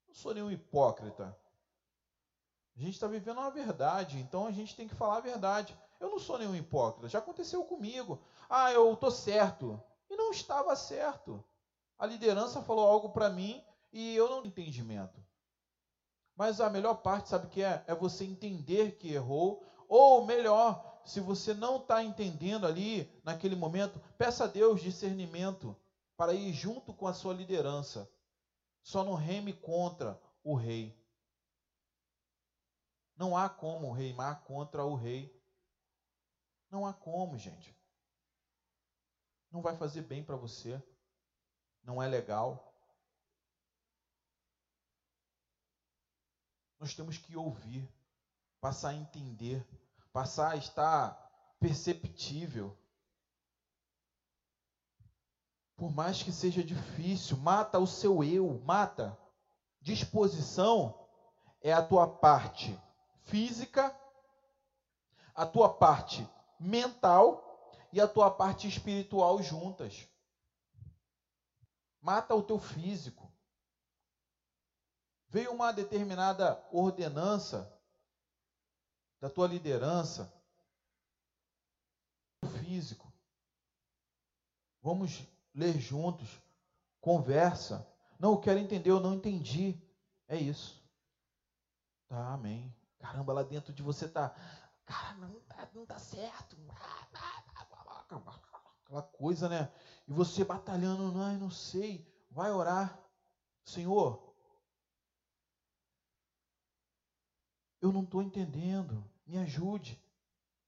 Não 0.07 0.15
sou 0.15 0.33
nenhum 0.33 0.49
hipócrita. 0.49 1.37
A 2.75 2.79
gente 2.79 2.93
está 2.93 3.07
vivendo 3.07 3.39
uma 3.39 3.51
verdade, 3.51 4.17
então 4.19 4.47
a 4.47 4.51
gente 4.51 4.75
tem 4.75 4.87
que 4.87 4.95
falar 4.95 5.17
a 5.17 5.21
verdade. 5.21 5.77
eu 5.99 6.09
não 6.09 6.17
sou 6.17 6.39
nenhum 6.39 6.55
hipócrita, 6.55 7.09
já 7.09 7.19
aconteceu 7.19 7.63
comigo. 7.65 8.23
Ah, 8.49 8.71
eu 8.71 8.93
estou 8.93 9.11
certo. 9.11 9.83
E 10.11 10.15
não 10.17 10.31
estava 10.31 10.75
certo. 10.75 11.41
A 11.97 12.05
liderança 12.05 12.61
falou 12.61 12.85
algo 12.85 13.11
para 13.11 13.29
mim 13.29 13.63
e 13.93 14.13
eu 14.13 14.29
não 14.29 14.45
entendimento. 14.45 15.23
Mas 16.35 16.59
a 16.59 16.69
melhor 16.69 16.95
parte, 16.95 17.29
sabe 17.29 17.47
o 17.47 17.49
que 17.49 17.63
é? 17.63 17.81
É 17.87 17.95
você 17.95 18.25
entender 18.25 18.97
que 18.97 19.13
errou, 19.13 19.65
ou 19.87 20.25
melhor, 20.25 20.99
se 21.05 21.21
você 21.21 21.53
não 21.53 21.77
está 21.77 22.03
entendendo 22.03 22.67
ali, 22.67 23.09
naquele 23.23 23.55
momento, 23.55 24.01
peça 24.17 24.43
a 24.43 24.47
Deus 24.47 24.81
discernimento 24.81 25.73
para 26.17 26.33
ir 26.33 26.51
junto 26.51 26.93
com 26.93 27.07
a 27.07 27.13
sua 27.13 27.33
liderança. 27.33 28.11
Só 28.83 29.05
não 29.05 29.13
reme 29.13 29.53
contra 29.53 30.21
o 30.43 30.55
rei. 30.55 31.01
Não 33.15 33.37
há 33.37 33.47
como 33.47 33.93
reimar 33.93 34.43
contra 34.43 34.83
o 34.83 34.93
rei. 34.93 35.33
Não 36.69 36.85
há 36.85 36.93
como, 36.93 37.37
gente. 37.37 37.80
Não 39.51 39.61
vai 39.61 39.75
fazer 39.75 40.01
bem 40.03 40.23
para 40.23 40.35
você. 40.35 40.81
Não 41.83 42.01
é 42.01 42.07
legal. 42.07 42.73
Nós 46.79 46.95
temos 46.95 47.17
que 47.17 47.35
ouvir, 47.35 47.87
passar 48.59 48.89
a 48.89 48.95
entender, 48.95 49.63
passar 50.11 50.51
a 50.51 50.55
estar 50.55 51.31
perceptível. 51.59 52.75
Por 55.75 55.91
mais 55.91 56.23
que 56.23 56.31
seja 56.31 56.63
difícil, 56.63 57.37
mata 57.37 57.77
o 57.77 57.85
seu 57.85 58.23
eu, 58.23 58.59
mata. 58.65 59.17
Disposição 59.81 61.07
é 61.61 61.73
a 61.73 61.85
tua 61.85 62.07
parte 62.07 62.79
física, 63.23 63.95
a 65.35 65.45
tua 65.45 65.73
parte 65.73 66.27
mental 66.59 67.50
e 67.93 67.99
a 67.99 68.07
tua 68.07 68.31
parte 68.31 68.67
espiritual 68.67 69.41
juntas. 69.41 70.07
Mata 72.01 72.33
o 72.33 72.43
teu 72.43 72.59
físico. 72.59 73.31
Veio 75.29 75.51
uma 75.51 75.71
determinada 75.71 76.61
ordenança 76.71 77.71
da 79.19 79.29
tua 79.29 79.47
liderança 79.47 80.33
físico. 82.59 83.11
Vamos 84.81 85.23
ler 85.53 85.79
juntos, 85.79 86.41
conversa. 86.99 87.87
Não, 88.19 88.31
eu 88.31 88.41
quero 88.41 88.59
entender, 88.59 88.89
eu 88.89 88.99
não 88.99 89.13
entendi. 89.13 89.79
É 90.27 90.35
isso. 90.35 90.81
Tá, 92.07 92.33
amém. 92.33 92.75
Caramba, 92.99 93.33
lá 93.33 93.43
dentro 93.43 93.71
de 93.73 93.81
você 93.81 94.07
tá, 94.07 94.35
cara, 94.85 95.13
não 95.15 95.39
tá, 95.41 95.69
não 95.73 95.85
tá 95.85 95.99
certo. 95.99 96.57
Aquela 98.15 99.03
coisa, 99.03 99.47
né? 99.47 99.71
E 100.07 100.13
você 100.13 100.43
batalhando, 100.43 101.11
não, 101.11 101.37
não 101.37 101.51
sei. 101.51 102.05
Vai 102.29 102.51
orar. 102.51 102.99
Senhor, 103.63 104.35
eu 107.81 107.91
não 107.91 108.03
estou 108.03 108.21
entendendo. 108.21 109.03
Me 109.25 109.37
ajude. 109.37 110.01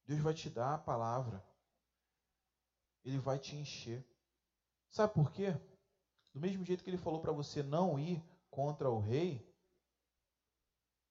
Deus 0.06 0.20
vai 0.22 0.34
te 0.34 0.50
dar 0.50 0.76
a 0.76 0.78
palavra. 0.78 1.46
Ele 3.04 3.18
vai 3.18 3.39
te 3.39 3.56
encher. 3.56 4.06
Sabe 4.89 5.14
por 5.14 5.32
quê? 5.32 5.52
Do 6.34 6.39
mesmo 6.39 6.64
jeito 6.64 6.84
que 6.84 6.89
ele 6.89 6.98
falou 6.98 7.22
para 7.22 7.32
você 7.32 7.62
não 7.62 8.00
ir 8.00 8.24
contra 8.50 8.89
o 8.89 9.00
rei, 9.00 9.46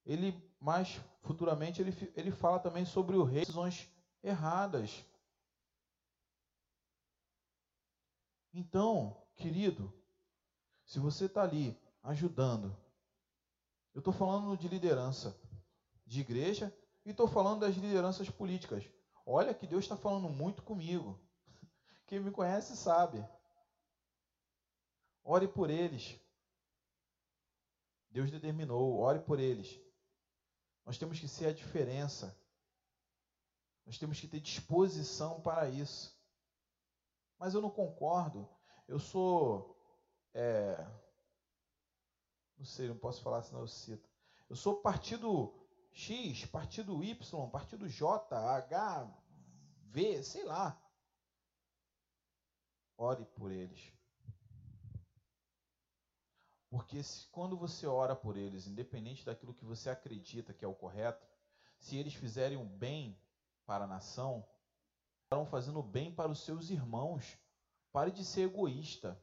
ele 0.04 0.32
mais 0.60 1.00
futuramente 1.22 1.80
ele, 1.80 2.12
ele 2.16 2.30
fala 2.30 2.58
também 2.58 2.84
sobre 2.84 3.16
o 3.16 3.24
rei, 3.24 3.40
decisões 3.40 3.88
erradas. 4.22 5.04
Então, 8.52 9.16
querido, 9.36 9.92
se 10.84 10.98
você 10.98 11.24
está 11.24 11.42
ali 11.42 11.78
ajudando, 12.02 12.76
eu 13.94 14.00
estou 14.00 14.12
falando 14.12 14.56
de 14.56 14.68
liderança 14.68 15.38
de 16.06 16.20
igreja 16.20 16.74
e 17.04 17.10
estou 17.10 17.26
falando 17.26 17.60
das 17.60 17.74
lideranças 17.74 18.28
políticas. 18.28 18.84
Olha 19.24 19.54
que 19.54 19.66
Deus 19.66 19.84
está 19.84 19.96
falando 19.96 20.28
muito 20.28 20.62
comigo. 20.62 21.18
Quem 22.06 22.20
me 22.20 22.30
conhece 22.30 22.76
sabe. 22.76 23.24
Ore 25.24 25.48
por 25.48 25.70
eles. 25.70 26.18
Deus 28.10 28.30
determinou, 28.30 28.98
ore 28.98 29.20
por 29.20 29.38
eles. 29.38 29.80
Nós 30.84 30.98
temos 30.98 31.18
que 31.18 31.28
ser 31.28 31.46
a 31.46 31.52
diferença. 31.52 32.36
Nós 33.86 33.98
temos 33.98 34.20
que 34.20 34.28
ter 34.28 34.40
disposição 34.40 35.40
para 35.40 35.68
isso. 35.68 36.14
Mas 37.42 37.54
eu 37.54 37.60
não 37.60 37.70
concordo. 37.70 38.48
Eu 38.86 39.00
sou. 39.00 39.76
É, 40.32 40.76
não 42.56 42.64
sei, 42.64 42.86
não 42.86 42.96
posso 42.96 43.20
falar 43.20 43.42
senão 43.42 43.62
eu 43.62 43.66
cito. 43.66 44.08
Eu 44.48 44.54
sou 44.54 44.76
partido 44.76 45.52
X, 45.90 46.46
partido 46.46 47.02
Y, 47.02 47.50
partido 47.50 47.88
J, 47.88 48.36
H, 48.36 49.12
V, 49.86 50.22
sei 50.22 50.44
lá. 50.44 50.80
Ore 52.96 53.24
por 53.24 53.50
eles. 53.50 53.92
Porque 56.70 57.02
se, 57.02 57.26
quando 57.26 57.56
você 57.56 57.88
ora 57.88 58.14
por 58.14 58.36
eles, 58.36 58.68
independente 58.68 59.26
daquilo 59.26 59.52
que 59.52 59.64
você 59.64 59.90
acredita 59.90 60.54
que 60.54 60.64
é 60.64 60.68
o 60.68 60.76
correto, 60.76 61.26
se 61.80 61.96
eles 61.96 62.14
fizerem 62.14 62.56
o 62.56 62.64
bem 62.64 63.20
para 63.66 63.82
a 63.82 63.88
nação, 63.88 64.46
estarão 65.32 65.46
fazendo 65.46 65.82
bem 65.82 66.14
para 66.14 66.30
os 66.30 66.40
seus 66.40 66.68
irmãos. 66.68 67.38
Pare 67.90 68.10
de 68.10 68.22
ser 68.22 68.42
egoísta. 68.42 69.18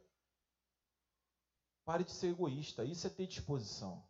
Pare 1.85 2.03
de 2.03 2.11
ser 2.11 2.29
egoísta. 2.29 2.83
Isso 2.83 3.05
é 3.05 3.09
ter 3.11 3.27
disposição. 3.27 4.03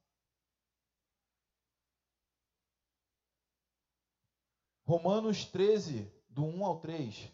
Romanos 4.86 5.46
13, 5.46 6.10
do 6.30 6.46
1 6.46 6.66
ao 6.66 6.80
3. 6.80 7.32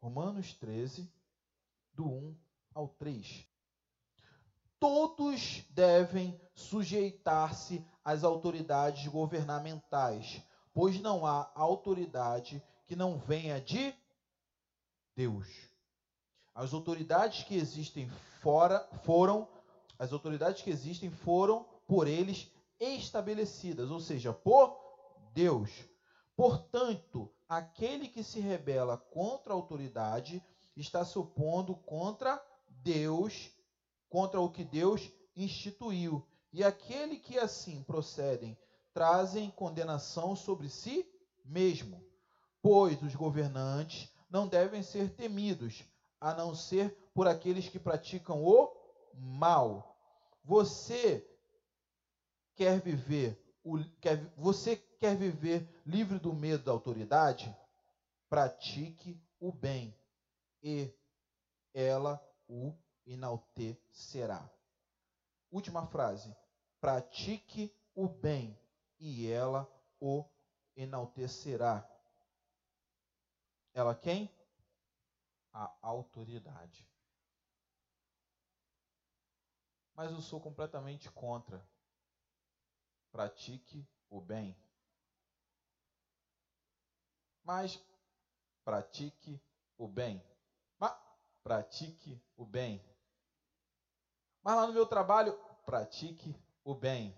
Romanos 0.00 0.54
13, 0.54 1.12
do 1.92 2.06
1 2.06 2.38
ao 2.72 2.88
3. 2.88 3.46
Todos 4.78 5.64
devem 5.70 6.40
sujeitar-se 6.58 7.86
às 8.04 8.24
autoridades 8.24 9.06
governamentais, 9.06 10.42
pois 10.74 11.00
não 11.00 11.24
há 11.24 11.48
autoridade 11.54 12.60
que 12.84 12.96
não 12.96 13.16
venha 13.16 13.60
de 13.60 13.94
Deus. 15.14 15.46
As 16.52 16.74
autoridades 16.74 17.44
que 17.44 17.54
existem 17.54 18.10
fora 18.42 18.80
foram 19.04 19.46
as 19.96 20.12
autoridades 20.12 20.62
que 20.62 20.70
existem 20.70 21.10
foram 21.10 21.64
por 21.86 22.06
eles 22.06 22.50
estabelecidas, 22.78 23.90
ou 23.90 24.00
seja, 24.00 24.32
por 24.32 24.76
Deus. 25.32 25.70
Portanto, 26.36 27.32
aquele 27.48 28.08
que 28.08 28.22
se 28.22 28.38
rebela 28.38 28.96
contra 28.96 29.52
a 29.52 29.56
autoridade 29.56 30.42
está 30.76 31.04
se 31.04 31.18
opondo 31.18 31.74
contra 31.74 32.40
Deus, 32.68 33.50
contra 34.08 34.40
o 34.40 34.50
que 34.50 34.64
Deus 34.64 35.10
instituiu. 35.36 36.27
E 36.52 36.64
aquele 36.64 37.18
que 37.18 37.38
assim 37.38 37.82
procedem 37.82 38.56
trazem 38.92 39.50
condenação 39.50 40.34
sobre 40.34 40.68
si 40.68 41.06
mesmo, 41.44 42.04
pois 42.60 43.00
os 43.02 43.14
governantes 43.14 44.12
não 44.30 44.48
devem 44.48 44.82
ser 44.82 45.10
temidos, 45.10 45.84
a 46.20 46.34
não 46.34 46.54
ser 46.54 46.96
por 47.14 47.28
aqueles 47.28 47.68
que 47.68 47.78
praticam 47.78 48.44
o 48.44 48.70
mal. 49.14 49.96
Você 50.44 51.24
quer 52.56 52.80
viver 52.80 53.38
quer, 54.00 54.18
você 54.36 54.76
quer 54.76 55.16
viver 55.16 55.68
livre 55.84 56.18
do 56.18 56.32
medo 56.32 56.64
da 56.64 56.72
autoridade? 56.72 57.54
Pratique 58.28 59.20
o 59.40 59.52
bem 59.52 59.94
e 60.62 60.92
ela 61.74 62.20
o 62.48 62.72
enaltecerá. 63.06 64.48
Última 65.50 65.86
frase. 65.86 66.36
Pratique 66.80 67.74
o 67.94 68.08
bem 68.08 68.58
e 68.98 69.28
ela 69.30 69.68
o 70.00 70.24
enaltecerá. 70.76 71.88
Ela 73.74 73.94
quem? 73.94 74.30
A 75.52 75.76
autoridade. 75.82 76.88
Mas 79.94 80.12
eu 80.12 80.20
sou 80.20 80.40
completamente 80.40 81.10
contra 81.10 81.66
pratique 83.10 83.84
o 84.08 84.20
bem. 84.20 84.56
Mas 87.42 87.82
pratique 88.64 89.42
o 89.76 89.88
bem. 89.88 90.22
Mas 90.78 90.96
pratique 91.42 92.22
o 92.36 92.44
bem. 92.44 92.87
Mas 94.48 94.56
lá 94.56 94.66
no 94.66 94.72
meu 94.72 94.86
trabalho, 94.86 95.38
pratique 95.66 96.34
o 96.64 96.74
bem. 96.74 97.14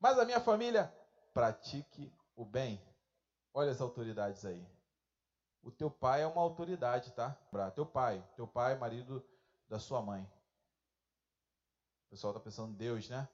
Mas 0.00 0.18
a 0.18 0.24
minha 0.24 0.40
família, 0.40 0.92
pratique 1.32 2.12
o 2.34 2.44
bem. 2.44 2.82
Olha 3.54 3.70
as 3.70 3.80
autoridades 3.80 4.44
aí. 4.44 4.68
O 5.62 5.70
teu 5.70 5.88
pai 5.88 6.22
é 6.22 6.26
uma 6.26 6.42
autoridade, 6.42 7.12
tá? 7.12 7.38
Teu 7.72 7.86
pai, 7.86 8.28
teu 8.34 8.48
pai, 8.48 8.76
marido 8.76 9.24
da 9.68 9.78
sua 9.78 10.02
mãe. 10.02 10.24
O 12.06 12.10
pessoal 12.10 12.32
está 12.32 12.42
pensando 12.42 12.76
Deus, 12.76 13.08
né? 13.08 13.28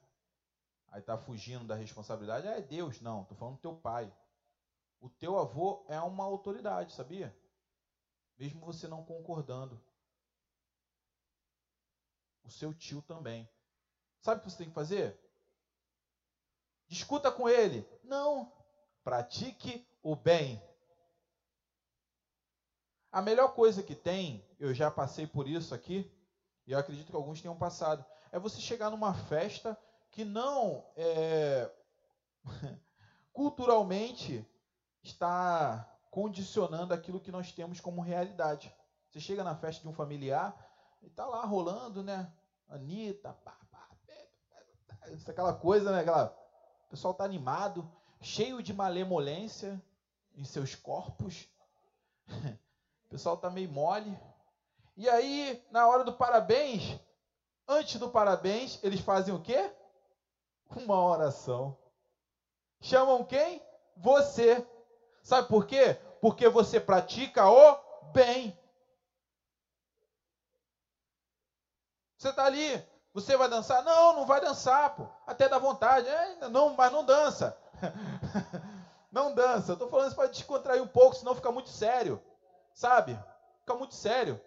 Aí 0.89 0.99
está 0.99 1.17
fugindo 1.17 1.65
da 1.65 1.73
responsabilidade. 1.73 2.47
Ah, 2.47 2.59
é 2.59 2.61
Deus. 2.61 3.01
Não, 3.01 3.23
estou 3.23 3.35
falando 3.35 3.55
do 3.55 3.61
teu 3.61 3.75
pai. 3.75 4.13
O 4.99 5.09
teu 5.09 5.39
avô 5.39 5.83
é 5.89 5.99
uma 6.01 6.23
autoridade, 6.23 6.93
sabia? 6.93 7.35
Mesmo 8.37 8.63
você 8.63 8.87
não 8.87 9.03
concordando. 9.03 9.81
O 12.47 12.51
seu 12.51 12.73
tio 12.73 13.01
também. 13.01 13.47
Sabe 14.21 14.39
o 14.39 14.43
que 14.43 14.49
você 14.49 14.57
tem 14.57 14.69
que 14.69 14.73
fazer? 14.73 15.19
Discuta 16.87 17.29
com 17.29 17.49
ele. 17.49 17.87
Não. 18.03 18.51
Pratique 19.03 19.85
o 20.01 20.15
bem. 20.15 20.63
A 23.11 23.21
melhor 23.21 23.53
coisa 23.53 23.83
que 23.83 23.95
tem, 23.95 24.45
eu 24.59 24.73
já 24.73 24.89
passei 24.89 25.27
por 25.27 25.47
isso 25.47 25.75
aqui, 25.75 26.09
e 26.65 26.71
eu 26.71 26.79
acredito 26.79 27.09
que 27.09 27.15
alguns 27.15 27.41
tenham 27.41 27.57
passado, 27.57 28.05
é 28.31 28.39
você 28.39 28.59
chegar 28.59 28.89
numa 28.89 29.13
festa 29.13 29.77
que 30.11 30.23
não 30.23 30.85
é, 30.95 31.71
culturalmente 33.33 34.45
está 35.03 35.89
condicionando 36.09 36.93
aquilo 36.93 37.19
que 37.19 37.31
nós 37.31 37.51
temos 37.51 37.79
como 37.79 38.01
realidade. 38.01 38.73
Você 39.09 39.19
chega 39.19 39.43
na 39.43 39.55
festa 39.55 39.81
de 39.81 39.87
um 39.87 39.93
familiar 39.93 40.55
e 41.01 41.07
está 41.07 41.25
lá 41.25 41.43
rolando, 41.45 42.03
né? 42.03 42.31
Anitta, 42.69 43.33
pá, 43.43 43.57
pá, 43.71 43.87
aquela 45.27 45.53
coisa, 45.53 45.91
né? 45.91 46.01
Aquela, 46.01 46.35
o 46.85 46.89
pessoal 46.89 47.11
está 47.11 47.23
animado, 47.23 47.89
cheio 48.21 48.61
de 48.61 48.73
malemolência 48.73 49.81
em 50.35 50.43
seus 50.43 50.75
corpos. 50.75 51.47
O 53.07 53.09
pessoal 53.09 53.35
está 53.35 53.49
meio 53.49 53.71
mole. 53.71 54.19
E 54.97 55.07
aí, 55.07 55.65
na 55.71 55.87
hora 55.87 56.03
do 56.03 56.11
parabéns, 56.11 56.99
antes 57.65 57.97
do 57.97 58.09
parabéns, 58.09 58.83
eles 58.83 58.99
fazem 58.99 59.33
o 59.33 59.41
quê? 59.41 59.71
Uma 60.75 61.01
oração. 61.01 61.77
Chamam 62.81 63.23
quem? 63.23 63.61
Você. 63.95 64.67
Sabe 65.23 65.47
por 65.47 65.65
quê? 65.65 65.93
Porque 66.19 66.49
você 66.49 66.81
pratica 66.81 67.49
o 67.49 67.79
bem. 68.11 68.59
Você 72.17 72.29
está 72.29 72.45
ali, 72.45 72.83
você 73.13 73.37
vai 73.37 73.49
dançar? 73.49 73.83
Não, 73.83 74.15
não 74.15 74.25
vai 74.25 74.41
dançar, 74.41 74.95
pô. 74.95 75.07
Até 75.25 75.47
dá 75.47 75.57
vontade. 75.57 76.07
É, 76.07 76.49
não, 76.49 76.75
mas 76.75 76.91
não 76.91 77.05
dança. 77.05 77.57
não 79.11 79.33
dança. 79.33 79.73
Estou 79.73 79.89
falando 79.89 80.07
isso 80.07 80.15
para 80.15 80.27
descontrair 80.27 80.81
um 80.81 80.87
pouco, 80.87 81.15
senão 81.15 81.35
fica 81.35 81.51
muito 81.51 81.69
sério 81.69 82.21
sabe? 82.77 83.19
Fica 83.61 83.73
muito 83.73 83.95
sério. 83.95 84.39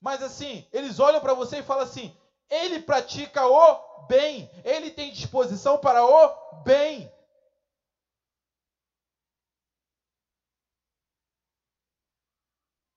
Mas 0.00 0.22
assim, 0.22 0.66
eles 0.72 1.00
olham 1.00 1.20
para 1.20 1.32
você 1.32 1.58
e 1.58 1.62
falam 1.62 1.84
assim: 1.84 2.14
ele 2.50 2.82
pratica 2.82 3.46
o 3.46 4.06
bem, 4.06 4.50
ele 4.62 4.90
tem 4.90 5.10
disposição 5.10 5.78
para 5.78 6.04
o 6.04 6.62
bem. 6.62 7.10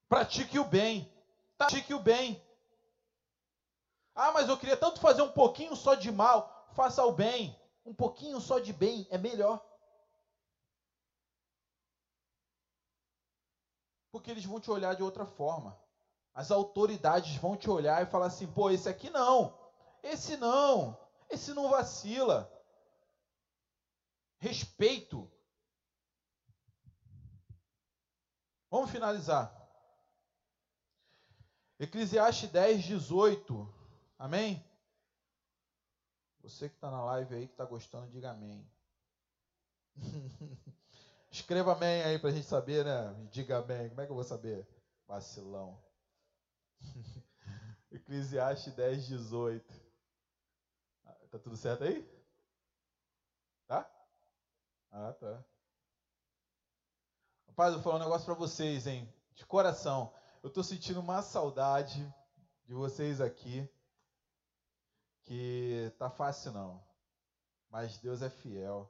Pratique 0.10 0.60
o 0.60 0.66
bem, 0.66 1.12
pratique 1.58 1.94
o 1.94 2.00
bem. 2.00 2.42
Ah, 4.16 4.32
mas 4.32 4.48
eu 4.48 4.58
queria 4.58 4.78
tanto 4.78 5.02
fazer 5.02 5.22
um 5.22 5.32
pouquinho 5.32 5.76
só 5.76 5.94
de 5.94 6.10
mal. 6.10 6.70
Faça 6.72 7.04
o 7.04 7.12
bem. 7.12 7.60
Um 7.86 7.94
pouquinho 7.94 8.40
só 8.40 8.60
de 8.60 8.72
bem 8.72 9.06
é 9.12 9.18
melhor. 9.18 9.64
Porque 14.10 14.32
eles 14.32 14.46
vão 14.46 14.62
te 14.62 14.72
olhar 14.72 14.96
de 14.96 15.04
outra 15.04 15.26
forma. 15.26 15.78
As 16.34 16.50
autoridades 16.50 17.36
vão 17.36 17.58
te 17.58 17.70
olhar 17.70 18.02
e 18.02 18.10
falar 18.10 18.28
assim: 18.28 18.48
pô, 18.48 18.70
esse 18.70 18.88
aqui 18.88 19.10
não, 19.10 19.54
esse 20.02 20.38
não, 20.38 20.98
esse 21.30 21.54
não 21.54 21.70
vacila. 21.70 22.50
Respeito. 24.38 25.30
Vamos 28.70 28.90
finalizar. 28.90 29.54
Eclesiastes 31.78 32.50
10, 32.50 32.84
18. 32.84 33.85
Amém? 34.18 34.64
Você 36.42 36.70
que 36.70 36.76
está 36.76 36.90
na 36.92 37.04
live 37.04 37.36
aí, 37.36 37.48
que 37.48 37.54
está 37.54 37.66
gostando, 37.66 38.12
diga 38.12 38.32
amém. 38.32 38.66
Escreva 41.32 41.74
amém 41.74 42.02
aí 42.04 42.20
para 42.20 42.30
a 42.30 42.34
gente 42.34 42.48
saber, 42.48 42.86
né? 42.86 43.14
Diga 43.32 43.58
amém. 43.58 43.90
Como 43.90 44.02
é 44.02 44.06
que 44.06 44.12
eu 44.12 44.16
vou 44.16 44.24
saber? 44.24 44.68
Vacilão. 45.08 45.78
Eclesiastes 47.92 48.74
10, 48.74 49.08
18. 49.08 49.86
Tá 51.32 51.40
tudo 51.40 51.58
certo 51.58 51.84
aí? 51.84 52.08
Tá? 53.68 53.90
Ah, 54.90 55.12
tá. 55.12 55.44
Rapaz, 57.48 57.74
eu 57.74 57.82
vou 57.82 57.84
falar 57.84 57.96
um 57.96 58.06
negócio 58.06 58.26
para 58.26 58.36
vocês, 58.36 58.88
hein? 58.88 59.14
De 59.34 59.46
coração. 59.46 60.14
Eu 60.42 60.50
tô 60.50 60.64
sentindo 60.64 61.02
uma 61.02 61.22
saudade 61.22 62.08
de 62.66 62.74
vocês 62.74 63.20
aqui. 63.20 63.70
Que 65.26 65.92
tá 65.98 66.10
fácil 66.10 66.54
não. 66.54 66.84
Mas 67.70 67.98
Deus 67.98 68.22
é 68.22 68.30
fiel 68.30 68.90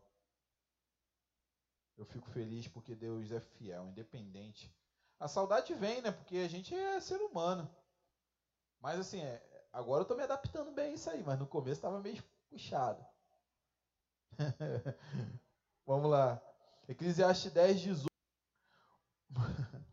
eu 1.98 2.06
fico 2.06 2.30
feliz 2.30 2.68
porque 2.68 2.94
Deus 2.94 3.32
é 3.32 3.40
fiel, 3.40 3.88
independente. 3.88 4.74
A 5.20 5.28
saudade 5.28 5.74
vem, 5.74 6.02
né? 6.02 6.12
Porque 6.12 6.38
a 6.38 6.48
gente 6.48 6.76
é 6.76 7.00
ser 7.00 7.22
humano. 7.22 7.70
Mas 8.82 9.00
assim, 9.00 9.22
é, 9.22 9.68
agora 9.72 10.02
eu 10.04 10.08
tô 10.08 10.16
me 10.16 10.24
adaptando 10.24 10.72
bem 10.72 10.92
a 10.92 10.94
isso 10.94 11.10
aí, 11.10 11.24
mas 11.24 11.40
no 11.40 11.48
começo 11.48 11.78
estava 11.78 12.02
meio 12.02 12.22
puxado. 12.50 13.04
Vamos 15.86 16.12
lá. 16.12 16.42
Eclesiastes 16.88 17.52
10, 17.52 17.80
18. 17.80 18.10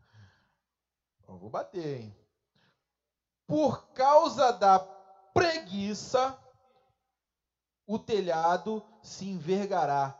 vou 1.27 1.49
bater, 1.49 2.01
hein? 2.01 2.15
Por 3.47 3.87
causa 3.93 4.51
da 4.51 4.77
preguiça, 5.33 6.37
o 7.87 7.99
telhado 7.99 8.83
se 9.01 9.25
envergará 9.25 10.19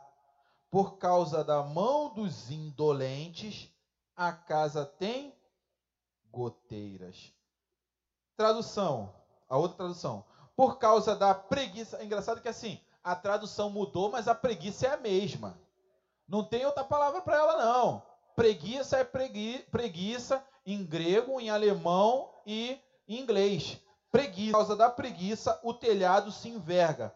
por 0.70 0.98
causa 0.98 1.44
da 1.44 1.62
mão 1.62 2.12
dos 2.12 2.50
indolentes, 2.50 3.70
a 4.16 4.32
casa 4.32 4.84
tem 4.84 5.32
goteiras. 6.30 7.32
Tradução, 8.36 9.14
a 9.48 9.56
outra 9.56 9.76
tradução. 9.76 10.24
Por 10.56 10.78
causa 10.78 11.14
da 11.14 11.32
preguiça. 11.32 11.98
É 11.98 12.04
engraçado 12.04 12.40
que 12.40 12.48
assim, 12.48 12.80
a 13.02 13.14
tradução 13.14 13.70
mudou, 13.70 14.10
mas 14.10 14.26
a 14.26 14.34
preguiça 14.34 14.86
é 14.88 14.94
a 14.94 14.96
mesma. 14.96 15.56
Não 16.26 16.42
tem 16.42 16.66
outra 16.66 16.82
palavra 16.82 17.20
para 17.20 17.36
ela, 17.36 17.64
não. 17.64 18.02
Preguiça 18.34 18.96
é 18.96 19.04
pregui, 19.04 19.60
preguiça 19.70 20.44
em 20.66 20.84
grego, 20.84 21.40
em 21.40 21.50
alemão 21.50 22.34
e 22.44 22.80
em 23.06 23.20
inglês. 23.20 23.80
Preguiça. 24.14 24.52
Por 24.52 24.58
causa 24.58 24.76
da 24.76 24.88
preguiça, 24.88 25.60
o 25.64 25.74
telhado 25.74 26.30
se 26.30 26.48
enverga. 26.48 27.12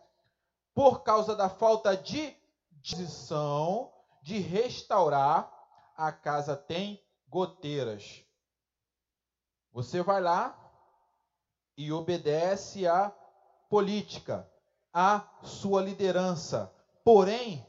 Por 0.75 1.05
causa 1.05 1.37
da 1.37 1.49
falta 1.49 1.97
de 1.97 2.37
disposição 2.73 3.93
de 4.21 4.39
restaurar, 4.39 5.49
a 5.97 6.11
casa 6.11 6.57
tem 6.57 7.01
goteiras. 7.29 8.25
Você 9.71 10.03
vai 10.03 10.21
lá 10.21 10.59
e 11.77 11.93
obedece 11.93 12.85
à 12.89 13.11
política, 13.69 14.51
à 14.93 15.25
sua 15.45 15.81
liderança. 15.81 16.75
Porém, 17.05 17.65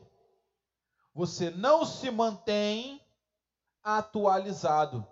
você 1.13 1.51
não 1.51 1.85
se 1.85 2.09
mantém 2.09 2.99
atualizado. 3.83 5.07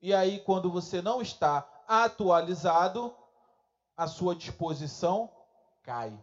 E 0.00 0.14
aí, 0.14 0.40
quando 0.40 0.70
você 0.70 1.02
não 1.02 1.20
está 1.20 1.70
atualizado, 1.86 3.14
a 3.96 4.06
sua 4.06 4.34
disposição 4.34 5.30
cai. 5.82 6.18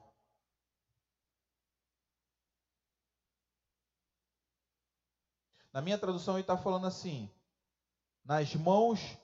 Na 5.71 5.81
minha 5.81 5.97
tradução 5.97 6.35
ele 6.35 6.41
está 6.41 6.57
falando 6.57 6.85
assim: 6.85 7.29
nas 8.25 8.53
mãos 8.55 9.17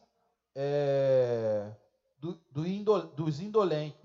é, 0.56 1.72
do, 2.18 2.34
do 2.52 2.68
indol, 2.68 3.02
dos 3.08 3.40
indolentes, 3.40 4.00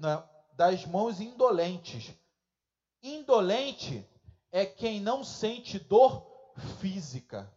das 0.55 0.85
mãos 0.87 1.21
indolentes. 1.21 2.13
Indolente 3.03 4.07
é 4.51 4.67
quem 4.67 5.01
não 5.01 5.25
sente 5.25 5.79
dor 5.79 6.27
física. 6.81 7.51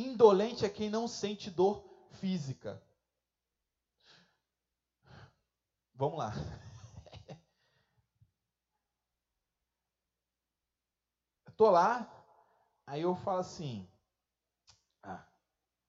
Indolente 0.00 0.64
é 0.64 0.68
quem 0.68 0.90
não 0.90 1.06
sente 1.06 1.50
dor 1.50 1.84
física. 2.10 2.82
vamos 5.94 6.18
lá. 6.18 6.32
Tô 11.56 11.70
lá, 11.70 12.08
aí 12.86 13.02
eu 13.02 13.14
falo 13.14 13.40
assim, 13.40 13.86
ah, 15.02 15.22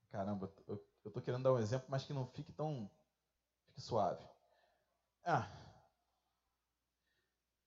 caramba, 0.09 0.51
eu, 0.68 1.12
tô 1.12 1.22
querendo 1.22 1.43
dar 1.43 1.53
um 1.53 1.59
exemplo, 1.59 1.88
mas 1.89 2.03
que 2.03 2.14
não 2.14 2.26
fique 2.26 2.51
tão, 2.51 2.89
fique 3.68 3.82
suave. 3.82 4.24
Ah, 5.26 5.47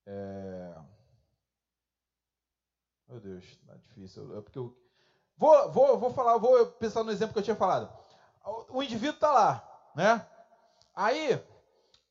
é... 0.05 0.75
Meu 3.07 3.19
Deus, 3.19 3.57
tá 3.65 3.75
difícil. 3.77 4.37
É 4.37 4.41
porque 4.41 4.59
eu 4.59 4.84
vou, 5.37 5.71
vou, 5.71 5.97
vou 5.97 6.13
falar, 6.13 6.37
vou 6.37 6.65
pensar 6.67 7.03
no 7.03 7.11
exemplo 7.11 7.33
que 7.33 7.39
eu 7.39 7.43
tinha 7.43 7.55
falado. 7.55 7.89
O 8.69 8.83
indivíduo 8.83 9.15
está 9.15 9.31
lá, 9.31 9.91
né? 9.95 10.25
Aí 10.95 11.43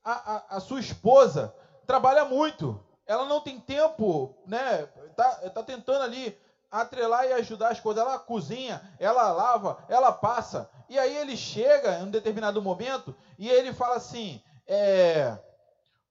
a, 0.05 0.35
a, 0.35 0.57
a 0.57 0.61
sua 0.61 0.81
esposa 0.81 1.55
trabalha 1.87 2.25
muito, 2.25 2.85
ela 3.07 3.25
não 3.25 3.41
tem 3.41 3.61
tempo, 3.61 4.35
né? 4.47 4.87
Tá, 5.17 5.51
tá 5.51 5.63
tentando 5.63 6.03
ali 6.03 6.37
atrelar 6.71 7.25
e 7.27 7.33
ajudar 7.35 7.71
as 7.71 7.81
coisas. 7.81 8.03
Ela 8.03 8.19
cozinha, 8.19 8.83
ela 8.99 9.31
lava, 9.33 9.85
ela 9.89 10.13
passa. 10.13 10.69
E 10.89 10.99
aí 10.99 11.17
ele 11.17 11.37
chega 11.37 11.99
em 11.99 12.05
um 12.05 12.11
determinado 12.11 12.61
momento 12.61 13.15
e 13.39 13.49
ele 13.49 13.73
fala 13.73 13.97
assim: 13.97 14.43
é, 14.67 15.39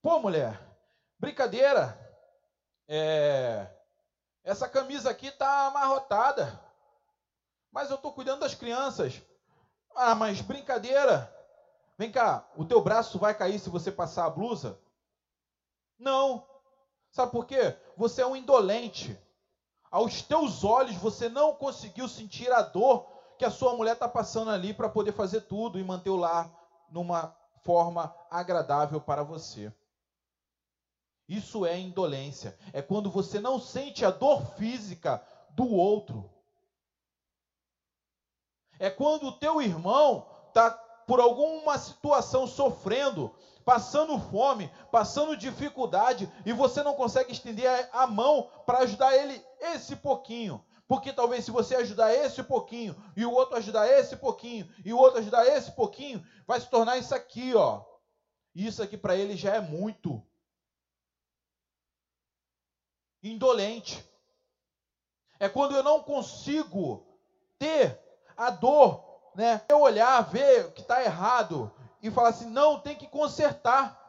Pô, 0.01 0.19
mulher, 0.19 0.59
brincadeira. 1.19 1.99
É, 2.87 3.67
essa 4.43 4.67
camisa 4.67 5.09
aqui 5.09 5.31
tá 5.31 5.67
amarrotada. 5.67 6.59
Mas 7.73 7.89
eu 7.89 7.95
estou 7.95 8.13
cuidando 8.13 8.41
das 8.41 8.53
crianças. 8.53 9.19
Ah, 9.95 10.13
mas 10.13 10.39
brincadeira. 10.41 11.33
Vem 11.97 12.11
cá, 12.11 12.47
o 12.55 12.63
teu 12.63 12.79
braço 12.81 13.17
vai 13.17 13.33
cair 13.33 13.59
se 13.59 13.69
você 13.69 13.91
passar 13.91 14.25
a 14.25 14.29
blusa? 14.29 14.79
Não. 15.97 16.47
Sabe 17.09 17.31
por 17.31 17.47
quê? 17.47 17.75
Você 17.97 18.21
é 18.21 18.27
um 18.27 18.35
indolente. 18.35 19.19
Aos 19.89 20.21
teus 20.21 20.63
olhos 20.63 20.95
você 20.97 21.27
não 21.27 21.55
conseguiu 21.55 22.07
sentir 22.07 22.51
a 22.51 22.61
dor 22.61 23.07
que 23.39 23.45
a 23.45 23.51
sua 23.51 23.75
mulher 23.75 23.93
está 23.93 24.07
passando 24.07 24.51
ali 24.51 24.73
para 24.73 24.87
poder 24.87 25.11
fazer 25.11 25.41
tudo 25.41 25.79
e 25.79 25.83
manter 25.83 26.11
o 26.11 26.15
lar 26.15 26.51
numa 26.91 27.35
forma 27.63 28.15
agradável 28.29 29.01
para 29.01 29.23
você. 29.23 29.73
Isso 31.27 31.65
é 31.65 31.79
indolência. 31.79 32.55
É 32.71 32.83
quando 32.83 33.09
você 33.09 33.39
não 33.39 33.59
sente 33.59 34.05
a 34.05 34.11
dor 34.11 34.45
física 34.57 35.25
do 35.51 35.67
outro. 35.67 36.32
É 38.83 38.89
quando 38.89 39.27
o 39.27 39.31
teu 39.31 39.61
irmão 39.61 40.27
está 40.49 40.69
por 41.07 41.21
alguma 41.21 41.77
situação 41.77 42.45
sofrendo, 42.45 43.33
passando 43.63 44.19
fome, 44.19 44.69
passando 44.91 45.37
dificuldade, 45.37 46.29
e 46.45 46.51
você 46.51 46.83
não 46.83 46.93
consegue 46.93 47.31
estender 47.31 47.89
a 47.93 48.05
mão 48.05 48.51
para 48.65 48.79
ajudar 48.79 49.15
ele 49.15 49.41
esse 49.61 49.95
pouquinho. 49.95 50.61
Porque 50.85 51.13
talvez 51.13 51.45
se 51.45 51.51
você 51.51 51.75
ajudar 51.75 52.13
esse 52.13 52.43
pouquinho, 52.43 52.93
e 53.15 53.25
o 53.25 53.31
outro 53.31 53.55
ajudar 53.55 53.87
esse 53.87 54.17
pouquinho, 54.17 54.69
e 54.83 54.91
o 54.91 54.97
outro 54.97 55.19
ajudar 55.19 55.47
esse 55.47 55.71
pouquinho, 55.71 56.21
vai 56.45 56.59
se 56.59 56.69
tornar 56.69 56.97
isso 56.97 57.15
aqui, 57.15 57.55
ó. 57.55 57.85
Isso 58.53 58.83
aqui 58.83 58.97
para 58.97 59.15
ele 59.15 59.37
já 59.37 59.55
é 59.55 59.61
muito. 59.61 60.21
Indolente. 63.23 64.03
É 65.39 65.47
quando 65.47 65.73
eu 65.73 65.83
não 65.83 66.03
consigo 66.03 67.07
ter 67.57 68.02
a 68.37 68.49
dor 68.49 69.13
né, 69.35 69.63
eu 69.67 69.81
olhar, 69.81 70.21
ver 70.21 70.71
que 70.73 70.81
está 70.81 71.03
errado 71.03 71.71
e 72.01 72.11
falar 72.11 72.29
assim: 72.29 72.49
não, 72.49 72.79
tem 72.79 72.95
que 72.95 73.07
consertar. 73.07 73.99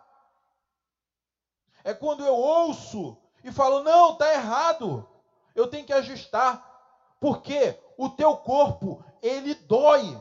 É 1.83 1.95
quando 1.95 2.25
eu 2.25 2.35
ouço 2.35 3.16
e 3.43 3.53
falo: 3.53 3.83
não, 3.83 4.12
está 4.12 4.33
errado, 4.33 5.09
eu 5.55 5.68
tenho 5.68 5.87
que 5.87 5.93
ajustar. 5.93 6.72
Porque 7.20 7.79
o 7.97 8.11
teu 8.11 8.37
corpo, 8.37 9.03
ele 9.22 9.55
dói, 9.55 10.20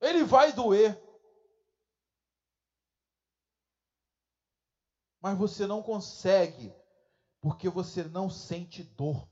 ele 0.00 0.24
vai 0.24 0.52
doer. 0.52 0.98
Mas 5.20 5.38
você 5.38 5.66
não 5.66 5.82
consegue, 5.82 6.74
porque 7.40 7.68
você 7.68 8.02
não 8.04 8.28
sente 8.28 8.82
dor. 8.82 9.28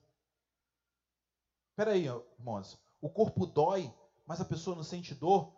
Espera 1.71 1.93
aí, 1.93 2.07
irmãos. 2.07 2.79
O 3.01 3.09
corpo 3.09 3.47
dói 3.47 3.93
mas 4.31 4.41
a 4.41 4.45
pessoa 4.45 4.77
não 4.77 4.85
sente 4.85 5.13
dor, 5.13 5.53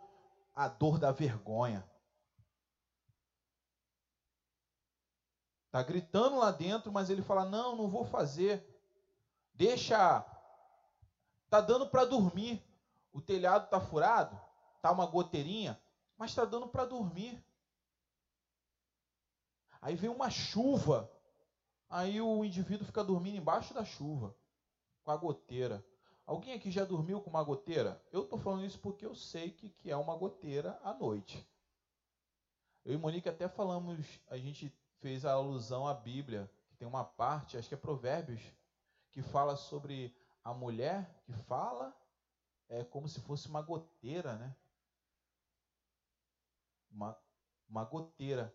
a 0.55 0.67
dor 0.67 0.97
da 0.97 1.11
vergonha. 1.11 1.87
Está 5.67 5.83
gritando 5.83 6.39
lá 6.39 6.49
dentro, 6.49 6.91
mas 6.91 7.11
ele 7.11 7.21
fala: 7.21 7.45
Não, 7.45 7.75
não 7.75 7.87
vou 7.87 8.03
fazer. 8.03 8.67
Deixa. 9.53 10.25
Está 11.45 11.61
dando 11.61 11.87
para 11.87 12.03
dormir. 12.03 12.67
O 13.11 13.21
telhado 13.21 13.65
está 13.65 13.79
furado, 13.79 14.41
está 14.77 14.91
uma 14.91 15.05
goteirinha, 15.05 15.79
mas 16.17 16.31
está 16.31 16.43
dando 16.43 16.67
para 16.67 16.83
dormir. 16.83 17.45
Aí 19.79 19.95
vem 19.95 20.09
uma 20.09 20.31
chuva. 20.31 21.11
Aí 21.87 22.19
o 22.19 22.43
indivíduo 22.43 22.87
fica 22.87 23.03
dormindo 23.03 23.37
embaixo 23.37 23.71
da 23.71 23.85
chuva, 23.85 24.35
com 25.03 25.11
a 25.11 25.15
goteira. 25.15 25.85
Alguém 26.25 26.53
aqui 26.53 26.71
já 26.71 26.85
dormiu 26.85 27.21
com 27.21 27.29
uma 27.29 27.43
goteira? 27.43 28.01
Eu 28.11 28.23
estou 28.23 28.39
falando 28.39 28.65
isso 28.65 28.79
porque 28.79 29.05
eu 29.05 29.13
sei 29.13 29.51
que, 29.51 29.69
que 29.69 29.91
é 29.91 29.97
uma 29.97 30.15
goteira 30.15 30.79
à 30.83 30.93
noite. 30.93 31.45
Eu 32.85 32.93
e 32.93 32.97
Monique 32.97 33.29
até 33.29 33.47
falamos, 33.47 34.05
a 34.29 34.37
gente 34.37 34.73
fez 34.99 35.25
a 35.25 35.33
alusão 35.33 35.87
à 35.87 35.93
Bíblia, 35.93 36.49
que 36.69 36.75
tem 36.75 36.87
uma 36.87 37.03
parte, 37.03 37.57
acho 37.57 37.67
que 37.67 37.75
é 37.75 37.77
Provérbios, 37.77 38.41
que 39.11 39.21
fala 39.21 39.55
sobre 39.55 40.15
a 40.43 40.53
mulher 40.53 41.21
que 41.23 41.33
fala 41.33 41.95
é 42.67 42.83
como 42.83 43.07
se 43.07 43.21
fosse 43.21 43.47
uma 43.47 43.61
goteira, 43.61 44.35
né? 44.35 44.55
Uma, 46.89 47.17
uma 47.69 47.83
goteira. 47.83 48.53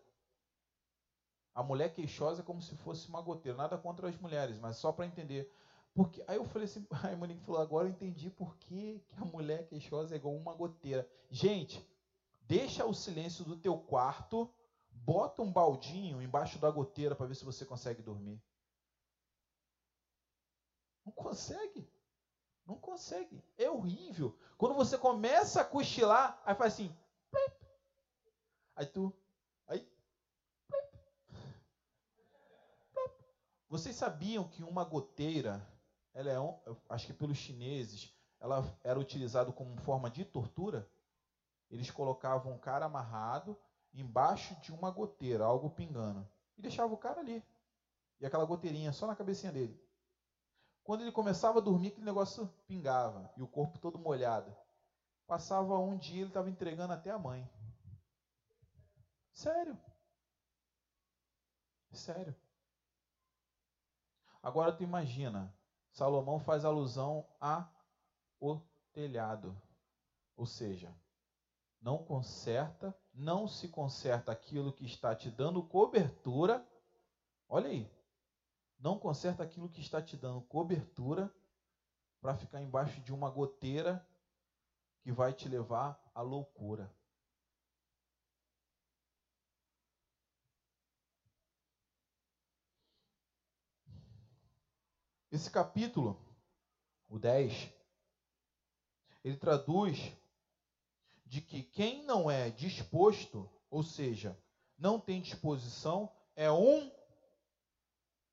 A 1.53 1.63
mulher 1.63 1.93
queixosa 1.93 2.41
é 2.41 2.45
como 2.45 2.61
se 2.61 2.75
fosse 2.77 3.07
uma 3.07 3.21
goteira. 3.21 3.57
Nada 3.57 3.77
contra 3.77 4.07
as 4.07 4.17
mulheres, 4.17 4.59
mas 4.59 4.77
só 4.77 4.91
para 4.91 5.05
entender. 5.05 5.51
Porque, 5.99 6.23
aí 6.29 6.37
eu 6.37 6.45
falei 6.45 6.63
assim, 6.63 6.87
aí 7.03 7.13
a 7.13 7.17
Monique 7.17 7.43
falou, 7.43 7.59
agora 7.59 7.85
eu 7.85 7.91
entendi 7.91 8.29
por 8.29 8.55
que, 8.55 9.03
que 9.05 9.15
a 9.17 9.25
mulher 9.25 9.67
queixosa 9.67 10.15
é 10.15 10.17
igual 10.17 10.33
uma 10.33 10.53
goteira. 10.53 11.05
Gente, 11.29 11.85
deixa 12.43 12.85
o 12.85 12.93
silêncio 12.93 13.43
do 13.43 13.57
teu 13.57 13.77
quarto, 13.77 14.49
bota 14.89 15.41
um 15.41 15.51
baldinho 15.51 16.21
embaixo 16.21 16.57
da 16.57 16.71
goteira 16.71 17.17
para 17.17 17.25
ver 17.25 17.35
se 17.35 17.43
você 17.43 17.65
consegue 17.65 18.01
dormir. 18.01 18.41
Não 21.05 21.11
consegue. 21.11 21.91
Não 22.65 22.77
consegue. 22.77 23.43
É 23.57 23.69
horrível. 23.69 24.39
Quando 24.57 24.75
você 24.75 24.97
começa 24.97 25.59
a 25.59 25.65
cochilar, 25.65 26.41
aí 26.45 26.55
faz 26.55 26.75
assim. 26.75 26.95
Aí 28.73 28.85
tu. 28.85 29.13
Aí. 29.67 29.85
Vocês 33.67 33.97
sabiam 33.97 34.47
que 34.47 34.63
uma 34.63 34.85
goteira 34.85 35.68
ela 36.13 36.29
é, 36.31 36.75
acho 36.89 37.07
que 37.07 37.13
pelos 37.13 37.37
chineses, 37.37 38.13
ela 38.39 38.63
era 38.83 38.99
utilizada 38.99 39.51
como 39.51 39.77
forma 39.77 40.09
de 40.09 40.25
tortura. 40.25 40.89
Eles 41.69 41.91
colocavam 41.91 42.53
um 42.53 42.57
cara 42.57 42.85
amarrado 42.85 43.57
embaixo 43.93 44.55
de 44.61 44.71
uma 44.71 44.91
goteira, 44.91 45.43
algo 45.43 45.69
pingando, 45.69 46.27
e 46.57 46.61
deixavam 46.61 46.93
o 46.93 46.97
cara 46.97 47.19
ali. 47.19 47.43
E 48.19 48.25
aquela 48.25 48.45
goteirinha 48.45 48.91
só 48.91 49.07
na 49.07 49.15
cabecinha 49.15 49.51
dele. 49.51 49.79
Quando 50.83 51.01
ele 51.01 51.11
começava 51.11 51.59
a 51.59 51.61
dormir, 51.61 51.89
aquele 51.89 52.05
negócio 52.05 52.47
pingava 52.67 53.31
e 53.37 53.41
o 53.41 53.47
corpo 53.47 53.77
todo 53.77 53.99
molhado. 53.99 54.55
Passava 55.27 55.77
um 55.77 55.95
dia, 55.95 56.21
ele 56.21 56.29
estava 56.29 56.49
entregando 56.49 56.93
até 56.93 57.11
a 57.11 57.19
mãe. 57.19 57.47
Sério. 59.31 59.77
Sério. 61.91 62.35
Agora 64.41 64.71
tu 64.71 64.83
imagina 64.83 65.53
Salomão 65.99 66.39
faz 66.39 66.63
alusão 66.63 67.27
a 67.41 67.69
o 68.39 68.57
telhado. 68.93 69.61
Ou 70.37 70.45
seja, 70.45 70.95
não 71.81 71.97
conserta, 71.97 72.97
não 73.13 73.49
se 73.49 73.67
conserta 73.67 74.31
aquilo 74.31 74.71
que 74.71 74.85
está 74.85 75.13
te 75.13 75.29
dando 75.29 75.61
cobertura. 75.61 76.65
Olha 77.49 77.67
aí. 77.67 77.91
Não 78.79 78.97
conserta 78.97 79.43
aquilo 79.43 79.67
que 79.67 79.81
está 79.81 80.01
te 80.01 80.15
dando 80.15 80.39
cobertura 80.43 81.29
para 82.21 82.33
ficar 82.33 82.61
embaixo 82.61 83.01
de 83.01 83.13
uma 83.13 83.29
goteira 83.29 84.07
que 85.01 85.11
vai 85.11 85.33
te 85.33 85.49
levar 85.49 86.01
à 86.15 86.21
loucura. 86.21 86.89
Esse 95.31 95.51
capítulo, 95.51 96.19
o 97.07 97.19
10, 97.19 97.71
ele 99.23 99.37
traduz 99.37 100.11
de 101.23 101.39
que 101.39 101.61
quem 101.61 102.03
não 102.03 102.31
é 102.31 102.49
disposto, 102.49 103.47
ou 103.69 103.83
seja, 103.83 104.35
não 104.75 104.99
tem 104.99 105.21
disposição 105.21 106.11
é 106.35 106.51
um 106.51 106.91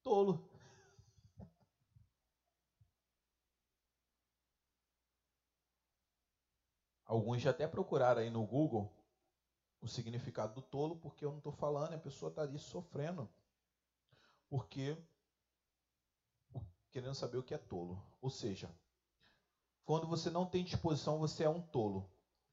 tolo. 0.02 0.48
Alguns 7.04 7.42
já 7.42 7.50
até 7.50 7.68
procuraram 7.68 8.22
aí 8.22 8.30
no 8.30 8.46
Google 8.46 8.90
o 9.80 9.86
significado 9.86 10.54
do 10.54 10.62
tolo, 10.62 10.96
porque 10.96 11.24
eu 11.24 11.30
não 11.30 11.38
estou 11.38 11.52
falando, 11.52 11.92
a 11.92 11.98
pessoa 11.98 12.30
está 12.30 12.42
ali 12.42 12.58
sofrendo. 12.58 13.28
Porque 14.48 14.96
querendo 16.96 17.14
saber 17.14 17.36
o 17.36 17.42
que 17.42 17.52
é 17.52 17.58
tolo. 17.58 18.02
Ou 18.22 18.30
seja, 18.30 18.74
quando 19.84 20.06
você 20.06 20.30
não 20.30 20.46
tem 20.46 20.64
disposição, 20.64 21.18
você 21.18 21.44
é 21.44 21.48
um 21.48 21.60
tolo. 21.60 22.10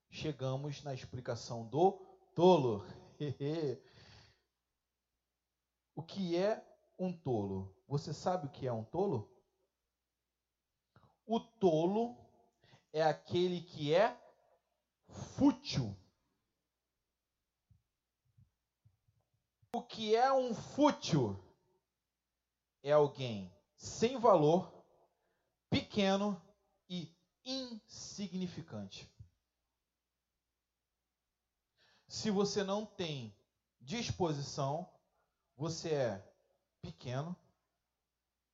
Chegamos 0.09 0.83
na 0.83 0.93
explicação 0.93 1.65
do 1.65 1.93
tolo. 2.35 2.85
o 5.95 6.03
que 6.03 6.35
é 6.35 6.61
um 6.99 7.17
tolo? 7.17 7.73
Você 7.87 8.13
sabe 8.13 8.47
o 8.47 8.49
que 8.49 8.67
é 8.67 8.73
um 8.73 8.83
tolo? 8.83 9.33
O 11.25 11.39
tolo 11.39 12.17
é 12.91 13.01
aquele 13.01 13.61
que 13.61 13.95
é 13.95 14.13
fútil. 15.37 15.95
O 19.73 19.81
que 19.81 20.13
é 20.13 20.33
um 20.33 20.53
fútil? 20.53 21.41
É 22.83 22.91
alguém 22.91 23.52
sem 23.83 24.17
valor, 24.17 24.71
pequeno 25.69 26.41
e 26.89 27.13
insignificante. 27.43 29.13
Se 32.07 32.31
você 32.31 32.63
não 32.63 32.85
tem 32.85 33.35
disposição, 33.81 34.89
você 35.57 35.93
é 35.95 36.33
pequeno, 36.81 37.35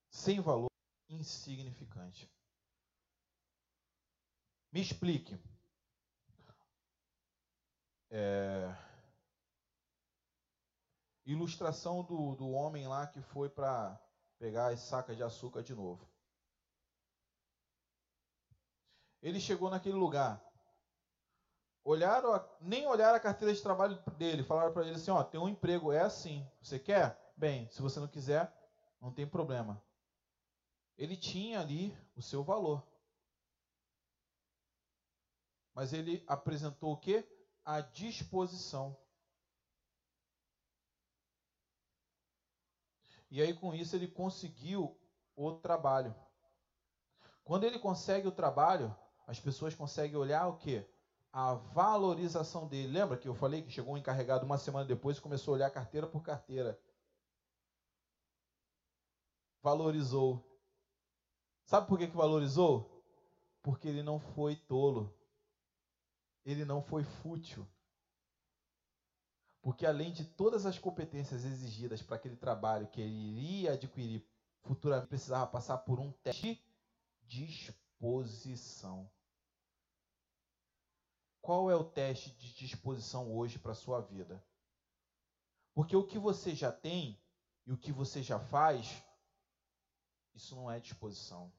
sem 0.09 0.39
valor, 0.39 0.71
insignificante. 1.07 2.27
Me 4.71 4.81
explique. 4.81 5.39
É... 8.09 8.75
Ilustração 11.23 12.03
do, 12.03 12.35
do 12.35 12.49
homem 12.49 12.87
lá 12.87 13.05
que 13.05 13.21
foi 13.21 13.47
para 13.47 14.08
pegar 14.39 14.67
as 14.71 14.79
sacas 14.79 15.15
de 15.17 15.21
açúcar 15.21 15.61
de 15.61 15.75
novo. 15.75 16.07
Ele 19.21 19.39
chegou 19.39 19.69
naquele 19.69 19.95
lugar. 19.95 20.41
Olharam, 21.83 22.43
nem 22.61 22.87
olharam 22.87 23.17
a 23.17 23.19
carteira 23.19 23.53
de 23.53 23.61
trabalho 23.61 24.01
dele, 24.17 24.43
falaram 24.43 24.71
para 24.71 24.83
ele 24.83 24.95
assim: 24.95 25.11
ó, 25.11 25.23
tem 25.23 25.39
um 25.39 25.49
emprego, 25.49 25.91
é 25.91 26.01
assim. 26.01 26.49
Você 26.61 26.79
quer? 26.79 27.19
Bem, 27.35 27.69
se 27.69 27.81
você 27.81 27.99
não 27.99 28.07
quiser, 28.07 28.51
não 29.01 29.11
tem 29.11 29.27
problema. 29.27 29.81
Ele 30.97 31.15
tinha 31.15 31.59
ali 31.59 31.95
o 32.15 32.21
seu 32.21 32.43
valor. 32.43 32.85
Mas 35.73 35.93
ele 35.93 36.23
apresentou 36.27 36.93
o 36.93 36.97
que? 36.97 37.25
A 37.63 37.81
disposição. 37.81 38.97
E 43.31 43.41
aí 43.41 43.53
com 43.53 43.73
isso 43.73 43.95
ele 43.95 44.07
conseguiu 44.07 44.97
o 45.35 45.51
trabalho. 45.53 46.15
Quando 47.43 47.63
ele 47.63 47.79
consegue 47.79 48.27
o 48.27 48.31
trabalho, 48.31 48.95
as 49.25 49.39
pessoas 49.39 49.75
conseguem 49.75 50.17
olhar 50.17 50.47
o 50.47 50.57
que? 50.57 50.85
A 51.31 51.53
valorização 51.53 52.67
dele. 52.67 52.91
Lembra 52.91 53.17
que 53.17 53.27
eu 53.27 53.35
falei 53.35 53.61
que 53.61 53.71
chegou 53.71 53.93
um 53.93 53.97
encarregado 53.97 54.45
uma 54.45 54.57
semana 54.57 54.85
depois 54.85 55.17
e 55.17 55.21
começou 55.21 55.53
a 55.53 55.57
olhar 55.57 55.69
carteira 55.71 56.07
por 56.07 56.23
carteira? 56.23 56.79
Valorizou. 59.61 60.45
Sabe 61.65 61.87
por 61.87 61.99
que, 61.99 62.07
que 62.07 62.17
valorizou? 62.17 63.03
Porque 63.61 63.87
ele 63.87 64.01
não 64.01 64.19
foi 64.19 64.55
tolo. 64.55 65.15
Ele 66.45 66.65
não 66.65 66.81
foi 66.81 67.03
fútil. 67.03 67.67
Porque 69.69 69.85
além 69.85 70.11
de 70.11 70.25
todas 70.25 70.65
as 70.65 70.79
competências 70.79 71.45
exigidas 71.45 72.01
para 72.01 72.15
aquele 72.15 72.35
trabalho 72.35 72.87
que 72.87 72.99
ele 72.99 73.13
iria 73.13 73.73
adquirir 73.73 74.27
futuramente, 74.63 75.09
precisava 75.09 75.45
passar 75.45 75.77
por 75.77 75.99
um 75.99 76.11
teste 76.11 76.59
de 77.27 77.45
disposição. 77.45 79.07
Qual 81.39 81.69
é 81.69 81.75
o 81.75 81.83
teste 81.83 82.31
de 82.31 82.51
disposição 82.51 83.31
hoje 83.31 83.59
para 83.59 83.73
a 83.73 83.75
sua 83.75 84.01
vida? 84.01 84.43
Porque 85.75 85.95
o 85.95 86.07
que 86.07 86.17
você 86.17 86.55
já 86.55 86.71
tem 86.71 87.21
e 87.67 87.71
o 87.71 87.77
que 87.77 87.91
você 87.91 88.23
já 88.23 88.39
faz, 88.39 89.03
isso 90.33 90.55
não 90.55 90.71
é 90.71 90.79
disposição. 90.79 91.53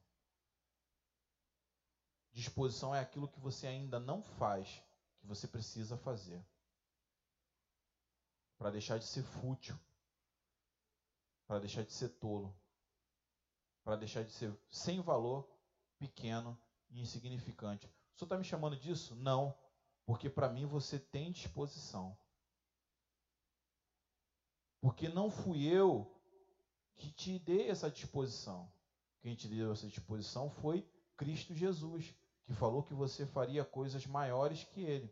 Disposição 2.33 2.93
é 2.93 2.99
aquilo 2.99 3.29
que 3.29 3.39
você 3.39 3.67
ainda 3.67 4.01
não 4.01 4.21
faz, 4.21 4.83
que 5.17 5.25
você 5.25 5.47
precisa 5.47 5.95
fazer 5.95 6.45
para 8.61 8.69
deixar 8.69 8.99
de 8.99 9.05
ser 9.05 9.23
fútil, 9.23 9.75
para 11.47 11.57
deixar 11.57 11.83
de 11.83 11.91
ser 11.91 12.09
tolo, 12.09 12.55
para 13.83 13.95
deixar 13.95 14.23
de 14.23 14.31
ser 14.31 14.55
sem 14.69 15.01
valor, 15.01 15.49
pequeno 15.97 16.55
e 16.91 17.01
insignificante. 17.01 17.87
O 17.87 18.19
senhor 18.19 18.27
está 18.27 18.37
me 18.37 18.43
chamando 18.43 18.77
disso? 18.77 19.15
Não, 19.15 19.57
porque 20.05 20.29
para 20.29 20.47
mim 20.47 20.67
você 20.67 20.99
tem 20.99 21.31
disposição. 21.31 22.15
Porque 24.79 25.09
não 25.09 25.31
fui 25.31 25.65
eu 25.65 26.15
que 26.97 27.11
te 27.11 27.39
dei 27.39 27.67
essa 27.67 27.89
disposição. 27.89 28.71
Quem 29.21 29.33
te 29.33 29.47
deu 29.47 29.71
essa 29.71 29.87
disposição 29.87 30.51
foi 30.51 30.87
Cristo 31.17 31.55
Jesus, 31.55 32.13
que 32.43 32.53
falou 32.53 32.83
que 32.83 32.93
você 32.93 33.25
faria 33.25 33.65
coisas 33.65 34.05
maiores 34.05 34.63
que 34.65 34.81
ele. 34.81 35.11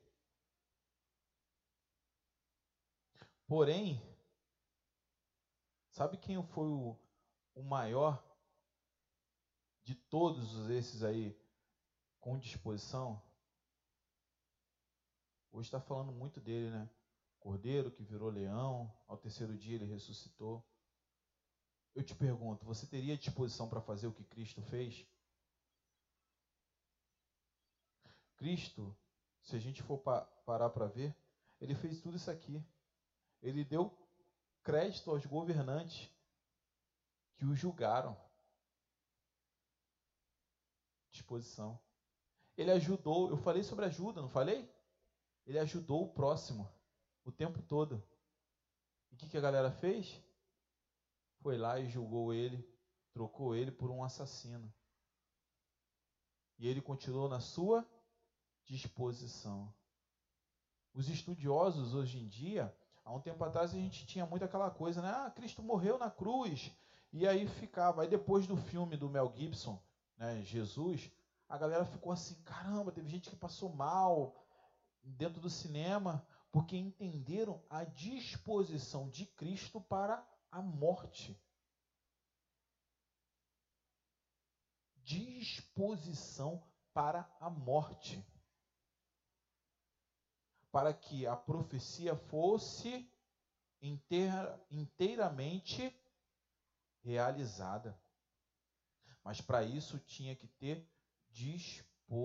Porém, 3.50 4.00
sabe 5.90 6.18
quem 6.18 6.40
foi 6.50 6.68
o, 6.68 6.96
o 7.56 7.64
maior 7.64 8.24
de 9.82 9.96
todos 9.96 10.70
esses 10.70 11.02
aí 11.02 11.36
com 12.20 12.38
disposição? 12.38 13.20
Hoje 15.52 15.68
está 15.68 15.82
falando 15.82 16.12
muito 16.12 16.40
dele, 16.40 16.70
né? 16.70 16.88
Cordeiro 17.40 17.90
que 17.90 18.04
virou 18.04 18.30
leão, 18.30 18.96
ao 19.08 19.18
terceiro 19.18 19.58
dia 19.58 19.78
ele 19.78 19.86
ressuscitou. 19.86 20.64
Eu 21.96 22.04
te 22.04 22.14
pergunto, 22.14 22.64
você 22.64 22.86
teria 22.86 23.18
disposição 23.18 23.68
para 23.68 23.82
fazer 23.82 24.06
o 24.06 24.14
que 24.14 24.24
Cristo 24.26 24.62
fez? 24.62 25.08
Cristo, 28.38 28.96
se 29.42 29.56
a 29.56 29.60
gente 29.60 29.82
for 29.82 29.98
pa 29.98 30.22
parar 30.46 30.70
para 30.70 30.86
ver, 30.86 31.16
ele 31.60 31.74
fez 31.74 32.00
tudo 32.00 32.16
isso 32.16 32.30
aqui. 32.30 32.64
Ele 33.42 33.64
deu 33.64 33.96
crédito 34.64 35.10
aos 35.10 35.26
governantes 35.26 36.10
que 37.38 37.46
o 37.46 37.56
julgaram. 37.56 38.18
Disposição. 41.12 41.80
Ele 42.58 42.72
ajudou, 42.72 43.30
eu 43.30 43.38
falei 43.38 43.64
sobre 43.64 43.86
ajuda, 43.86 44.22
não 44.22 44.30
falei? 44.30 44.70
Ele 45.46 45.58
ajudou 45.60 46.04
o 46.04 46.14
próximo 46.14 46.70
o 47.24 47.32
tempo 47.32 47.62
todo. 47.62 48.04
E 49.12 49.16
o 49.16 49.18
que, 49.18 49.30
que 49.30 49.38
a 49.38 49.42
galera 49.42 49.72
fez? 49.72 50.22
Foi 51.42 51.58
lá 51.58 51.80
e 51.80 51.90
julgou 51.90 52.34
ele, 52.34 52.68
trocou 53.14 53.56
ele 53.56 53.72
por 53.72 53.90
um 53.90 54.04
assassino. 54.04 54.72
E 56.58 56.68
ele 56.68 56.82
continuou 56.82 57.30
na 57.30 57.40
sua 57.40 57.88
disposição. 58.66 59.74
Os 60.94 61.08
estudiosos 61.08 61.94
hoje 61.94 62.18
em 62.18 62.28
dia 62.28 62.76
Há 63.10 63.12
um 63.12 63.20
tempo 63.20 63.44
atrás 63.44 63.72
a 63.72 63.76
gente 63.76 64.06
tinha 64.06 64.24
muito 64.24 64.46
aquela 64.46 64.70
coisa, 64.70 65.02
né? 65.02 65.10
Ah, 65.10 65.32
Cristo 65.32 65.64
morreu 65.64 65.98
na 65.98 66.12
cruz. 66.12 66.72
E 67.12 67.28
aí 67.28 67.48
ficava. 67.48 68.04
Aí 68.04 68.08
depois 68.08 68.46
do 68.46 68.56
filme 68.56 68.96
do 68.96 69.10
Mel 69.10 69.34
Gibson, 69.36 69.82
né, 70.16 70.44
Jesus, 70.44 71.12
a 71.50 71.58
galera 71.58 71.86
ficou 71.86 72.12
assim: 72.12 72.36
caramba, 72.44 72.92
teve 72.92 73.10
gente 73.10 73.28
que 73.28 73.36
passou 73.36 73.74
mal 73.74 74.36
dentro 75.02 75.42
do 75.42 75.50
cinema, 75.50 76.24
porque 76.52 76.78
entenderam 76.78 77.60
a 77.68 77.84
disposição 77.84 79.10
de 79.10 79.26
Cristo 79.26 79.82
para 79.82 80.24
a 80.52 80.62
morte. 80.62 81.36
Disposição 84.98 86.62
para 86.94 87.28
a 87.40 87.50
morte 87.50 88.24
para 90.72 90.94
que 90.94 91.26
a 91.26 91.36
profecia 91.36 92.16
fosse 92.16 93.12
inteira, 93.82 94.62
inteiramente 94.70 95.96
realizada. 97.02 98.00
Mas 99.24 99.42
para 99.42 99.64
isso 99.64 100.00
tinha 100.00 100.36
que 100.36 100.48
ter 100.48 100.88
disposição. 101.30 102.22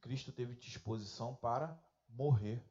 Cristo 0.00 0.32
teve 0.32 0.54
disposição 0.54 1.34
para 1.36 1.78
morrer. 2.08 2.62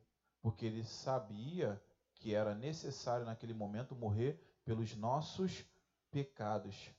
porque 0.42 0.66
ele 0.66 0.86
sabia 0.86 1.82
que 2.16 2.34
era 2.34 2.56
necessário 2.56 3.26
naquele 3.26 3.54
momento 3.54 3.96
morrer 3.96 4.40
pelos 4.64 4.96
nossos 4.96 5.66
pecados. 6.12 6.90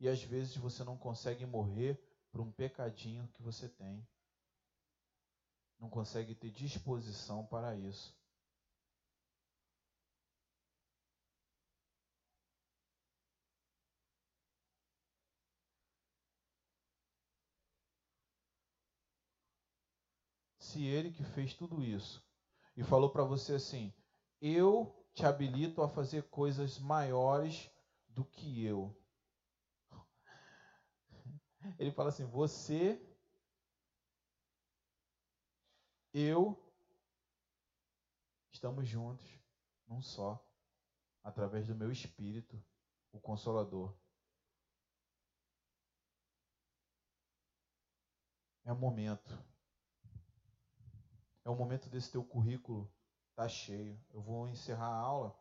E 0.00 0.08
às 0.08 0.22
vezes 0.22 0.56
você 0.56 0.82
não 0.82 0.96
consegue 0.96 1.46
morrer 1.46 1.96
por 2.30 2.40
um 2.40 2.50
pecadinho 2.50 3.28
que 3.28 3.42
você 3.42 3.68
tem. 3.68 4.06
Não 5.82 5.90
consegue 5.90 6.32
ter 6.32 6.52
disposição 6.52 7.44
para 7.44 7.74
isso. 7.74 8.16
Se 20.56 20.86
ele 20.86 21.10
que 21.10 21.24
fez 21.24 21.52
tudo 21.52 21.82
isso 21.82 22.24
e 22.76 22.84
falou 22.84 23.10
para 23.10 23.24
você 23.24 23.54
assim: 23.54 23.92
Eu 24.40 25.04
te 25.12 25.26
habilito 25.26 25.82
a 25.82 25.88
fazer 25.88 26.22
coisas 26.30 26.78
maiores 26.78 27.68
do 28.08 28.24
que 28.24 28.64
eu. 28.64 28.96
Ele 31.76 31.90
fala 31.90 32.10
assim: 32.10 32.24
Você, 32.26 33.02
eu, 36.12 36.58
estamos 38.50 38.86
juntos, 38.88 39.26
num 39.86 40.00
só, 40.00 40.44
através 41.22 41.66
do 41.66 41.74
meu 41.74 41.90
espírito, 41.90 42.62
o 43.12 43.20
Consolador. 43.20 43.96
É 48.64 48.72
o 48.72 48.76
momento. 48.76 49.30
É 51.44 51.50
o 51.50 51.56
momento 51.56 51.88
desse 51.88 52.12
teu 52.12 52.24
currículo 52.24 52.92
tá 53.34 53.48
cheio. 53.48 54.00
Eu 54.10 54.22
vou 54.22 54.48
encerrar 54.48 54.86
a 54.86 54.96
aula 54.96 55.36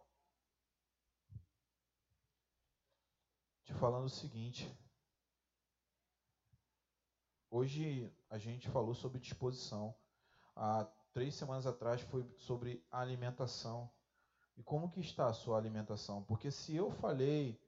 te 3.63 3.73
falando 3.73 4.05
o 4.05 4.09
seguinte. 4.09 4.69
Hoje 7.49 8.11
a 8.29 8.37
gente 8.37 8.69
falou 8.69 8.93
sobre 8.93 9.19
disposição. 9.19 9.95
Há 10.63 10.85
três 11.11 11.33
semanas 11.33 11.65
atrás 11.65 12.01
foi 12.01 12.23
sobre 12.37 12.85
alimentação. 12.91 13.89
E 14.55 14.61
como 14.61 14.91
que 14.91 14.99
está 14.99 15.25
a 15.25 15.33
sua 15.33 15.57
alimentação? 15.57 16.21
Porque 16.21 16.51
se 16.51 16.75
eu 16.75 16.91
falei 16.91 17.59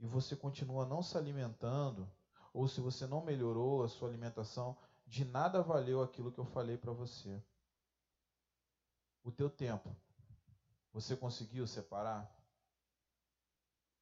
e 0.00 0.06
você 0.08 0.34
continua 0.34 0.84
não 0.84 1.00
se 1.00 1.16
alimentando, 1.16 2.10
ou 2.52 2.66
se 2.66 2.80
você 2.80 3.06
não 3.06 3.24
melhorou 3.24 3.84
a 3.84 3.88
sua 3.88 4.08
alimentação, 4.08 4.76
de 5.06 5.24
nada 5.24 5.62
valeu 5.62 6.02
aquilo 6.02 6.32
que 6.32 6.40
eu 6.40 6.44
falei 6.44 6.76
para 6.76 6.90
você 6.90 7.40
o 9.22 9.30
teu 9.30 9.48
tempo, 9.48 9.94
você 10.92 11.16
conseguiu 11.16 11.68
separar? 11.68 12.28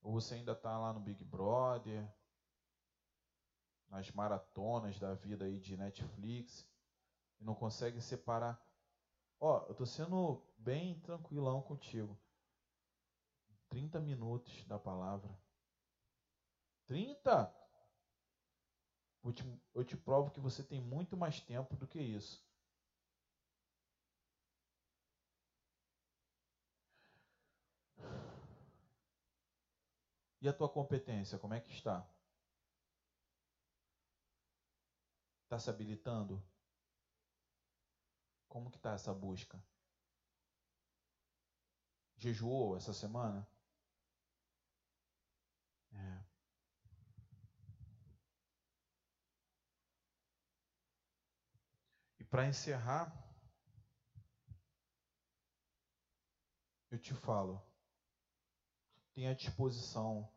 Ou 0.02 0.10
você 0.10 0.36
ainda 0.36 0.52
está 0.52 0.78
lá 0.78 0.90
no 0.94 1.00
Big 1.00 1.22
Brother, 1.22 2.10
nas 3.90 4.10
maratonas 4.12 4.98
da 4.98 5.12
vida 5.12 5.44
aí 5.44 5.60
de 5.60 5.76
Netflix, 5.76 6.66
e 7.40 7.44
não 7.44 7.54
consegue 7.54 8.00
separar? 8.00 8.60
Ó, 9.40 9.64
eu 9.66 9.72
estou 9.72 9.86
sendo 9.86 10.42
bem 10.58 10.98
tranquilão 11.00 11.62
contigo. 11.62 12.18
30 13.68 14.00
minutos 14.00 14.64
da 14.66 14.78
palavra. 14.78 15.30
30? 16.86 17.54
Eu 19.22 19.32
te, 19.32 19.60
eu 19.74 19.84
te 19.84 19.96
provo 19.96 20.30
que 20.30 20.40
você 20.40 20.62
tem 20.62 20.80
muito 20.80 21.16
mais 21.16 21.40
tempo 21.40 21.76
do 21.76 21.86
que 21.86 22.00
isso. 22.00 22.42
E 30.40 30.48
a 30.48 30.52
tua 30.52 30.68
competência, 30.68 31.38
como 31.38 31.54
é 31.54 31.60
que 31.60 31.70
está? 31.70 32.04
Está 35.44 35.58
se 35.58 35.68
habilitando? 35.70 36.42
Como 38.48 38.70
que 38.70 38.76
está 38.76 38.92
essa 38.92 39.12
busca? 39.12 39.62
Jejuou 42.16 42.76
essa 42.76 42.92
semana? 42.92 43.46
É. 45.92 46.24
E 52.18 52.24
para 52.24 52.46
encerrar, 52.46 53.12
eu 56.90 56.98
te 56.98 57.14
falo, 57.14 57.62
tenha 59.14 59.34
disposição, 59.34 60.28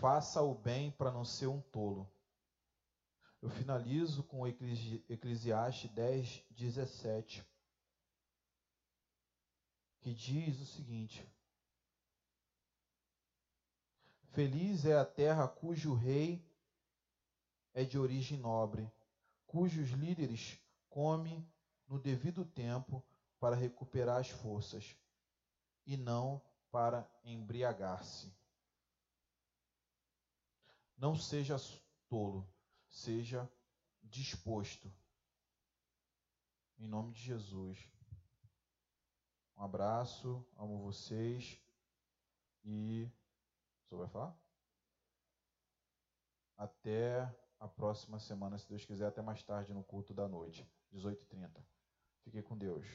faça 0.00 0.42
o 0.42 0.54
bem 0.54 0.90
para 0.90 1.12
não 1.12 1.24
ser 1.24 1.46
um 1.46 1.60
tolo. 1.60 2.10
Eu 3.42 3.50
finalizo 3.50 4.22
com 4.22 4.46
Eclesiastes 4.46 5.90
10, 5.90 6.44
17, 6.50 7.44
que 10.00 10.14
diz 10.14 10.60
o 10.60 10.66
seguinte: 10.66 11.28
Feliz 14.30 14.84
é 14.84 14.96
a 14.96 15.04
terra 15.04 15.48
cujo 15.48 15.92
rei 15.92 16.40
é 17.74 17.82
de 17.82 17.98
origem 17.98 18.38
nobre, 18.38 18.88
cujos 19.44 19.90
líderes 19.90 20.56
comem 20.88 21.44
no 21.88 21.98
devido 21.98 22.44
tempo 22.44 23.04
para 23.40 23.56
recuperar 23.56 24.20
as 24.20 24.30
forças, 24.30 24.96
e 25.84 25.96
não 25.96 26.40
para 26.70 27.10
embriagar-se. 27.24 28.32
Não 30.96 31.16
seja 31.16 31.56
tolo, 32.08 32.46
seja 32.92 33.50
disposto. 34.02 34.92
Em 36.78 36.86
nome 36.86 37.12
de 37.12 37.20
Jesus. 37.20 37.78
Um 39.56 39.62
abraço, 39.62 40.44
amo 40.56 40.78
vocês 40.78 41.60
e. 42.64 43.10
Você 43.84 43.96
vai 43.96 44.08
falar? 44.08 44.36
Até 46.56 47.22
a 47.58 47.68
próxima 47.68 48.18
semana, 48.18 48.58
se 48.58 48.68
Deus 48.68 48.84
quiser, 48.84 49.06
até 49.06 49.22
mais 49.22 49.42
tarde 49.42 49.72
no 49.72 49.84
culto 49.84 50.14
da 50.14 50.28
noite, 50.28 50.68
18h30. 50.92 51.50
Fique 52.24 52.42
com 52.42 52.56
Deus. 52.56 52.86